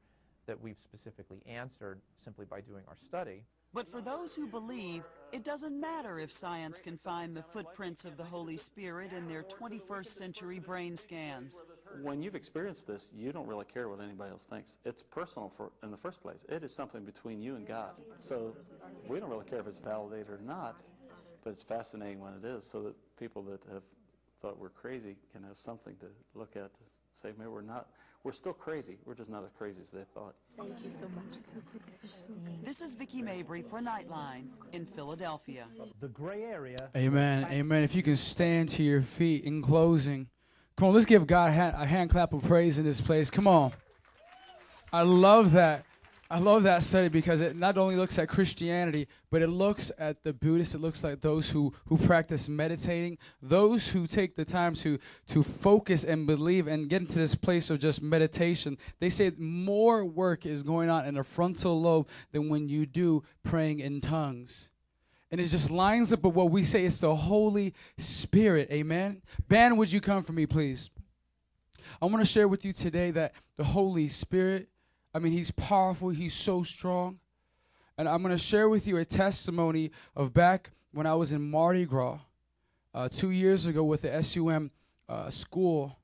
that 0.46 0.60
we've 0.60 0.78
specifically 0.78 1.40
answered 1.46 2.00
simply 2.24 2.46
by 2.46 2.60
doing 2.60 2.82
our 2.88 2.96
study. 3.06 3.42
But 3.74 3.90
for 3.90 4.00
those 4.00 4.34
who 4.34 4.46
believe, 4.46 5.02
it 5.32 5.44
doesn't 5.44 5.78
matter 5.78 6.18
if 6.18 6.32
science 6.32 6.80
can 6.80 6.96
find 6.98 7.36
the 7.36 7.42
footprints 7.42 8.04
of 8.04 8.16
the 8.16 8.24
Holy 8.24 8.56
Spirit 8.56 9.12
in 9.12 9.28
their 9.28 9.42
21st 9.42 10.06
century 10.06 10.58
brain 10.58 10.96
scans. 10.96 11.60
when 12.02 12.22
you've 12.22 12.34
experienced 12.34 12.86
this, 12.86 13.12
you 13.14 13.32
don't 13.32 13.46
really 13.46 13.64
care 13.64 13.88
what 13.88 14.00
anybody 14.00 14.30
else 14.30 14.44
thinks. 14.44 14.78
It's 14.84 15.02
personal 15.02 15.52
for 15.56 15.72
in 15.82 15.90
the 15.90 15.96
first 15.96 16.22
place. 16.22 16.44
It 16.48 16.62
is 16.62 16.74
something 16.74 17.04
between 17.04 17.40
you 17.40 17.56
and 17.56 17.66
God. 17.66 17.94
So 18.18 18.56
we 19.08 19.20
don't 19.20 19.30
really 19.30 19.44
care 19.44 19.60
if 19.60 19.66
it's 19.66 19.78
validated 19.78 20.28
or 20.30 20.40
not, 20.44 20.76
but 21.44 21.50
it's 21.50 21.62
fascinating 21.62 22.20
when 22.20 22.34
it 22.34 22.44
is, 22.44 22.66
so 22.66 22.82
that 22.82 22.94
people 23.18 23.42
that 23.44 23.60
have 23.72 23.82
thought 24.40 24.58
we're 24.58 24.68
crazy 24.68 25.16
can 25.32 25.42
have 25.42 25.58
something 25.58 25.94
to 26.00 26.06
look 26.34 26.56
at 26.56 26.72
to 26.74 26.80
say, 27.12 27.30
maybe 27.38 27.48
we're 27.48 27.62
not. 27.62 27.88
We're 28.24 28.32
still 28.32 28.52
crazy. 28.52 28.98
We're 29.04 29.14
just 29.14 29.30
not 29.30 29.44
as 29.44 29.52
crazy 29.56 29.80
as 29.82 29.90
they 29.90 30.02
thought. 30.12 30.34
Thank 30.58 30.70
you 30.82 30.90
so 31.00 31.06
much. 31.14 31.38
This 32.64 32.80
is 32.80 32.94
Vicki 32.94 33.22
Mabrey 33.22 33.64
for 33.64 33.80
Nightline 33.80 34.48
in 34.72 34.84
Philadelphia. 34.84 35.66
The 36.00 36.08
gray 36.08 36.42
area. 36.42 36.90
Amen. 36.96 37.46
Amen. 37.50 37.84
If 37.84 37.94
you 37.94 38.02
can 38.02 38.16
stand 38.16 38.68
to 38.70 38.82
your 38.82 39.02
feet 39.02 39.44
in 39.44 39.62
closing. 39.62 40.26
Come 40.76 40.88
on, 40.88 40.94
let's 40.94 41.06
give 41.06 41.26
God 41.26 41.50
a 41.50 41.52
hand, 41.52 41.76
a 41.78 41.86
hand 41.86 42.10
clap 42.10 42.32
of 42.32 42.42
praise 42.42 42.78
in 42.78 42.84
this 42.84 43.00
place. 43.00 43.30
Come 43.30 43.46
on. 43.46 43.72
I 44.92 45.02
love 45.02 45.52
that. 45.52 45.84
I 46.28 46.40
love 46.40 46.64
that 46.64 46.82
study 46.82 47.08
because 47.08 47.40
it 47.40 47.54
not 47.54 47.78
only 47.78 47.94
looks 47.94 48.18
at 48.18 48.28
Christianity, 48.28 49.06
but 49.30 49.42
it 49.42 49.48
looks 49.48 49.92
at 49.98 50.24
the 50.24 50.32
Buddhists. 50.32 50.74
It 50.74 50.80
looks 50.80 51.04
like 51.04 51.20
those 51.20 51.48
who, 51.48 51.72
who 51.86 51.96
practice 51.98 52.48
meditating, 52.48 53.18
those 53.40 53.88
who 53.88 54.08
take 54.08 54.34
the 54.34 54.44
time 54.44 54.74
to, 54.76 54.98
to 55.28 55.42
focus 55.44 56.02
and 56.02 56.26
believe 56.26 56.66
and 56.66 56.88
get 56.88 57.02
into 57.02 57.18
this 57.18 57.36
place 57.36 57.70
of 57.70 57.78
just 57.78 58.02
meditation. 58.02 58.76
They 58.98 59.08
say 59.08 59.30
more 59.38 60.04
work 60.04 60.46
is 60.46 60.64
going 60.64 60.90
on 60.90 61.06
in 61.06 61.14
the 61.14 61.22
frontal 61.22 61.80
lobe 61.80 62.08
than 62.32 62.48
when 62.48 62.68
you 62.68 62.86
do 62.86 63.22
praying 63.44 63.80
in 63.80 64.00
tongues. 64.00 64.70
And 65.30 65.40
it 65.40 65.46
just 65.46 65.70
lines 65.70 66.12
up 66.12 66.22
with 66.22 66.34
what 66.34 66.50
we 66.50 66.64
say 66.64 66.86
it's 66.86 67.00
the 67.00 67.14
Holy 67.14 67.72
Spirit. 67.98 68.68
Amen. 68.72 69.22
Ben, 69.48 69.76
would 69.76 69.92
you 69.92 70.00
come 70.00 70.24
for 70.24 70.32
me, 70.32 70.46
please? 70.46 70.90
I 72.02 72.06
want 72.06 72.20
to 72.20 72.30
share 72.30 72.48
with 72.48 72.64
you 72.64 72.72
today 72.72 73.10
that 73.12 73.32
the 73.56 73.64
Holy 73.64 74.08
Spirit 74.08 74.68
I 75.16 75.18
mean, 75.18 75.32
he's 75.32 75.50
powerful, 75.50 76.10
he's 76.10 76.34
so 76.34 76.62
strong. 76.62 77.18
And 77.96 78.06
I'm 78.06 78.20
going 78.20 78.36
to 78.36 78.38
share 78.38 78.68
with 78.68 78.86
you 78.86 78.98
a 78.98 79.04
testimony 79.06 79.90
of 80.14 80.34
back 80.34 80.72
when 80.92 81.06
I 81.06 81.14
was 81.14 81.32
in 81.32 81.40
Mardi 81.40 81.86
Gras 81.86 82.18
uh, 82.92 83.08
two 83.08 83.30
years 83.30 83.64
ago 83.64 83.82
with 83.82 84.02
the 84.02 84.22
SUM 84.22 84.70
uh, 85.08 85.30
school. 85.30 85.98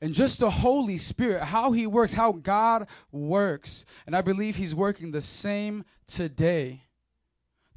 And 0.00 0.14
just 0.14 0.38
the 0.38 0.48
Holy 0.48 0.98
Spirit, 0.98 1.42
how 1.42 1.72
He 1.72 1.88
works, 1.88 2.12
how 2.12 2.30
God 2.30 2.86
works. 3.10 3.84
And 4.06 4.14
I 4.14 4.20
believe 4.20 4.54
He's 4.54 4.72
working 4.72 5.10
the 5.10 5.20
same 5.20 5.84
today 6.06 6.84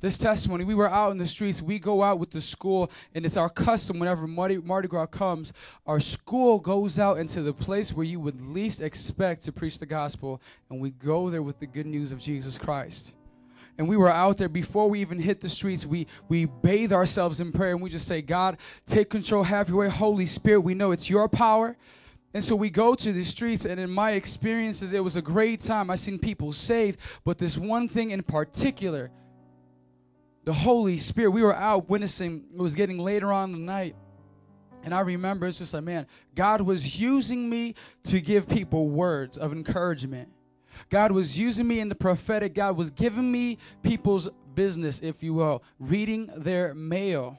this 0.01 0.17
testimony. 0.17 0.65
We 0.65 0.75
were 0.75 0.89
out 0.89 1.11
in 1.11 1.17
the 1.17 1.27
streets. 1.27 1.61
We 1.61 1.79
go 1.79 2.03
out 2.03 2.19
with 2.19 2.31
the 2.31 2.41
school, 2.41 2.91
and 3.15 3.25
it's 3.25 3.37
our 3.37 3.49
custom 3.49 3.99
whenever 3.99 4.27
Mardi, 4.27 4.57
Mardi 4.57 4.87
Gras 4.87 5.05
comes, 5.05 5.53
our 5.85 5.99
school 5.99 6.59
goes 6.59 6.99
out 6.99 7.19
into 7.19 7.41
the 7.41 7.53
place 7.53 7.93
where 7.93 8.05
you 8.05 8.19
would 8.19 8.41
least 8.41 8.81
expect 8.81 9.45
to 9.45 9.51
preach 9.51 9.79
the 9.79 9.85
gospel, 9.85 10.41
and 10.69 10.81
we 10.81 10.89
go 10.89 11.29
there 11.29 11.43
with 11.43 11.59
the 11.59 11.67
good 11.67 11.85
news 11.85 12.11
of 12.11 12.19
Jesus 12.19 12.57
Christ. 12.57 13.13
And 13.77 13.87
we 13.87 13.95
were 13.95 14.09
out 14.09 14.37
there 14.37 14.49
before 14.49 14.89
we 14.89 14.99
even 14.99 15.17
hit 15.17 15.39
the 15.39 15.49
streets. 15.49 15.85
We 15.85 16.05
we 16.27 16.45
bathe 16.45 16.91
ourselves 16.91 17.39
in 17.39 17.51
prayer 17.51 17.71
and 17.71 17.81
we 17.81 17.89
just 17.89 18.05
say, 18.05 18.21
God, 18.21 18.57
take 18.85 19.09
control, 19.09 19.43
have 19.43 19.69
your 19.69 19.77
way, 19.77 19.89
Holy 19.89 20.25
Spirit. 20.25 20.59
We 20.59 20.75
know 20.75 20.91
it's 20.91 21.09
your 21.09 21.29
power. 21.29 21.77
And 22.33 22.43
so 22.43 22.55
we 22.55 22.69
go 22.69 22.95
to 22.95 23.11
the 23.11 23.23
streets, 23.23 23.65
and 23.65 23.79
in 23.79 23.89
my 23.89 24.11
experiences, 24.11 24.93
it 24.93 25.03
was 25.03 25.15
a 25.17 25.21
great 25.21 25.59
time. 25.59 25.89
I 25.89 25.95
seen 25.95 26.17
people 26.17 26.53
saved, 26.53 26.99
but 27.25 27.37
this 27.37 27.57
one 27.57 27.89
thing 27.89 28.11
in 28.11 28.23
particular 28.23 29.11
the 30.43 30.53
Holy 30.53 30.97
Spirit. 30.97 31.31
We 31.31 31.43
were 31.43 31.55
out 31.55 31.89
witnessing, 31.89 32.43
it 32.53 32.61
was 32.61 32.75
getting 32.75 32.97
later 32.97 33.31
on 33.31 33.51
the 33.51 33.57
night. 33.57 33.95
And 34.83 34.95
I 34.95 35.01
remember 35.01 35.47
it's 35.47 35.59
just 35.59 35.73
like, 35.73 35.83
man, 35.83 36.07
God 36.35 36.61
was 36.61 36.99
using 36.99 37.49
me 37.49 37.75
to 38.03 38.19
give 38.19 38.47
people 38.47 38.89
words 38.89 39.37
of 39.37 39.51
encouragement. 39.51 40.29
God 40.89 41.11
was 41.11 41.37
using 41.37 41.67
me 41.67 41.79
in 41.79 41.89
the 41.89 41.95
prophetic. 41.95 42.55
God 42.55 42.77
was 42.77 42.89
giving 42.89 43.31
me 43.31 43.59
people's 43.83 44.29
business, 44.55 44.99
if 45.03 45.21
you 45.21 45.33
will, 45.33 45.63
reading 45.79 46.29
their 46.35 46.73
mail. 46.73 47.37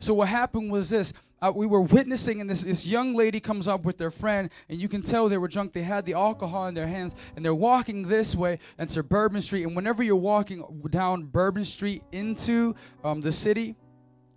So 0.00 0.14
what 0.14 0.28
happened 0.28 0.70
was 0.70 0.90
this 0.90 1.12
uh, 1.42 1.52
we 1.54 1.66
were 1.66 1.80
witnessing, 1.80 2.40
and 2.40 2.50
this, 2.50 2.62
this 2.62 2.86
young 2.86 3.14
lady 3.14 3.40
comes 3.40 3.66
up 3.66 3.84
with 3.84 3.96
their 3.96 4.10
friend, 4.10 4.50
and 4.68 4.80
you 4.80 4.88
can 4.88 5.00
tell 5.00 5.28
they 5.28 5.38
were 5.38 5.48
drunk. 5.48 5.72
They 5.72 5.82
had 5.82 6.04
the 6.04 6.12
alcohol 6.12 6.66
in 6.66 6.74
their 6.74 6.86
hands, 6.86 7.14
and 7.34 7.44
they're 7.44 7.54
walking 7.54 8.06
this 8.06 8.34
way, 8.34 8.58
and 8.78 8.90
Bourbon 9.08 9.40
Street. 9.40 9.64
And 9.64 9.74
whenever 9.74 10.02
you're 10.02 10.16
walking 10.16 10.64
down 10.90 11.24
Bourbon 11.24 11.64
Street 11.64 12.02
into 12.12 12.74
um, 13.04 13.20
the 13.20 13.32
city, 13.32 13.74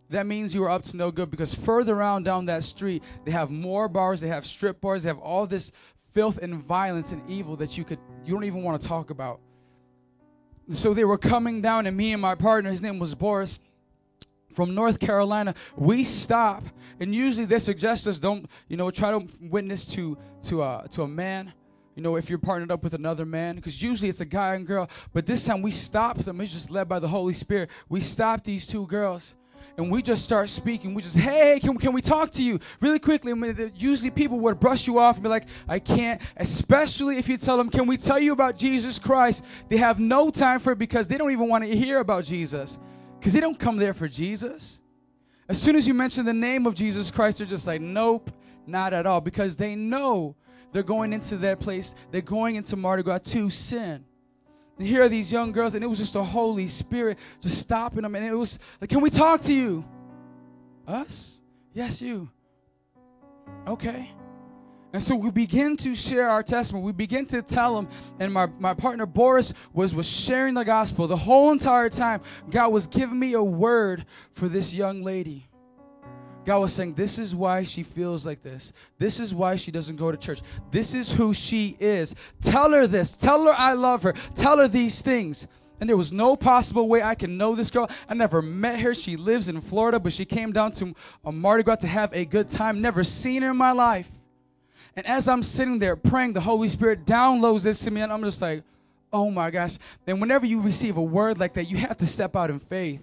that 0.09 0.25
means 0.25 0.53
you 0.53 0.63
are 0.63 0.69
up 0.69 0.83
to 0.83 0.97
no 0.97 1.11
good 1.11 1.29
because 1.29 1.53
further 1.53 2.01
on 2.01 2.23
down 2.23 2.45
that 2.45 2.63
street, 2.63 3.03
they 3.25 3.31
have 3.31 3.51
more 3.51 3.89
bars, 3.89 4.21
they 4.21 4.27
have 4.27 4.45
strip 4.45 4.79
bars, 4.79 5.03
they 5.03 5.09
have 5.09 5.19
all 5.19 5.45
this 5.45 5.71
filth 6.13 6.37
and 6.37 6.63
violence 6.63 7.11
and 7.11 7.21
evil 7.29 7.55
that 7.57 7.77
you 7.77 7.83
could 7.83 7.99
you 8.23 8.33
don't 8.33 8.43
even 8.43 8.63
want 8.63 8.79
to 8.81 8.87
talk 8.87 9.09
about. 9.09 9.39
So 10.69 10.93
they 10.93 11.03
were 11.03 11.17
coming 11.17 11.61
down, 11.61 11.87
and 11.87 11.97
me 11.97 12.13
and 12.13 12.21
my 12.21 12.35
partner, 12.35 12.69
his 12.69 12.81
name 12.81 12.99
was 12.99 13.13
Boris 13.13 13.59
from 14.53 14.75
North 14.75 14.99
Carolina, 14.99 15.55
we 15.75 16.03
stop, 16.03 16.63
and 16.99 17.13
usually 17.13 17.45
they 17.45 17.59
suggest 17.59 18.07
us 18.07 18.19
don't, 18.19 18.45
you 18.67 18.77
know, 18.77 18.91
try 18.91 19.11
to 19.11 19.25
witness 19.41 19.85
to 19.87 20.17
to 20.45 20.61
a 20.61 20.87
to 20.91 21.03
a 21.03 21.07
man. 21.07 21.53
You 21.95 22.01
know, 22.01 22.15
if 22.15 22.27
you're 22.27 22.39
partnered 22.39 22.71
up 22.71 22.83
with 22.83 22.95
another 22.95 23.25
man, 23.25 23.55
because 23.55 23.81
usually 23.81 24.09
it's 24.09 24.21
a 24.21 24.25
guy 24.25 24.55
and 24.55 24.65
girl. 24.65 24.89
But 25.13 25.27
this 25.27 25.45
time 25.45 25.61
we 25.61 25.69
stop 25.69 26.17
them. 26.17 26.41
It's 26.41 26.51
just 26.51 26.71
led 26.71 26.89
by 26.89 26.99
the 26.99 27.07
Holy 27.07 27.33
Spirit. 27.33 27.69
We 27.87 28.01
stop 28.01 28.43
these 28.43 28.65
two 28.65 28.87
girls, 28.87 29.35
and 29.77 29.91
we 29.91 30.01
just 30.01 30.23
start 30.23 30.49
speaking. 30.49 30.95
We 30.95 31.03
just, 31.03 31.17
hey, 31.17 31.59
can, 31.59 31.77
can 31.77 31.93
we 31.93 32.01
talk 32.01 32.31
to 32.31 32.43
you 32.43 32.59
really 32.81 32.97
quickly? 32.97 33.31
I 33.31 33.35
mean, 33.35 33.71
usually 33.75 34.09
people 34.09 34.39
would 34.39 34.59
brush 34.59 34.87
you 34.87 34.97
off 34.97 35.17
and 35.17 35.23
be 35.23 35.29
like, 35.29 35.45
I 35.67 35.77
can't. 35.77 36.19
Especially 36.37 37.17
if 37.17 37.29
you 37.29 37.37
tell 37.37 37.57
them, 37.57 37.69
can 37.69 37.85
we 37.85 37.97
tell 37.97 38.19
you 38.19 38.33
about 38.33 38.57
Jesus 38.57 38.97
Christ? 38.97 39.43
They 39.69 39.77
have 39.77 39.99
no 39.99 40.31
time 40.31 40.59
for 40.59 40.71
it 40.71 40.79
because 40.79 41.07
they 41.07 41.17
don't 41.17 41.31
even 41.31 41.47
want 41.47 41.63
to 41.63 41.75
hear 41.75 41.99
about 41.99 42.23
Jesus 42.23 42.79
because 43.23 43.31
they 43.31 43.39
don't 43.39 43.57
come 43.57 43.77
there 43.77 43.93
for 43.93 44.09
Jesus. 44.09 44.81
As 45.47 45.61
soon 45.61 45.77
as 45.77 45.87
you 45.87 45.93
mention 45.93 46.25
the 46.25 46.33
name 46.33 46.67
of 46.67 46.75
Jesus 46.75 47.09
Christ, 47.09 47.37
they're 47.37 47.47
just 47.47 47.65
like, 47.65 47.79
nope, 47.79 48.29
not 48.67 48.91
at 48.91 49.05
all, 49.05 49.21
because 49.21 49.55
they 49.55 49.77
know 49.77 50.35
they're 50.73 50.83
going 50.83 51.13
into 51.13 51.37
that 51.37 51.61
place, 51.61 51.95
they're 52.11 52.19
going 52.19 52.57
into 52.57 52.75
Mardi 52.75 53.01
Gras 53.01 53.19
to 53.19 53.49
sin. 53.49 54.03
And 54.77 54.85
here 54.85 55.01
are 55.03 55.07
these 55.07 55.31
young 55.31 55.53
girls, 55.53 55.73
and 55.73 55.81
it 55.81 55.87
was 55.87 55.99
just 55.99 56.11
the 56.11 56.23
Holy 56.23 56.67
Spirit 56.67 57.17
just 57.39 57.59
stopping 57.59 58.01
them. 58.01 58.13
And 58.13 58.25
it 58.25 58.33
was 58.33 58.59
like, 58.81 58.89
Can 58.89 58.99
we 58.99 59.09
talk 59.09 59.41
to 59.43 59.53
you? 59.53 59.85
Us? 60.85 61.39
Yes, 61.71 62.01
you. 62.01 62.29
Okay. 63.65 64.11
And 64.93 65.01
so 65.01 65.15
we 65.15 65.31
begin 65.31 65.75
to 65.77 65.95
share 65.95 66.29
our 66.29 66.43
testimony. 66.43 66.85
We 66.85 66.91
begin 66.91 67.25
to 67.27 67.41
tell 67.41 67.75
them. 67.75 67.89
And 68.19 68.31
my, 68.31 68.45
my 68.59 68.75
partner 68.75 69.07
Boris 69.07 69.53
was, 69.73 69.95
was 69.95 70.07
sharing 70.07 70.53
the 70.53 70.63
gospel 70.63 71.07
the 71.07 71.17
whole 71.17 71.51
entire 71.51 71.89
time. 71.89 72.21
God 72.51 72.71
was 72.71 72.85
giving 72.85 73.17
me 73.17 73.33
a 73.33 73.43
word 73.43 74.05
for 74.33 74.47
this 74.47 74.71
young 74.71 75.01
lady. 75.01 75.47
God 76.45 76.59
was 76.59 76.73
saying, 76.73 76.93
This 76.93 77.17
is 77.17 77.35
why 77.35 77.63
she 77.63 77.81
feels 77.81 78.23
like 78.25 78.43
this. 78.43 78.71
This 78.99 79.19
is 79.19 79.33
why 79.33 79.55
she 79.55 79.71
doesn't 79.71 79.95
go 79.95 80.11
to 80.11 80.17
church. 80.17 80.41
This 80.69 80.93
is 80.93 81.09
who 81.09 81.33
she 81.33 81.75
is. 81.79 82.13
Tell 82.41 82.71
her 82.71 82.85
this. 82.85 83.17
Tell 83.17 83.45
her 83.45 83.53
I 83.57 83.73
love 83.73 84.03
her. 84.03 84.13
Tell 84.35 84.59
her 84.59 84.67
these 84.67 85.01
things. 85.01 85.47
And 85.79 85.89
there 85.89 85.97
was 85.97 86.13
no 86.13 86.35
possible 86.35 86.87
way 86.87 87.01
I 87.01 87.15
can 87.15 87.35
know 87.35 87.55
this 87.55 87.71
girl. 87.71 87.89
I 88.07 88.13
never 88.13 88.43
met 88.43 88.79
her. 88.81 88.93
She 88.93 89.15
lives 89.15 89.49
in 89.49 89.59
Florida, 89.59 89.99
but 89.99 90.13
she 90.13 90.23
came 90.23 90.51
down 90.51 90.71
to 90.73 90.93
a 91.25 91.31
Mardi 91.31 91.63
Gras 91.63 91.77
to 91.77 91.87
have 91.87 92.13
a 92.13 92.25
good 92.25 92.47
time. 92.47 92.79
Never 92.79 93.03
seen 93.03 93.41
her 93.41 93.49
in 93.49 93.57
my 93.57 93.71
life. 93.71 94.09
And 94.95 95.05
as 95.07 95.27
I'm 95.27 95.41
sitting 95.41 95.79
there 95.79 95.95
praying, 95.95 96.33
the 96.33 96.41
Holy 96.41 96.69
Spirit 96.69 97.05
downloads 97.05 97.63
this 97.63 97.79
to 97.79 97.91
me, 97.91 98.01
and 98.01 98.13
I'm 98.13 98.23
just 98.23 98.41
like, 98.41 98.63
oh 99.11 99.29
my 99.29 99.51
gosh. 99.51 99.77
Then, 100.05 100.19
whenever 100.19 100.45
you 100.45 100.59
receive 100.59 100.97
a 100.97 101.01
word 101.01 101.39
like 101.39 101.53
that, 101.53 101.65
you 101.65 101.77
have 101.77 101.97
to 101.97 102.05
step 102.05 102.35
out 102.35 102.49
in 102.49 102.59
faith. 102.59 103.01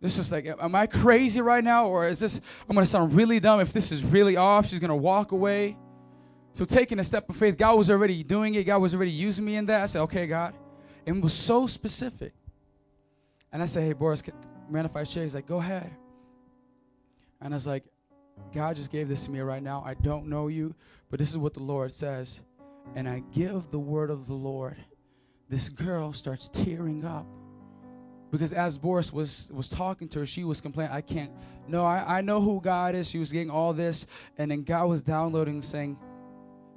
It's 0.00 0.16
just 0.16 0.30
like, 0.30 0.46
am 0.46 0.74
I 0.74 0.86
crazy 0.86 1.40
right 1.40 1.62
now? 1.62 1.88
Or 1.88 2.06
is 2.06 2.20
this, 2.20 2.40
I'm 2.68 2.74
going 2.74 2.84
to 2.84 2.90
sound 2.90 3.14
really 3.14 3.40
dumb 3.40 3.60
if 3.60 3.72
this 3.72 3.90
is 3.90 4.04
really 4.04 4.36
off? 4.36 4.66
She's 4.66 4.78
going 4.78 4.90
to 4.90 4.96
walk 4.96 5.32
away. 5.32 5.76
So, 6.52 6.64
taking 6.64 6.98
a 6.98 7.04
step 7.04 7.28
of 7.28 7.36
faith, 7.36 7.56
God 7.56 7.76
was 7.76 7.90
already 7.90 8.22
doing 8.22 8.54
it. 8.54 8.64
God 8.64 8.78
was 8.78 8.94
already 8.94 9.10
using 9.10 9.44
me 9.44 9.56
in 9.56 9.66
that. 9.66 9.82
I 9.82 9.86
said, 9.86 10.02
okay, 10.02 10.26
God. 10.26 10.54
And 11.06 11.18
it 11.18 11.22
was 11.22 11.34
so 11.34 11.66
specific. 11.66 12.32
And 13.52 13.62
I 13.62 13.66
said, 13.66 13.84
hey, 13.84 13.92
Boris, 13.92 14.22
man, 14.68 14.84
if 14.84 14.94
I? 14.96 15.04
He's 15.04 15.34
like, 15.34 15.46
go 15.46 15.58
ahead. 15.58 15.90
And 17.40 17.54
I 17.54 17.56
was 17.56 17.66
like, 17.66 17.84
God 18.52 18.76
just 18.76 18.90
gave 18.90 19.08
this 19.08 19.24
to 19.24 19.30
me 19.30 19.40
right 19.40 19.62
now. 19.62 19.82
I 19.84 19.94
don't 19.94 20.26
know 20.26 20.48
you, 20.48 20.74
but 21.10 21.18
this 21.18 21.30
is 21.30 21.38
what 21.38 21.54
the 21.54 21.62
Lord 21.62 21.92
says. 21.92 22.40
And 22.94 23.08
I 23.08 23.22
give 23.32 23.70
the 23.70 23.78
word 23.78 24.10
of 24.10 24.26
the 24.26 24.34
Lord. 24.34 24.76
This 25.48 25.68
girl 25.68 26.12
starts 26.12 26.48
tearing 26.52 27.04
up. 27.04 27.26
Because 28.30 28.52
as 28.52 28.76
Boris 28.76 29.12
was, 29.12 29.50
was 29.54 29.70
talking 29.70 30.08
to 30.08 30.20
her, 30.20 30.26
she 30.26 30.44
was 30.44 30.60
complaining, 30.60 30.92
I 30.92 31.00
can't. 31.00 31.32
No, 31.66 31.84
I, 31.84 32.18
I 32.18 32.20
know 32.20 32.40
who 32.40 32.60
God 32.60 32.94
is. 32.94 33.08
She 33.08 33.18
was 33.18 33.32
getting 33.32 33.50
all 33.50 33.72
this. 33.72 34.06
And 34.36 34.50
then 34.50 34.64
God 34.64 34.86
was 34.86 35.00
downloading, 35.00 35.62
saying, 35.62 35.96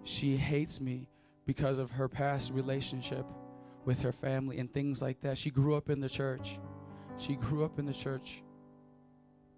She 0.04 0.38
hates 0.38 0.80
me 0.80 1.10
because 1.46 1.78
of 1.78 1.92
her 1.92 2.08
past 2.08 2.54
relationship 2.54 3.26
with 3.84 4.00
her 4.00 4.14
family 4.14 4.60
and 4.60 4.72
things 4.74 5.02
like 5.02 5.20
that. 5.22 5.38
She 5.38 5.50
grew 5.50 5.76
up 5.76 5.90
in 5.90 6.00
the 6.00 6.08
church. 6.08 6.60
She 7.18 7.36
grew 7.36 7.66
up 7.66 7.80
in 7.80 7.86
the 7.86 7.94
church. 7.94 8.44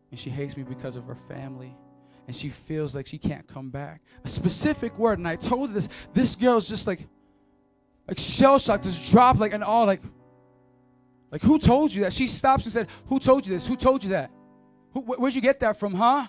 And 0.09 0.19
she 0.19 0.29
hates 0.29 0.57
me 0.57 0.63
because 0.63 0.95
of 0.95 1.05
her 1.05 1.17
family 1.27 1.75
and 2.27 2.35
she 2.35 2.49
feels 2.49 2.95
like 2.95 3.07
she 3.07 3.17
can't 3.17 3.47
come 3.47 3.69
back. 3.69 4.01
A 4.23 4.27
specific 4.27 4.97
word, 4.97 5.19
and 5.19 5.27
I 5.27 5.35
told 5.35 5.69
her 5.69 5.73
this. 5.73 5.89
This 6.13 6.35
girl's 6.35 6.67
just 6.67 6.87
like, 6.87 7.07
like 8.07 8.17
shell 8.17 8.59
shocked, 8.59 8.85
just 8.85 9.11
dropped 9.11 9.39
like 9.39 9.53
and 9.53 9.63
all 9.63 9.85
like, 9.85 10.01
like 11.31 11.41
who 11.41 11.59
told 11.59 11.93
you 11.93 12.03
that? 12.03 12.13
She 12.13 12.27
stops 12.27 12.65
and 12.65 12.73
said, 12.73 12.87
"Who 13.07 13.19
told 13.19 13.45
you 13.47 13.53
this? 13.53 13.67
Who 13.67 13.75
told 13.75 14.03
you 14.03 14.11
that? 14.11 14.31
Who, 14.93 15.01
wh- 15.01 15.19
where'd 15.19 15.35
you 15.35 15.41
get 15.41 15.59
that 15.61 15.79
from, 15.79 15.93
huh?" 15.93 16.27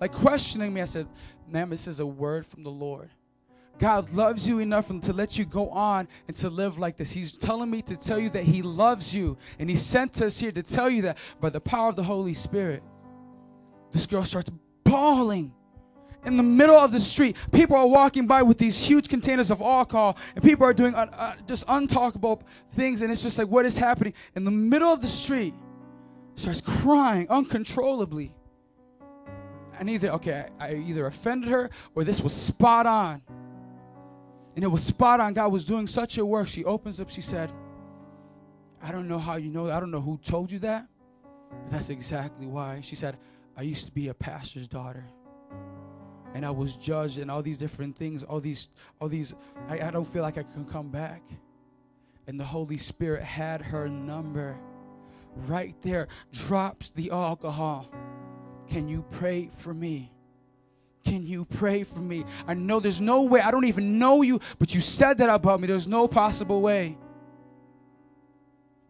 Like 0.00 0.12
questioning 0.12 0.72
me. 0.74 0.80
I 0.80 0.86
said, 0.86 1.06
"Ma'am, 1.48 1.70
this 1.70 1.86
is 1.86 2.00
a 2.00 2.06
word 2.06 2.46
from 2.46 2.62
the 2.62 2.70
Lord." 2.70 3.10
God 3.78 4.12
loves 4.12 4.46
you 4.46 4.58
enough 4.58 4.88
to 4.88 5.12
let 5.14 5.38
you 5.38 5.46
go 5.46 5.70
on 5.70 6.06
and 6.28 6.36
to 6.36 6.50
live 6.50 6.78
like 6.78 6.98
this. 6.98 7.10
He's 7.10 7.32
telling 7.32 7.70
me 7.70 7.80
to 7.82 7.96
tell 7.96 8.18
you 8.18 8.28
that 8.30 8.44
He 8.44 8.60
loves 8.60 9.14
you, 9.14 9.38
and 9.58 9.70
He 9.70 9.76
sent 9.76 10.20
us 10.20 10.38
here 10.38 10.52
to 10.52 10.62
tell 10.62 10.90
you 10.90 11.00
that 11.02 11.16
by 11.40 11.48
the 11.48 11.60
power 11.60 11.88
of 11.88 11.96
the 11.96 12.02
Holy 12.02 12.34
Spirit. 12.34 12.82
This 13.90 14.06
girl 14.06 14.22
starts 14.24 14.50
bawling 14.84 15.52
in 16.26 16.36
the 16.36 16.42
middle 16.42 16.76
of 16.76 16.92
the 16.92 17.00
street. 17.00 17.36
People 17.52 17.76
are 17.76 17.86
walking 17.86 18.26
by 18.26 18.42
with 18.42 18.58
these 18.58 18.78
huge 18.78 19.08
containers 19.08 19.50
of 19.50 19.60
alcohol, 19.60 20.18
and 20.34 20.44
people 20.44 20.66
are 20.66 20.74
doing 20.74 20.94
uh, 20.94 21.08
uh, 21.12 21.34
just 21.46 21.66
untalkable 21.66 22.42
things, 22.76 23.02
and 23.02 23.10
it's 23.10 23.22
just 23.22 23.38
like, 23.38 23.48
what 23.48 23.64
is 23.64 23.78
happening? 23.78 24.12
In 24.36 24.44
the 24.44 24.50
middle 24.50 24.92
of 24.92 25.00
the 25.00 25.08
street, 25.08 25.54
starts 26.34 26.60
crying 26.60 27.28
uncontrollably. 27.28 28.34
And 29.78 29.88
either, 29.88 30.10
okay, 30.10 30.46
I, 30.58 30.68
I 30.68 30.74
either 30.74 31.06
offended 31.06 31.48
her 31.50 31.70
or 31.94 32.04
this 32.04 32.20
was 32.20 32.34
spot 32.34 32.86
on. 32.86 33.22
And 34.54 34.64
it 34.64 34.68
was 34.68 34.82
spot 34.82 35.20
on. 35.20 35.32
God 35.32 35.52
was 35.52 35.64
doing 35.64 35.86
such 35.86 36.18
a 36.18 36.26
work. 36.26 36.48
She 36.48 36.64
opens 36.64 37.00
up, 37.00 37.08
she 37.08 37.22
said, 37.22 37.50
I 38.82 38.92
don't 38.92 39.08
know 39.08 39.18
how 39.18 39.36
you 39.36 39.50
know 39.50 39.66
that. 39.66 39.74
I 39.74 39.80
don't 39.80 39.90
know 39.90 40.00
who 40.00 40.18
told 40.24 40.50
you 40.50 40.58
that, 40.60 40.86
but 41.50 41.70
that's 41.70 41.88
exactly 41.88 42.46
why. 42.46 42.80
She 42.82 42.96
said, 42.96 43.16
I 43.60 43.64
used 43.64 43.84
to 43.84 43.92
be 43.92 44.08
a 44.08 44.14
pastor's 44.14 44.66
daughter. 44.66 45.04
And 46.32 46.46
I 46.46 46.50
was 46.50 46.78
judged 46.78 47.18
and 47.18 47.30
all 47.30 47.42
these 47.42 47.58
different 47.58 47.94
things, 47.94 48.24
all 48.24 48.40
these, 48.40 48.70
all 49.02 49.08
these, 49.10 49.34
I, 49.68 49.88
I 49.88 49.90
don't 49.90 50.10
feel 50.10 50.22
like 50.22 50.38
I 50.38 50.44
can 50.44 50.64
come 50.64 50.88
back. 50.88 51.20
And 52.26 52.40
the 52.40 52.44
Holy 52.44 52.78
Spirit 52.78 53.22
had 53.22 53.60
her 53.60 53.86
number 53.86 54.58
right 55.46 55.74
there, 55.82 56.08
drops 56.32 56.92
the 56.92 57.10
alcohol. 57.10 57.90
Can 58.66 58.88
you 58.88 59.04
pray 59.10 59.50
for 59.58 59.74
me? 59.74 60.10
Can 61.04 61.26
you 61.26 61.44
pray 61.44 61.84
for 61.84 61.98
me? 61.98 62.24
I 62.46 62.54
know 62.54 62.80
there's 62.80 63.02
no 63.02 63.24
way. 63.24 63.40
I 63.40 63.50
don't 63.50 63.66
even 63.66 63.98
know 63.98 64.22
you, 64.22 64.40
but 64.58 64.74
you 64.74 64.80
said 64.80 65.18
that 65.18 65.28
about 65.28 65.60
me. 65.60 65.66
There's 65.66 65.86
no 65.86 66.08
possible 66.08 66.62
way. 66.62 66.96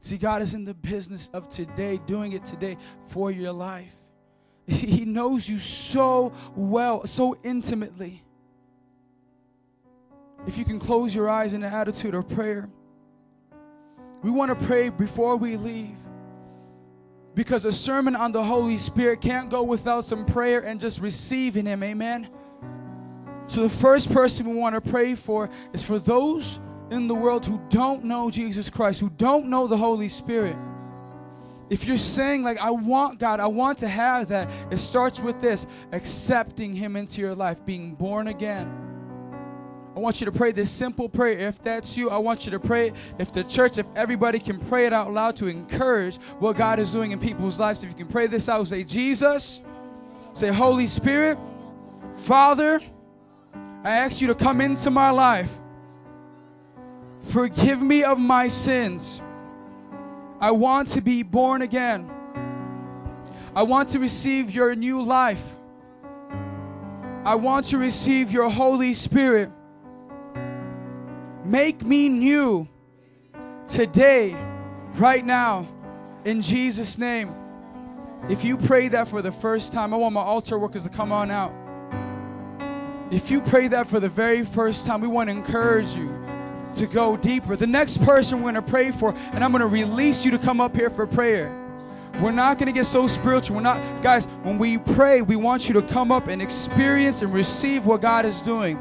See, 0.00 0.16
God 0.16 0.42
is 0.42 0.54
in 0.54 0.64
the 0.64 0.74
business 0.74 1.28
of 1.32 1.48
today, 1.48 1.98
doing 2.06 2.32
it 2.32 2.44
today 2.44 2.76
for 3.08 3.32
your 3.32 3.50
life. 3.50 3.96
He 4.70 5.04
knows 5.04 5.48
you 5.48 5.58
so 5.58 6.32
well, 6.54 7.06
so 7.06 7.36
intimately. 7.42 8.22
If 10.46 10.56
you 10.56 10.64
can 10.64 10.78
close 10.78 11.14
your 11.14 11.28
eyes 11.28 11.52
in 11.52 11.62
an 11.62 11.72
attitude 11.72 12.14
of 12.14 12.28
prayer, 12.28 12.68
we 14.22 14.30
want 14.30 14.58
to 14.58 14.66
pray 14.66 14.88
before 14.88 15.36
we 15.36 15.56
leave. 15.56 15.96
Because 17.34 17.64
a 17.64 17.72
sermon 17.72 18.16
on 18.16 18.32
the 18.32 18.42
Holy 18.42 18.76
Spirit 18.76 19.20
can't 19.20 19.50
go 19.50 19.62
without 19.62 20.04
some 20.04 20.24
prayer 20.24 20.60
and 20.60 20.80
just 20.80 21.00
receiving 21.00 21.66
Him. 21.66 21.82
Amen. 21.82 22.28
So, 23.46 23.62
the 23.62 23.68
first 23.68 24.12
person 24.12 24.48
we 24.48 24.54
want 24.54 24.74
to 24.74 24.90
pray 24.90 25.14
for 25.14 25.50
is 25.72 25.82
for 25.82 25.98
those 25.98 26.60
in 26.90 27.06
the 27.06 27.14
world 27.14 27.46
who 27.46 27.60
don't 27.68 28.04
know 28.04 28.30
Jesus 28.30 28.68
Christ, 28.68 29.00
who 29.00 29.10
don't 29.10 29.46
know 29.46 29.66
the 29.66 29.76
Holy 29.76 30.08
Spirit. 30.08 30.56
If 31.70 31.86
you're 31.86 31.96
saying, 31.96 32.42
like, 32.42 32.58
I 32.58 32.70
want 32.70 33.20
God, 33.20 33.38
I 33.38 33.46
want 33.46 33.78
to 33.78 33.88
have 33.88 34.26
that, 34.28 34.50
it 34.72 34.78
starts 34.78 35.20
with 35.20 35.40
this 35.40 35.66
accepting 35.92 36.74
Him 36.74 36.96
into 36.96 37.20
your 37.20 37.34
life, 37.34 37.64
being 37.64 37.94
born 37.94 38.26
again. 38.26 38.68
I 39.94 40.00
want 40.00 40.20
you 40.20 40.24
to 40.24 40.32
pray 40.32 40.50
this 40.50 40.70
simple 40.70 41.08
prayer. 41.08 41.38
If 41.38 41.62
that's 41.62 41.96
you, 41.96 42.10
I 42.10 42.18
want 42.18 42.44
you 42.44 42.50
to 42.52 42.60
pray 42.60 42.88
it. 42.88 42.94
If 43.18 43.32
the 43.32 43.44
church, 43.44 43.78
if 43.78 43.86
everybody 43.94 44.38
can 44.38 44.58
pray 44.58 44.86
it 44.86 44.92
out 44.92 45.12
loud 45.12 45.36
to 45.36 45.46
encourage 45.46 46.16
what 46.38 46.56
God 46.56 46.80
is 46.80 46.92
doing 46.92 47.12
in 47.12 47.20
people's 47.20 47.60
lives, 47.60 47.82
if 47.82 47.90
you 47.90 47.96
can 47.96 48.08
pray 48.08 48.26
this 48.26 48.48
out, 48.48 48.66
say, 48.66 48.82
Jesus, 48.82 49.60
say, 50.32 50.48
Holy 50.48 50.86
Spirit, 50.86 51.38
Father, 52.16 52.80
I 53.84 53.90
ask 53.90 54.20
you 54.20 54.26
to 54.26 54.34
come 54.34 54.60
into 54.60 54.90
my 54.90 55.10
life. 55.10 55.50
Forgive 57.28 57.80
me 57.80 58.02
of 58.02 58.18
my 58.18 58.48
sins. 58.48 59.22
I 60.40 60.50
want 60.52 60.88
to 60.88 61.02
be 61.02 61.22
born 61.22 61.60
again. 61.60 62.10
I 63.54 63.62
want 63.62 63.90
to 63.90 63.98
receive 63.98 64.50
your 64.50 64.74
new 64.74 65.02
life. 65.02 65.42
I 67.24 67.34
want 67.34 67.66
to 67.66 67.78
receive 67.78 68.32
your 68.32 68.48
Holy 68.48 68.94
Spirit. 68.94 69.50
Make 71.44 71.82
me 71.82 72.08
new 72.08 72.66
today, 73.66 74.34
right 74.94 75.24
now, 75.24 75.68
in 76.24 76.40
Jesus' 76.40 76.96
name. 76.96 77.34
If 78.30 78.42
you 78.42 78.56
pray 78.56 78.88
that 78.88 79.08
for 79.08 79.20
the 79.20 79.32
first 79.32 79.74
time, 79.74 79.92
I 79.92 79.98
want 79.98 80.14
my 80.14 80.22
altar 80.22 80.58
workers 80.58 80.84
to 80.84 80.88
come 80.88 81.12
on 81.12 81.30
out. 81.30 81.52
If 83.10 83.30
you 83.30 83.42
pray 83.42 83.68
that 83.68 83.88
for 83.88 84.00
the 84.00 84.08
very 84.08 84.44
first 84.44 84.86
time, 84.86 85.02
we 85.02 85.08
want 85.08 85.28
to 85.28 85.32
encourage 85.32 85.94
you 85.94 86.08
to 86.74 86.86
go 86.86 87.16
deeper. 87.16 87.56
The 87.56 87.66
next 87.66 88.02
person 88.02 88.42
we're 88.42 88.52
going 88.52 88.62
to 88.62 88.70
pray 88.70 88.92
for, 88.92 89.14
and 89.32 89.44
I'm 89.44 89.52
going 89.52 89.60
to 89.60 89.66
release 89.66 90.24
you 90.24 90.30
to 90.30 90.38
come 90.38 90.60
up 90.60 90.74
here 90.74 90.90
for 90.90 91.06
prayer. 91.06 91.56
We're 92.20 92.32
not 92.32 92.58
going 92.58 92.66
to 92.66 92.72
get 92.72 92.86
so 92.86 93.06
spiritual. 93.06 93.56
We're 93.56 93.62
not, 93.62 94.02
guys, 94.02 94.26
when 94.42 94.58
we 94.58 94.78
pray, 94.78 95.22
we 95.22 95.36
want 95.36 95.68
you 95.68 95.74
to 95.74 95.82
come 95.82 96.12
up 96.12 96.26
and 96.26 96.42
experience 96.42 97.22
and 97.22 97.32
receive 97.32 97.86
what 97.86 98.00
God 98.00 98.26
is 98.26 98.42
doing. 98.42 98.78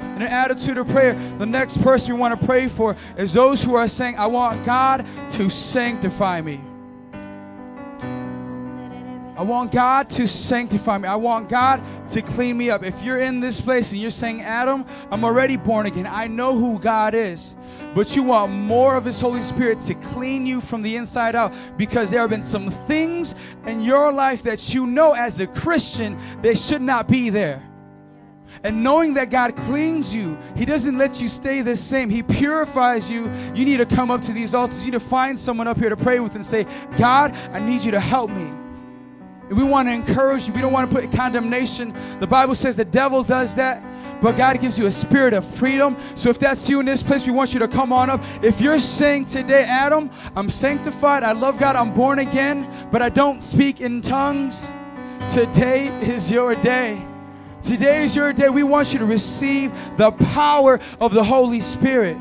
In 0.00 0.22
an 0.22 0.28
attitude 0.28 0.78
of 0.78 0.88
prayer, 0.88 1.14
the 1.38 1.44
next 1.44 1.82
person 1.82 2.14
we 2.14 2.18
want 2.18 2.40
to 2.40 2.46
pray 2.46 2.68
for 2.68 2.96
is 3.18 3.34
those 3.34 3.62
who 3.62 3.74
are 3.74 3.86
saying, 3.86 4.16
I 4.16 4.26
want 4.26 4.64
God 4.64 5.06
to 5.30 5.50
sanctify 5.50 6.40
me. 6.40 6.60
I 9.36 9.42
want 9.42 9.72
God 9.72 10.10
to 10.10 10.26
sanctify 10.26 10.98
me. 10.98 11.08
I 11.08 11.16
want 11.16 11.48
God 11.48 11.82
to 12.08 12.20
clean 12.20 12.58
me 12.58 12.68
up. 12.68 12.82
If 12.82 13.02
you're 13.02 13.20
in 13.20 13.40
this 13.40 13.60
place 13.60 13.92
and 13.92 14.00
you're 14.00 14.10
saying, 14.10 14.42
Adam, 14.42 14.84
I'm 15.10 15.24
already 15.24 15.56
born 15.56 15.86
again, 15.86 16.06
I 16.06 16.26
know 16.26 16.58
who 16.58 16.78
God 16.78 17.14
is, 17.14 17.54
but 17.94 18.14
you 18.14 18.22
want 18.22 18.52
more 18.52 18.96
of 18.96 19.04
His 19.04 19.20
Holy 19.20 19.42
Spirit 19.42 19.80
to 19.80 19.94
clean 19.94 20.44
you 20.44 20.60
from 20.60 20.82
the 20.82 20.96
inside 20.96 21.34
out 21.34 21.54
because 21.76 22.10
there 22.10 22.20
have 22.20 22.30
been 22.30 22.42
some 22.42 22.70
things 22.86 23.34
in 23.66 23.80
your 23.80 24.12
life 24.12 24.42
that 24.42 24.74
you 24.74 24.86
know 24.86 25.12
as 25.12 25.40
a 25.40 25.46
Christian 25.46 26.18
they 26.42 26.54
should 26.54 26.82
not 26.82 27.08
be 27.08 27.30
there. 27.30 27.62
And 28.62 28.82
knowing 28.82 29.14
that 29.14 29.30
God 29.30 29.56
cleans 29.56 30.14
you, 30.14 30.36
He 30.54 30.64
doesn't 30.64 30.98
let 30.98 31.20
you 31.20 31.28
stay 31.28 31.62
the 31.62 31.76
same. 31.76 32.10
He 32.10 32.22
purifies 32.22 33.08
you. 33.10 33.30
You 33.54 33.64
need 33.64 33.78
to 33.78 33.86
come 33.86 34.10
up 34.10 34.20
to 34.22 34.32
these 34.32 34.54
altars. 34.54 34.84
You 34.84 34.90
need 34.90 34.98
to 34.98 35.06
find 35.06 35.38
someone 35.38 35.66
up 35.66 35.78
here 35.78 35.88
to 35.88 35.96
pray 35.96 36.20
with 36.20 36.34
and 36.34 36.44
say, 36.44 36.66
God, 36.98 37.34
I 37.52 37.60
need 37.60 37.84
you 37.84 37.90
to 37.92 38.00
help 38.00 38.30
me. 38.30 38.59
And 39.50 39.58
we 39.58 39.64
want 39.64 39.88
to 39.88 39.92
encourage 39.92 40.46
you. 40.46 40.54
We 40.54 40.60
don't 40.60 40.72
want 40.72 40.88
to 40.88 40.96
put 40.96 41.10
condemnation. 41.10 41.92
The 42.20 42.26
Bible 42.26 42.54
says 42.54 42.76
the 42.76 42.84
devil 42.84 43.24
does 43.24 43.56
that, 43.56 43.82
but 44.22 44.36
God 44.36 44.60
gives 44.60 44.78
you 44.78 44.86
a 44.86 44.90
spirit 44.92 45.34
of 45.34 45.44
freedom. 45.44 45.96
So 46.14 46.30
if 46.30 46.38
that's 46.38 46.68
you 46.68 46.78
in 46.78 46.86
this 46.86 47.02
place, 47.02 47.26
we 47.26 47.32
want 47.32 47.52
you 47.52 47.58
to 47.58 47.66
come 47.66 47.92
on 47.92 48.10
up. 48.10 48.22
If 48.42 48.60
you're 48.60 48.78
saying 48.78 49.24
today, 49.24 49.64
Adam, 49.64 50.08
I'm 50.36 50.48
sanctified, 50.48 51.24
I 51.24 51.32
love 51.32 51.58
God, 51.58 51.74
I'm 51.74 51.92
born 51.92 52.20
again, 52.20 52.88
but 52.92 53.02
I 53.02 53.08
don't 53.08 53.42
speak 53.42 53.80
in 53.80 54.00
tongues, 54.00 54.72
today 55.32 55.88
is 56.00 56.30
your 56.30 56.54
day. 56.54 57.04
Today 57.60 58.04
is 58.04 58.14
your 58.14 58.32
day. 58.32 58.50
We 58.50 58.62
want 58.62 58.92
you 58.92 59.00
to 59.00 59.04
receive 59.04 59.72
the 59.96 60.12
power 60.12 60.78
of 61.00 61.12
the 61.12 61.24
Holy 61.24 61.60
Spirit. 61.60 62.16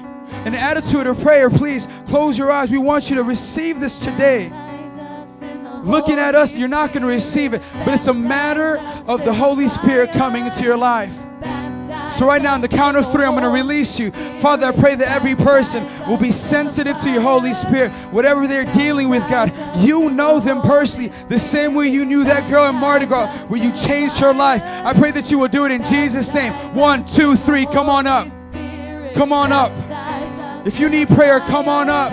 An 0.45 0.55
attitude 0.55 1.05
of 1.05 1.19
prayer, 1.21 1.51
please 1.51 1.87
close 2.07 2.39
your 2.39 2.51
eyes. 2.51 2.71
We 2.71 2.79
want 2.79 3.07
you 3.11 3.15
to 3.17 3.23
receive 3.23 3.79
this 3.79 3.99
today 3.99 4.51
looking 5.83 6.19
at 6.19 6.35
us, 6.35 6.55
you're 6.55 6.67
not 6.67 6.93
going 6.93 7.01
to 7.01 7.07
receive 7.07 7.53
it. 7.53 7.61
But 7.85 7.93
it's 7.93 8.07
a 8.07 8.13
matter 8.13 8.77
of 9.07 9.23
the 9.23 9.33
Holy 9.33 9.67
Spirit 9.67 10.11
coming 10.11 10.45
into 10.45 10.63
your 10.63 10.77
life. 10.77 11.13
So, 12.11 12.25
right 12.25 12.41
now, 12.41 12.55
on 12.55 12.61
the 12.61 12.67
count 12.67 12.97
of 12.97 13.11
three, 13.11 13.23
I'm 13.23 13.31
going 13.31 13.43
to 13.43 13.49
release 13.49 13.99
you. 13.99 14.11
Father, 14.41 14.67
I 14.67 14.71
pray 14.71 14.95
that 14.95 15.07
every 15.07 15.35
person 15.35 15.85
will 16.07 16.17
be 16.17 16.31
sensitive 16.31 16.99
to 17.01 17.11
your 17.11 17.21
Holy 17.21 17.53
Spirit. 17.53 17.91
Whatever 18.11 18.47
they're 18.47 18.65
dealing 18.65 19.09
with, 19.09 19.21
God, 19.29 19.53
you 19.77 20.09
know 20.09 20.39
them 20.39 20.61
personally 20.61 21.11
the 21.29 21.39
same 21.39 21.75
way 21.75 21.87
you 21.87 22.05
knew 22.05 22.23
that 22.23 22.49
girl 22.49 22.65
in 22.65 22.75
Mardi 22.75 23.05
Gras 23.05 23.27
where 23.47 23.63
you 23.63 23.71
changed 23.73 24.17
her 24.19 24.33
life. 24.33 24.61
I 24.63 24.93
pray 24.93 25.11
that 25.11 25.29
you 25.31 25.39
will 25.39 25.47
do 25.47 25.65
it 25.65 25.71
in 25.71 25.85
Jesus' 25.85 26.33
name. 26.33 26.51
One, 26.75 27.05
two, 27.05 27.35
three, 27.35 27.65
come 27.65 27.89
on 27.89 28.07
up. 28.07 28.27
Come 29.13 29.31
on 29.31 29.51
up. 29.51 29.71
If 30.65 30.79
you 30.79 30.89
need 30.89 31.09
prayer, 31.09 31.39
come 31.39 31.69
on 31.69 31.89
up. 31.89 32.11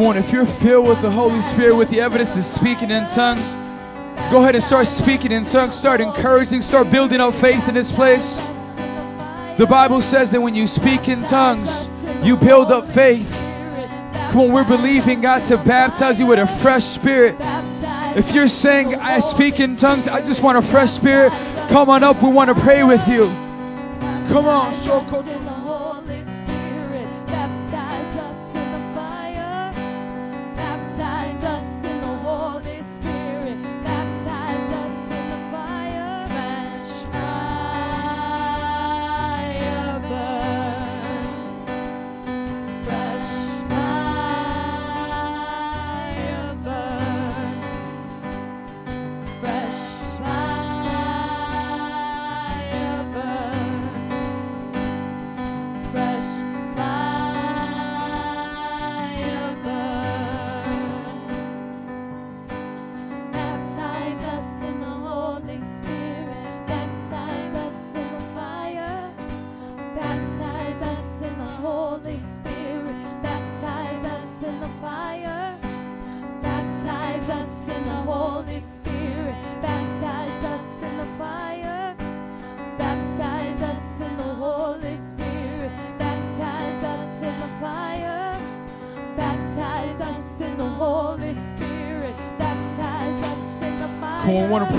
Come 0.00 0.06
on, 0.06 0.16
if 0.16 0.32
you're 0.32 0.46
filled 0.46 0.88
with 0.88 1.02
the 1.02 1.10
Holy 1.10 1.42
Spirit, 1.42 1.76
with 1.76 1.90
the 1.90 2.00
evidence 2.00 2.34
of 2.34 2.42
speaking 2.42 2.90
in 2.90 3.06
tongues, 3.08 3.52
go 4.32 4.40
ahead 4.40 4.54
and 4.54 4.64
start 4.64 4.86
speaking 4.86 5.30
in 5.30 5.44
tongues, 5.44 5.76
start 5.76 6.00
encouraging, 6.00 6.62
start 6.62 6.90
building 6.90 7.20
up 7.20 7.34
faith 7.34 7.68
in 7.68 7.74
this 7.74 7.92
place. 7.92 8.36
The 9.58 9.66
Bible 9.68 10.00
says 10.00 10.30
that 10.30 10.40
when 10.40 10.54
you 10.54 10.66
speak 10.66 11.08
in 11.08 11.22
tongues, 11.24 11.86
you 12.22 12.38
build 12.38 12.72
up 12.72 12.88
faith. 12.88 13.30
Come 14.30 14.40
on, 14.40 14.52
we're 14.52 14.64
believing 14.64 15.20
God 15.20 15.44
to 15.48 15.58
baptize 15.58 16.18
you 16.18 16.26
with 16.26 16.38
a 16.38 16.46
fresh 16.46 16.84
spirit. 16.86 17.36
If 18.16 18.32
you're 18.32 18.48
saying, 18.48 18.94
I 18.94 19.18
speak 19.18 19.60
in 19.60 19.76
tongues, 19.76 20.08
I 20.08 20.22
just 20.22 20.42
want 20.42 20.56
a 20.56 20.62
fresh 20.62 20.92
spirit, 20.92 21.30
come 21.68 21.90
on 21.90 22.02
up. 22.02 22.22
We 22.22 22.30
want 22.30 22.48
to 22.48 22.58
pray 22.62 22.84
with 22.84 23.06
you. 23.06 23.26
Come 24.32 24.46
on. 24.46 24.72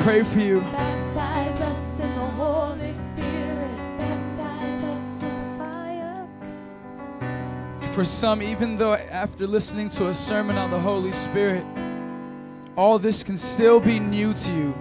Pray 0.04 0.24
for 0.24 0.39
you. 0.39 0.62
For 7.94 8.06
some, 8.06 8.42
even 8.42 8.78
though 8.78 8.94
after 8.94 9.48
listening 9.48 9.89
to 9.89 10.08
a 10.10 10.14
sermon 10.14 10.58
on 10.58 10.70
the 10.72 10.80
Holy 10.80 11.12
Spirit, 11.12 11.66
all 12.78 13.00
this 13.00 13.24
can 13.24 13.36
still 13.36 13.80
be 13.80 14.00
new 14.00 14.34
to 14.34 14.52
you. 14.52 14.76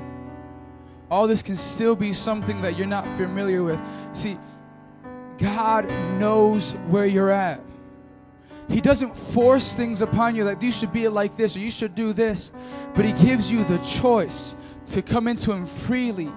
All 1.11 1.27
this 1.27 1.43
can 1.43 1.57
still 1.57 1.97
be 1.97 2.13
something 2.13 2.61
that 2.63 2.77
you're 2.77 2.87
not 2.87 3.05
familiar 3.17 3.63
with. 3.63 3.81
See, 4.13 4.39
God 5.39 5.89
knows 6.21 6.73
where 6.89 7.07
you're 7.07 7.31
at. 7.31 7.61
He 8.71 8.81
doesn't 8.81 9.17
force 9.17 9.75
things 9.75 10.01
upon 10.01 10.37
you 10.37 10.45
like 10.45 10.63
you 10.63 10.71
should 10.71 10.93
be 10.93 11.09
like 11.09 11.37
this 11.37 11.57
or 11.57 11.59
you 11.59 11.73
should 11.73 11.97
do 11.97 12.13
this, 12.13 12.53
but 12.95 13.05
He 13.05 13.13
gives 13.13 13.51
you 13.51 13.65
the 13.65 13.79
choice 13.79 14.55
to 14.87 15.03
come 15.03 15.27
into 15.27 15.53
Him 15.53 15.67
freely. 15.67 16.31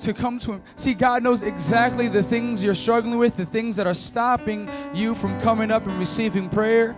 To 0.00 0.12
come 0.12 0.38
to 0.40 0.52
Him. 0.52 0.62
See, 0.76 0.92
God 0.92 1.22
knows 1.22 1.42
exactly 1.42 2.08
the 2.08 2.22
things 2.22 2.62
you're 2.62 2.74
struggling 2.74 3.16
with, 3.16 3.36
the 3.36 3.46
things 3.46 3.76
that 3.76 3.86
are 3.86 3.94
stopping 3.94 4.68
you 4.92 5.14
from 5.14 5.40
coming 5.40 5.70
up 5.70 5.86
and 5.86 5.98
receiving 5.98 6.50
prayer. 6.50 6.94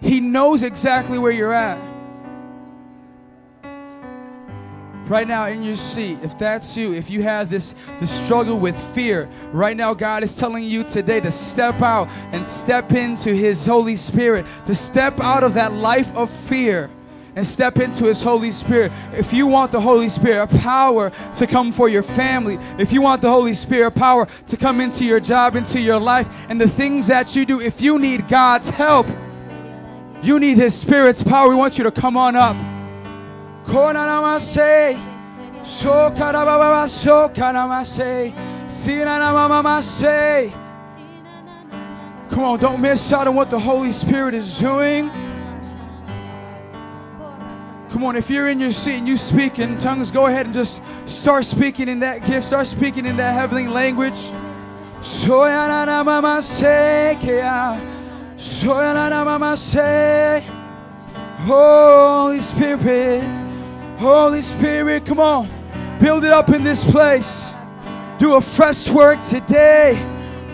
He 0.00 0.18
knows 0.18 0.62
exactly 0.62 1.18
where 1.18 1.32
you're 1.32 1.52
at. 1.52 1.97
Right 5.08 5.26
now 5.26 5.46
in 5.46 5.62
your 5.62 5.76
seat 5.76 6.18
if 6.22 6.36
that's 6.38 6.76
you 6.76 6.92
if 6.92 7.08
you 7.08 7.22
have 7.22 7.48
this 7.48 7.74
this 8.00 8.10
struggle 8.10 8.58
with 8.58 8.76
fear 8.94 9.28
right 9.52 9.76
now 9.76 9.94
god 9.94 10.22
is 10.22 10.36
telling 10.36 10.64
you 10.64 10.84
today 10.84 11.20
to 11.20 11.30
step 11.30 11.80
out 11.80 12.08
and 12.32 12.46
step 12.46 12.92
into 12.92 13.34
his 13.34 13.64
holy 13.64 13.96
spirit 13.96 14.44
to 14.66 14.74
step 14.74 15.18
out 15.20 15.42
of 15.42 15.54
that 15.54 15.72
life 15.72 16.14
of 16.14 16.30
fear 16.30 16.90
and 17.38 17.46
step 17.46 17.78
into 17.78 18.06
His 18.06 18.20
Holy 18.20 18.50
Spirit. 18.50 18.90
If 19.12 19.32
you 19.32 19.46
want 19.46 19.70
the 19.70 19.80
Holy 19.80 20.08
Spirit 20.08 20.42
a 20.42 20.58
power 20.58 21.12
to 21.34 21.46
come 21.46 21.70
for 21.70 21.88
your 21.88 22.02
family, 22.02 22.58
if 22.80 22.92
you 22.92 23.00
want 23.00 23.22
the 23.22 23.30
Holy 23.30 23.54
Spirit 23.54 23.92
power 23.92 24.26
to 24.48 24.56
come 24.56 24.80
into 24.80 25.04
your 25.04 25.20
job, 25.20 25.54
into 25.54 25.78
your 25.78 26.00
life, 26.00 26.28
and 26.48 26.60
the 26.60 26.68
things 26.68 27.06
that 27.06 27.36
you 27.36 27.46
do, 27.46 27.60
if 27.60 27.80
you 27.80 28.00
need 28.00 28.26
God's 28.26 28.70
help, 28.70 29.06
you 30.20 30.40
need 30.40 30.56
His 30.56 30.74
Spirit's 30.74 31.22
power. 31.22 31.48
We 31.48 31.54
want 31.54 31.78
you 31.78 31.84
to 31.84 31.92
come 31.92 32.16
on 32.16 32.34
up. 32.34 32.77
Come 42.30 42.44
on, 42.44 42.58
don't 42.58 42.80
miss 42.80 43.12
out 43.12 43.28
on 43.28 43.34
what 43.34 43.50
the 43.50 43.58
Holy 43.58 43.92
Spirit 43.92 44.32
is 44.32 44.58
doing. 44.58 45.10
Come 47.90 48.04
on, 48.04 48.16
if 48.16 48.30
you're 48.30 48.48
in 48.48 48.58
your 48.58 48.72
seat 48.72 48.94
and 48.94 49.06
you 49.06 49.18
speak 49.18 49.58
in 49.58 49.76
tongues, 49.76 50.10
go 50.10 50.26
ahead 50.26 50.46
and 50.46 50.54
just 50.54 50.80
start 51.04 51.44
speaking 51.44 51.88
in 51.88 51.98
that 51.98 52.24
gift. 52.24 52.46
Start 52.46 52.66
speaking 52.66 53.04
in 53.04 53.18
that 53.18 53.34
heavenly 53.34 53.68
language. 53.68 54.18
Holy 61.44 62.40
Spirit, 62.40 63.47
Holy 63.98 64.42
Spirit, 64.42 65.04
come 65.04 65.18
on. 65.18 65.48
Build 65.98 66.22
it 66.22 66.30
up 66.30 66.50
in 66.50 66.62
this 66.62 66.84
place. 66.84 67.52
Do 68.18 68.34
a 68.34 68.40
fresh 68.40 68.88
work 68.88 69.20
today. 69.20 69.98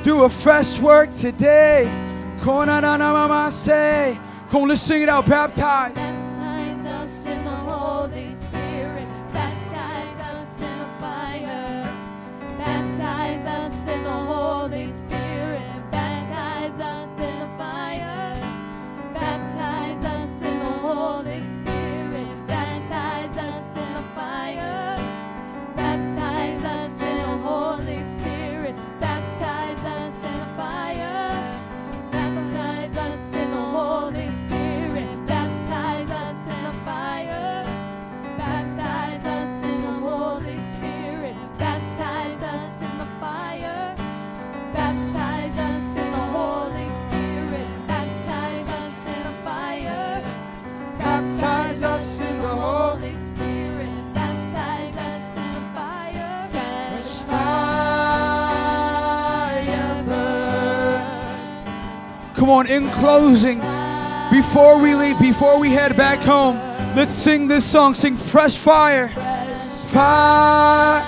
Do 0.02 0.24
a 0.24 0.30
fresh 0.30 0.78
work 0.78 1.10
today. 1.10 1.84
Come 2.40 2.70
on, 4.62 4.68
let's 4.68 4.80
sing 4.80 5.02
it 5.02 5.10
out. 5.10 5.26
Baptize. 5.26 6.23
Come 62.44 62.52
on, 62.52 62.66
in 62.66 62.90
closing, 62.90 63.58
before 64.30 64.78
we 64.78 64.94
leave, 64.94 65.18
before 65.18 65.58
we 65.58 65.70
head 65.70 65.96
back 65.96 66.18
home, 66.18 66.58
let's 66.94 67.14
sing 67.14 67.48
this 67.48 67.64
song. 67.64 67.94
Sing 67.94 68.18
fresh 68.18 68.58
fire. 68.58 69.08
Fire. 69.88 71.02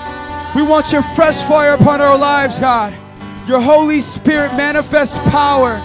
We 0.55 0.63
want 0.63 0.91
your 0.91 1.03
fresh 1.03 1.43
fire 1.43 1.73
upon 1.73 2.01
our 2.01 2.17
lives, 2.17 2.59
God. 2.59 2.91
Your 3.47 3.61
Holy 3.61 4.01
Spirit 4.01 4.55
manifest 4.55 5.13
power. 5.25 5.77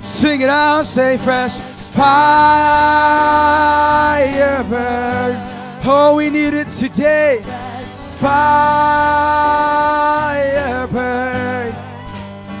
Sing 0.00 0.40
it 0.40 0.48
out, 0.48 0.86
say 0.86 1.16
fresh 1.16 1.58
fire 1.58 1.98
burn. 4.70 5.36
Oh, 5.84 6.14
we 6.14 6.30
need 6.30 6.54
it 6.54 6.68
today. 6.68 7.42
Fire 8.20 8.46
burn. 10.92 11.37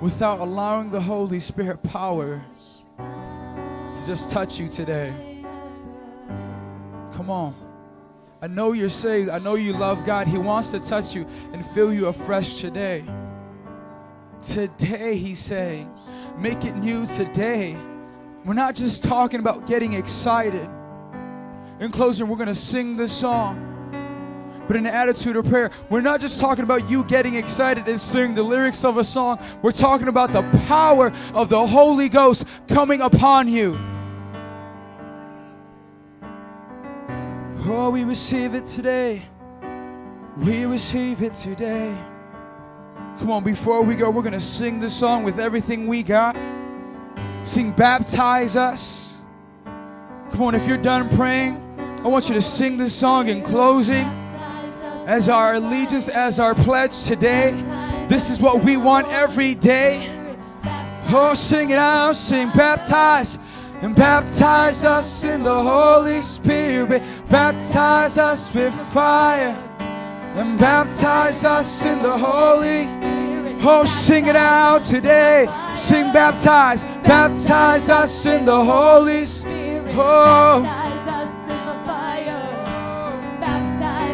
without 0.00 0.40
allowing 0.40 0.90
the 0.90 1.00
Holy 1.00 1.40
Spirit 1.40 1.82
power 1.82 2.42
to 2.98 4.06
just 4.06 4.30
touch 4.30 4.58
you 4.58 4.68
today. 4.68 5.12
Come 7.14 7.28
on. 7.28 7.54
I 8.42 8.46
know 8.46 8.72
you're 8.72 8.88
saved. 8.88 9.28
I 9.28 9.38
know 9.40 9.54
you 9.54 9.74
love 9.74 10.06
God. 10.06 10.26
He 10.26 10.38
wants 10.38 10.70
to 10.70 10.80
touch 10.80 11.14
you 11.14 11.26
and 11.52 11.64
fill 11.74 11.92
you 11.92 12.06
afresh 12.06 12.60
today. 12.60 13.04
Today, 14.40 15.16
He's 15.16 15.38
saying, 15.38 15.92
make 16.38 16.64
it 16.64 16.74
new 16.76 17.06
today. 17.06 17.76
We're 18.46 18.54
not 18.54 18.74
just 18.74 19.04
talking 19.04 19.40
about 19.40 19.66
getting 19.66 19.92
excited. 19.92 20.68
In 21.78 21.90
closing, 21.90 22.26
we're 22.26 22.36
going 22.36 22.48
to 22.48 22.54
sing 22.54 22.96
this 22.96 23.12
song 23.12 23.69
but 24.70 24.76
an 24.76 24.86
attitude 24.86 25.34
of 25.34 25.44
prayer. 25.48 25.72
We're 25.88 26.00
not 26.00 26.20
just 26.20 26.38
talking 26.38 26.62
about 26.62 26.88
you 26.88 27.02
getting 27.02 27.34
excited 27.34 27.88
and 27.88 27.98
singing 27.98 28.36
the 28.36 28.44
lyrics 28.44 28.84
of 28.84 28.98
a 28.98 29.02
song, 29.02 29.44
we're 29.62 29.72
talking 29.72 30.06
about 30.06 30.32
the 30.32 30.42
power 30.68 31.12
of 31.34 31.48
the 31.48 31.66
Holy 31.66 32.08
Ghost 32.08 32.44
coming 32.68 33.00
upon 33.00 33.48
you. 33.48 33.76
Oh, 37.66 37.90
we 37.92 38.04
receive 38.04 38.54
it 38.54 38.64
today. 38.64 39.24
We 40.36 40.66
receive 40.66 41.20
it 41.24 41.34
today. 41.34 41.92
Come 43.18 43.32
on, 43.32 43.42
before 43.42 43.82
we 43.82 43.96
go, 43.96 44.08
we're 44.08 44.22
going 44.22 44.34
to 44.34 44.40
sing 44.40 44.78
this 44.78 44.96
song 44.96 45.24
with 45.24 45.40
everything 45.40 45.88
we 45.88 46.04
got. 46.04 46.36
Sing, 47.42 47.72
baptize 47.72 48.54
us. 48.54 49.18
Come 49.64 50.42
on, 50.42 50.54
if 50.54 50.68
you're 50.68 50.78
done 50.78 51.08
praying, 51.16 51.56
I 52.04 52.06
want 52.06 52.28
you 52.28 52.34
to 52.34 52.40
sing 52.40 52.76
this 52.76 52.94
song 52.94 53.28
in 53.30 53.42
closing 53.42 54.19
as 55.10 55.28
our 55.28 55.54
allegiance, 55.54 56.08
as 56.08 56.38
our 56.38 56.54
pledge 56.54 57.04
today. 57.04 57.50
This 58.08 58.30
is 58.30 58.40
what 58.40 58.62
we 58.62 58.76
want 58.76 59.08
every 59.08 59.56
day. 59.56 60.08
Oh, 61.12 61.34
sing 61.34 61.70
it 61.70 61.78
out, 61.78 62.14
sing, 62.14 62.50
baptize 62.54 63.36
and 63.82 63.96
baptize 63.96 64.84
us 64.84 65.24
in 65.24 65.42
the 65.42 65.62
Holy 65.62 66.22
Spirit. 66.22 67.02
Baptize 67.28 68.18
us 68.18 68.54
with 68.54 68.74
fire 68.92 69.56
and 70.36 70.56
baptize 70.60 71.44
us 71.44 71.84
in 71.84 72.02
the 72.02 72.16
Holy 72.16 72.86
Oh, 73.62 73.84
sing 73.84 74.26
it 74.26 74.36
out 74.36 74.84
today. 74.84 75.46
Sing, 75.74 76.12
baptize, 76.12 76.84
baptize 77.04 77.90
us 77.90 78.24
in 78.24 78.44
the 78.46 78.64
Holy 78.64 79.26
Spirit. 79.26 79.94
Oh. 79.98 80.89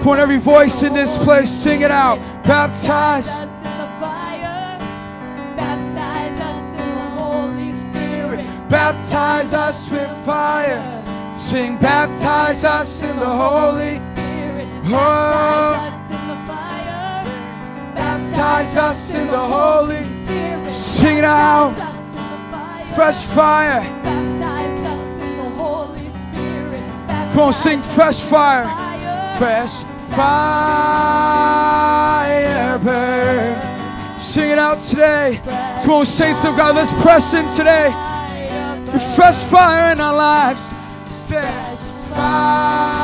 Come 0.07 0.13
on, 0.13 0.21
every 0.21 0.39
voice 0.39 0.85
in 0.85 0.95
this 0.95 1.19
place, 1.19 1.51
sing 1.51 1.81
it 1.81 1.91
out. 1.91 2.21
Baptize. 2.45 3.27
Baptize 8.71 9.53
us 9.53 9.91
with 9.91 10.09
fire. 10.25 11.37
Sing, 11.37 11.77
baptize 11.79 12.63
us 12.63 13.03
in 13.03 13.17
the 13.17 13.27
Holy 13.27 13.99
Spirit. 13.99 14.69
Oh. 14.85 15.75
Baptize 17.97 18.77
us 18.77 19.13
in 19.13 19.27
the 19.27 19.37
Holy 19.37 20.09
Spirit. 20.21 20.73
Sing 20.73 21.17
it 21.17 21.25
out. 21.25 21.75
Fresh 22.95 23.25
fire. 23.25 23.83
Come 27.33 27.41
on, 27.41 27.53
sing 27.53 27.83
fresh 27.83 28.21
fire. 28.21 28.67
Fresh 29.37 29.83
fire 30.17 31.79
burn. 32.79 34.19
Sing 34.19 34.51
it 34.51 34.59
out 34.59 34.81
today. 34.81 35.41
Come 35.83 35.91
on, 35.91 36.07
saints 36.07 36.45
of 36.45 36.57
God, 36.57 36.75
let's 36.75 36.93
press 37.03 37.35
in 37.35 37.47
today. 37.55 37.93
Fresh 39.15 39.39
fire 39.51 39.93
in 39.93 40.01
our 40.01 40.17
lives. 40.17 40.73
Fresh 41.29 41.81
fire 42.11 42.97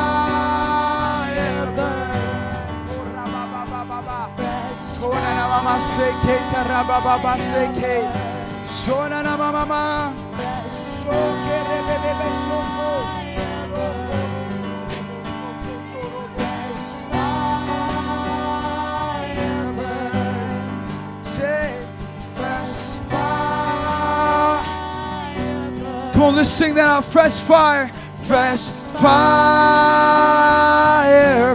Come 26.22 26.28
on, 26.28 26.36
let's 26.36 26.50
sing 26.50 26.74
that 26.76 26.86
out. 26.86 27.04
Fresh 27.04 27.40
fire, 27.40 27.90
fresh 28.28 28.70
fire 28.70 29.16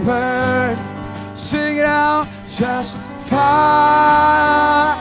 burn. 0.02 0.76
Sing 1.34 1.78
it 1.78 1.86
out, 1.86 2.28
just 2.46 2.98
fire, 3.30 4.94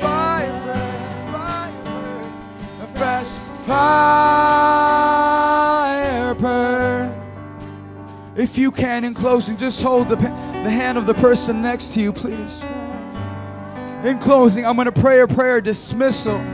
fire 0.00 0.50
burn, 0.72 2.24
a 2.82 2.86
fresh. 2.98 3.28
If 8.36 8.58
you 8.58 8.72
can, 8.72 9.04
in 9.04 9.14
closing, 9.14 9.56
just 9.56 9.80
hold 9.80 10.08
the, 10.08 10.16
the 10.16 10.26
hand 10.28 10.98
of 10.98 11.06
the 11.06 11.14
person 11.14 11.62
next 11.62 11.92
to 11.92 12.00
you, 12.00 12.12
please. 12.12 12.64
In 14.02 14.18
closing, 14.18 14.66
I'm 14.66 14.74
going 14.74 14.86
to 14.86 15.00
pray 15.00 15.20
a 15.20 15.28
prayer 15.28 15.60
dismissal. 15.60 16.44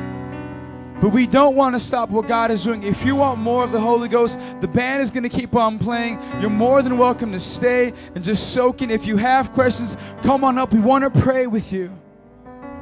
But 1.00 1.10
we 1.10 1.26
don't 1.26 1.56
want 1.56 1.74
to 1.74 1.80
stop 1.80 2.10
what 2.10 2.26
God 2.26 2.50
is 2.50 2.64
doing. 2.64 2.82
If 2.82 3.06
you 3.06 3.16
want 3.16 3.40
more 3.40 3.64
of 3.64 3.72
the 3.72 3.80
Holy 3.80 4.06
Ghost, 4.06 4.38
the 4.60 4.68
band 4.68 5.00
is 5.00 5.10
going 5.10 5.22
to 5.22 5.30
keep 5.30 5.54
on 5.56 5.78
playing. 5.78 6.20
You're 6.40 6.50
more 6.50 6.82
than 6.82 6.98
welcome 6.98 7.32
to 7.32 7.38
stay 7.38 7.94
and 8.14 8.22
just 8.22 8.52
soak 8.52 8.82
in. 8.82 8.90
If 8.90 9.06
you 9.06 9.16
have 9.16 9.52
questions, 9.52 9.96
come 10.22 10.44
on 10.44 10.58
up. 10.58 10.74
We 10.74 10.80
want 10.80 11.04
to 11.04 11.20
pray 11.20 11.46
with 11.46 11.72
you. 11.72 11.90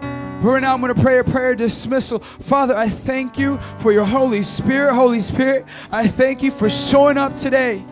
But 0.01 0.43
right 0.43 0.63
now, 0.63 0.75
I'm 0.75 0.81
going 0.81 0.93
to 0.93 1.01
pray 1.01 1.21
a 1.21 1.25
prayer 1.25 1.55
dismissal. 1.55 2.19
Father, 2.19 2.77
I 2.77 2.89
thank 2.89 3.39
you 3.39 3.61
for 3.79 3.93
your 3.93 4.05
Holy 4.05 4.43
Spirit. 4.43 4.95
Holy 4.95 5.21
Spirit, 5.21 5.65
I 5.93 6.09
thank 6.09 6.43
you 6.43 6.51
for 6.51 6.69
showing 6.69 7.19
up 7.19 7.35
today. 7.35 7.85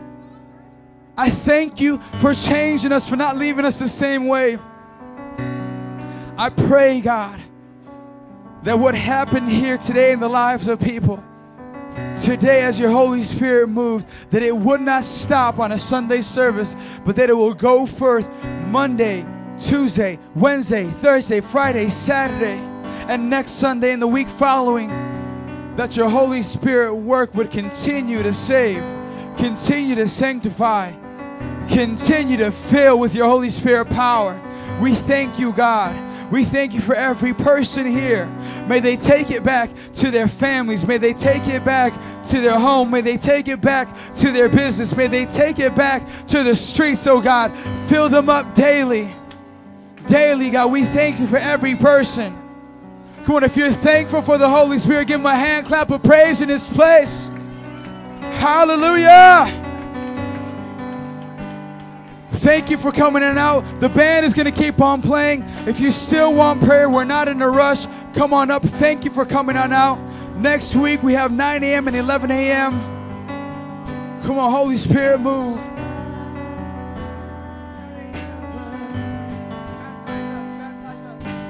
I 1.17 1.31
thank 1.31 1.81
you 1.81 2.01
for 2.21 2.35
changing 2.35 2.91
us, 2.91 3.09
for 3.09 3.17
not 3.17 3.37
leaving 3.37 3.65
us 3.65 3.79
the 3.79 3.89
same 3.89 4.27
way. 4.27 4.59
I 6.37 6.51
pray, 6.51 7.01
God 7.01 7.46
that 8.67 8.77
what 8.77 8.97
happened 8.97 9.49
here 9.49 9.79
today 9.79 10.11
in 10.11 10.19
the 10.19 10.29
lives 10.29 10.67
of 10.67 10.81
people, 10.81 11.23
today 12.21 12.63
as 12.63 12.81
your 12.81 12.91
Holy 12.91 13.23
Spirit 13.23 13.69
moved, 13.69 14.09
that 14.31 14.43
it 14.43 14.57
would 14.57 14.81
not 14.81 15.05
stop 15.05 15.61
on 15.61 15.71
a 15.71 15.79
Sunday 15.79 16.21
service, 16.21 16.75
but 17.05 17.15
that 17.15 17.31
it 17.31 17.33
will 17.33 17.55
go 17.55 17.87
forth 17.87 18.29
Monday, 18.65 19.25
Tuesday, 19.57 20.19
Wednesday, 20.35 20.91
Thursday, 21.01 21.39
Friday, 21.39 21.89
Saturday, 21.89 22.59
and 23.07 23.31
next 23.31 23.53
Sunday 23.53 23.93
and 23.93 24.03
the 24.03 24.07
week 24.09 24.29
following. 24.29 24.89
That 25.77 25.97
your 25.97 26.09
Holy 26.09 26.43
Spirit 26.43 26.93
work 26.93 27.37
would 27.37 27.53
continue 27.53 28.21
to 28.25 28.33
save, 28.33 28.83
continue 29.37 29.95
to 29.95 30.09
sanctify, 30.09 30.91
continue 31.69 32.37
to 32.39 32.51
fill 32.51 32.99
with 32.99 33.15
your 33.15 33.29
Holy 33.29 33.51
Spirit 33.51 33.91
power. 33.91 34.43
We 34.81 34.93
thank 34.93 35.39
you, 35.39 35.53
God. 35.53 36.06
We 36.31 36.45
thank 36.45 36.73
you 36.73 36.81
for 36.81 36.95
every 36.95 37.33
person 37.33 37.87
here. 37.87 38.27
May 38.69 38.81
they 38.81 38.97
take 38.97 39.31
it 39.31 39.45
back 39.45 39.71
to 39.95 40.11
their 40.11 40.27
families. 40.27 40.87
May 40.87 40.99
they 40.99 41.13
take 41.13 41.47
it 41.47 41.65
back 41.65 41.93
to 42.27 42.41
their 42.41 42.59
home. 42.59 42.91
May 42.91 43.01
they 43.01 43.17
take 43.17 43.47
it 43.49 43.61
back 43.61 43.97
to 44.17 44.33
their 44.33 44.49
business. 44.49 44.97
May 44.97 45.07
they 45.07 45.27
take 45.27 45.59
it 45.59 45.75
back 45.77 46.07
to 46.29 46.43
the 46.43 46.55
streets, 46.55 47.07
oh 47.07 47.21
God. 47.21 47.57
Fill 47.89 48.09
them 48.09 48.29
up 48.29 48.55
daily. 48.55 49.15
Daily, 50.07 50.51
God. 50.51 50.73
We 50.73 50.85
thank 50.85 51.21
you 51.21 51.27
for 51.27 51.39
every 51.39 51.77
person. 51.77 52.37
Come 53.25 53.37
on, 53.37 53.45
if 53.45 53.57
you're 53.57 53.73
thankful 53.73 54.23
for 54.23 54.39
the 54.39 54.49
Holy 54.49 54.79
Spirit, 54.79 55.09
give 55.09 55.21
him 55.21 55.27
a 55.27 55.35
hand 55.35 55.67
clap 55.67 55.91
of 55.91 56.03
praise 56.03 56.41
in 56.41 56.49
this 56.49 56.69
place. 56.73 57.29
Hallelujah. 58.21 59.66
Thank 62.47 62.71
you 62.71 62.77
for 62.77 62.93
coming 62.93 63.25
in 63.25 63.31
and 63.31 63.41
out. 63.41 63.65
The 63.81 63.89
band 63.89 64.25
is 64.25 64.33
going 64.33 64.45
to 64.45 64.53
keep 64.53 64.81
on 64.81 65.03
playing. 65.03 65.43
If 65.67 65.81
you 65.81 65.91
still 65.91 66.33
want 66.33 66.63
prayer, 66.63 66.89
we're 66.89 67.03
not 67.03 67.27
in 67.27 67.43
a 67.43 67.51
rush. 67.51 67.89
Come 68.15 68.33
on 68.33 68.53
up. 68.53 68.63
Thank 68.63 69.05
you 69.05 69.11
for 69.11 69.27
coming 69.27 69.57
on 69.57 69.73
out. 69.73 69.99
Next 70.37 70.77
week 70.77 71.03
we 71.03 71.13
have 71.15 71.33
9 71.33 71.65
a.m. 71.65 71.89
and 71.89 71.97
11 71.97 72.31
a.m. 72.31 72.71
Come 74.23 74.39
on, 74.39 74.53
Holy 74.53 74.77
Spirit, 74.77 75.19
move. 75.19 75.59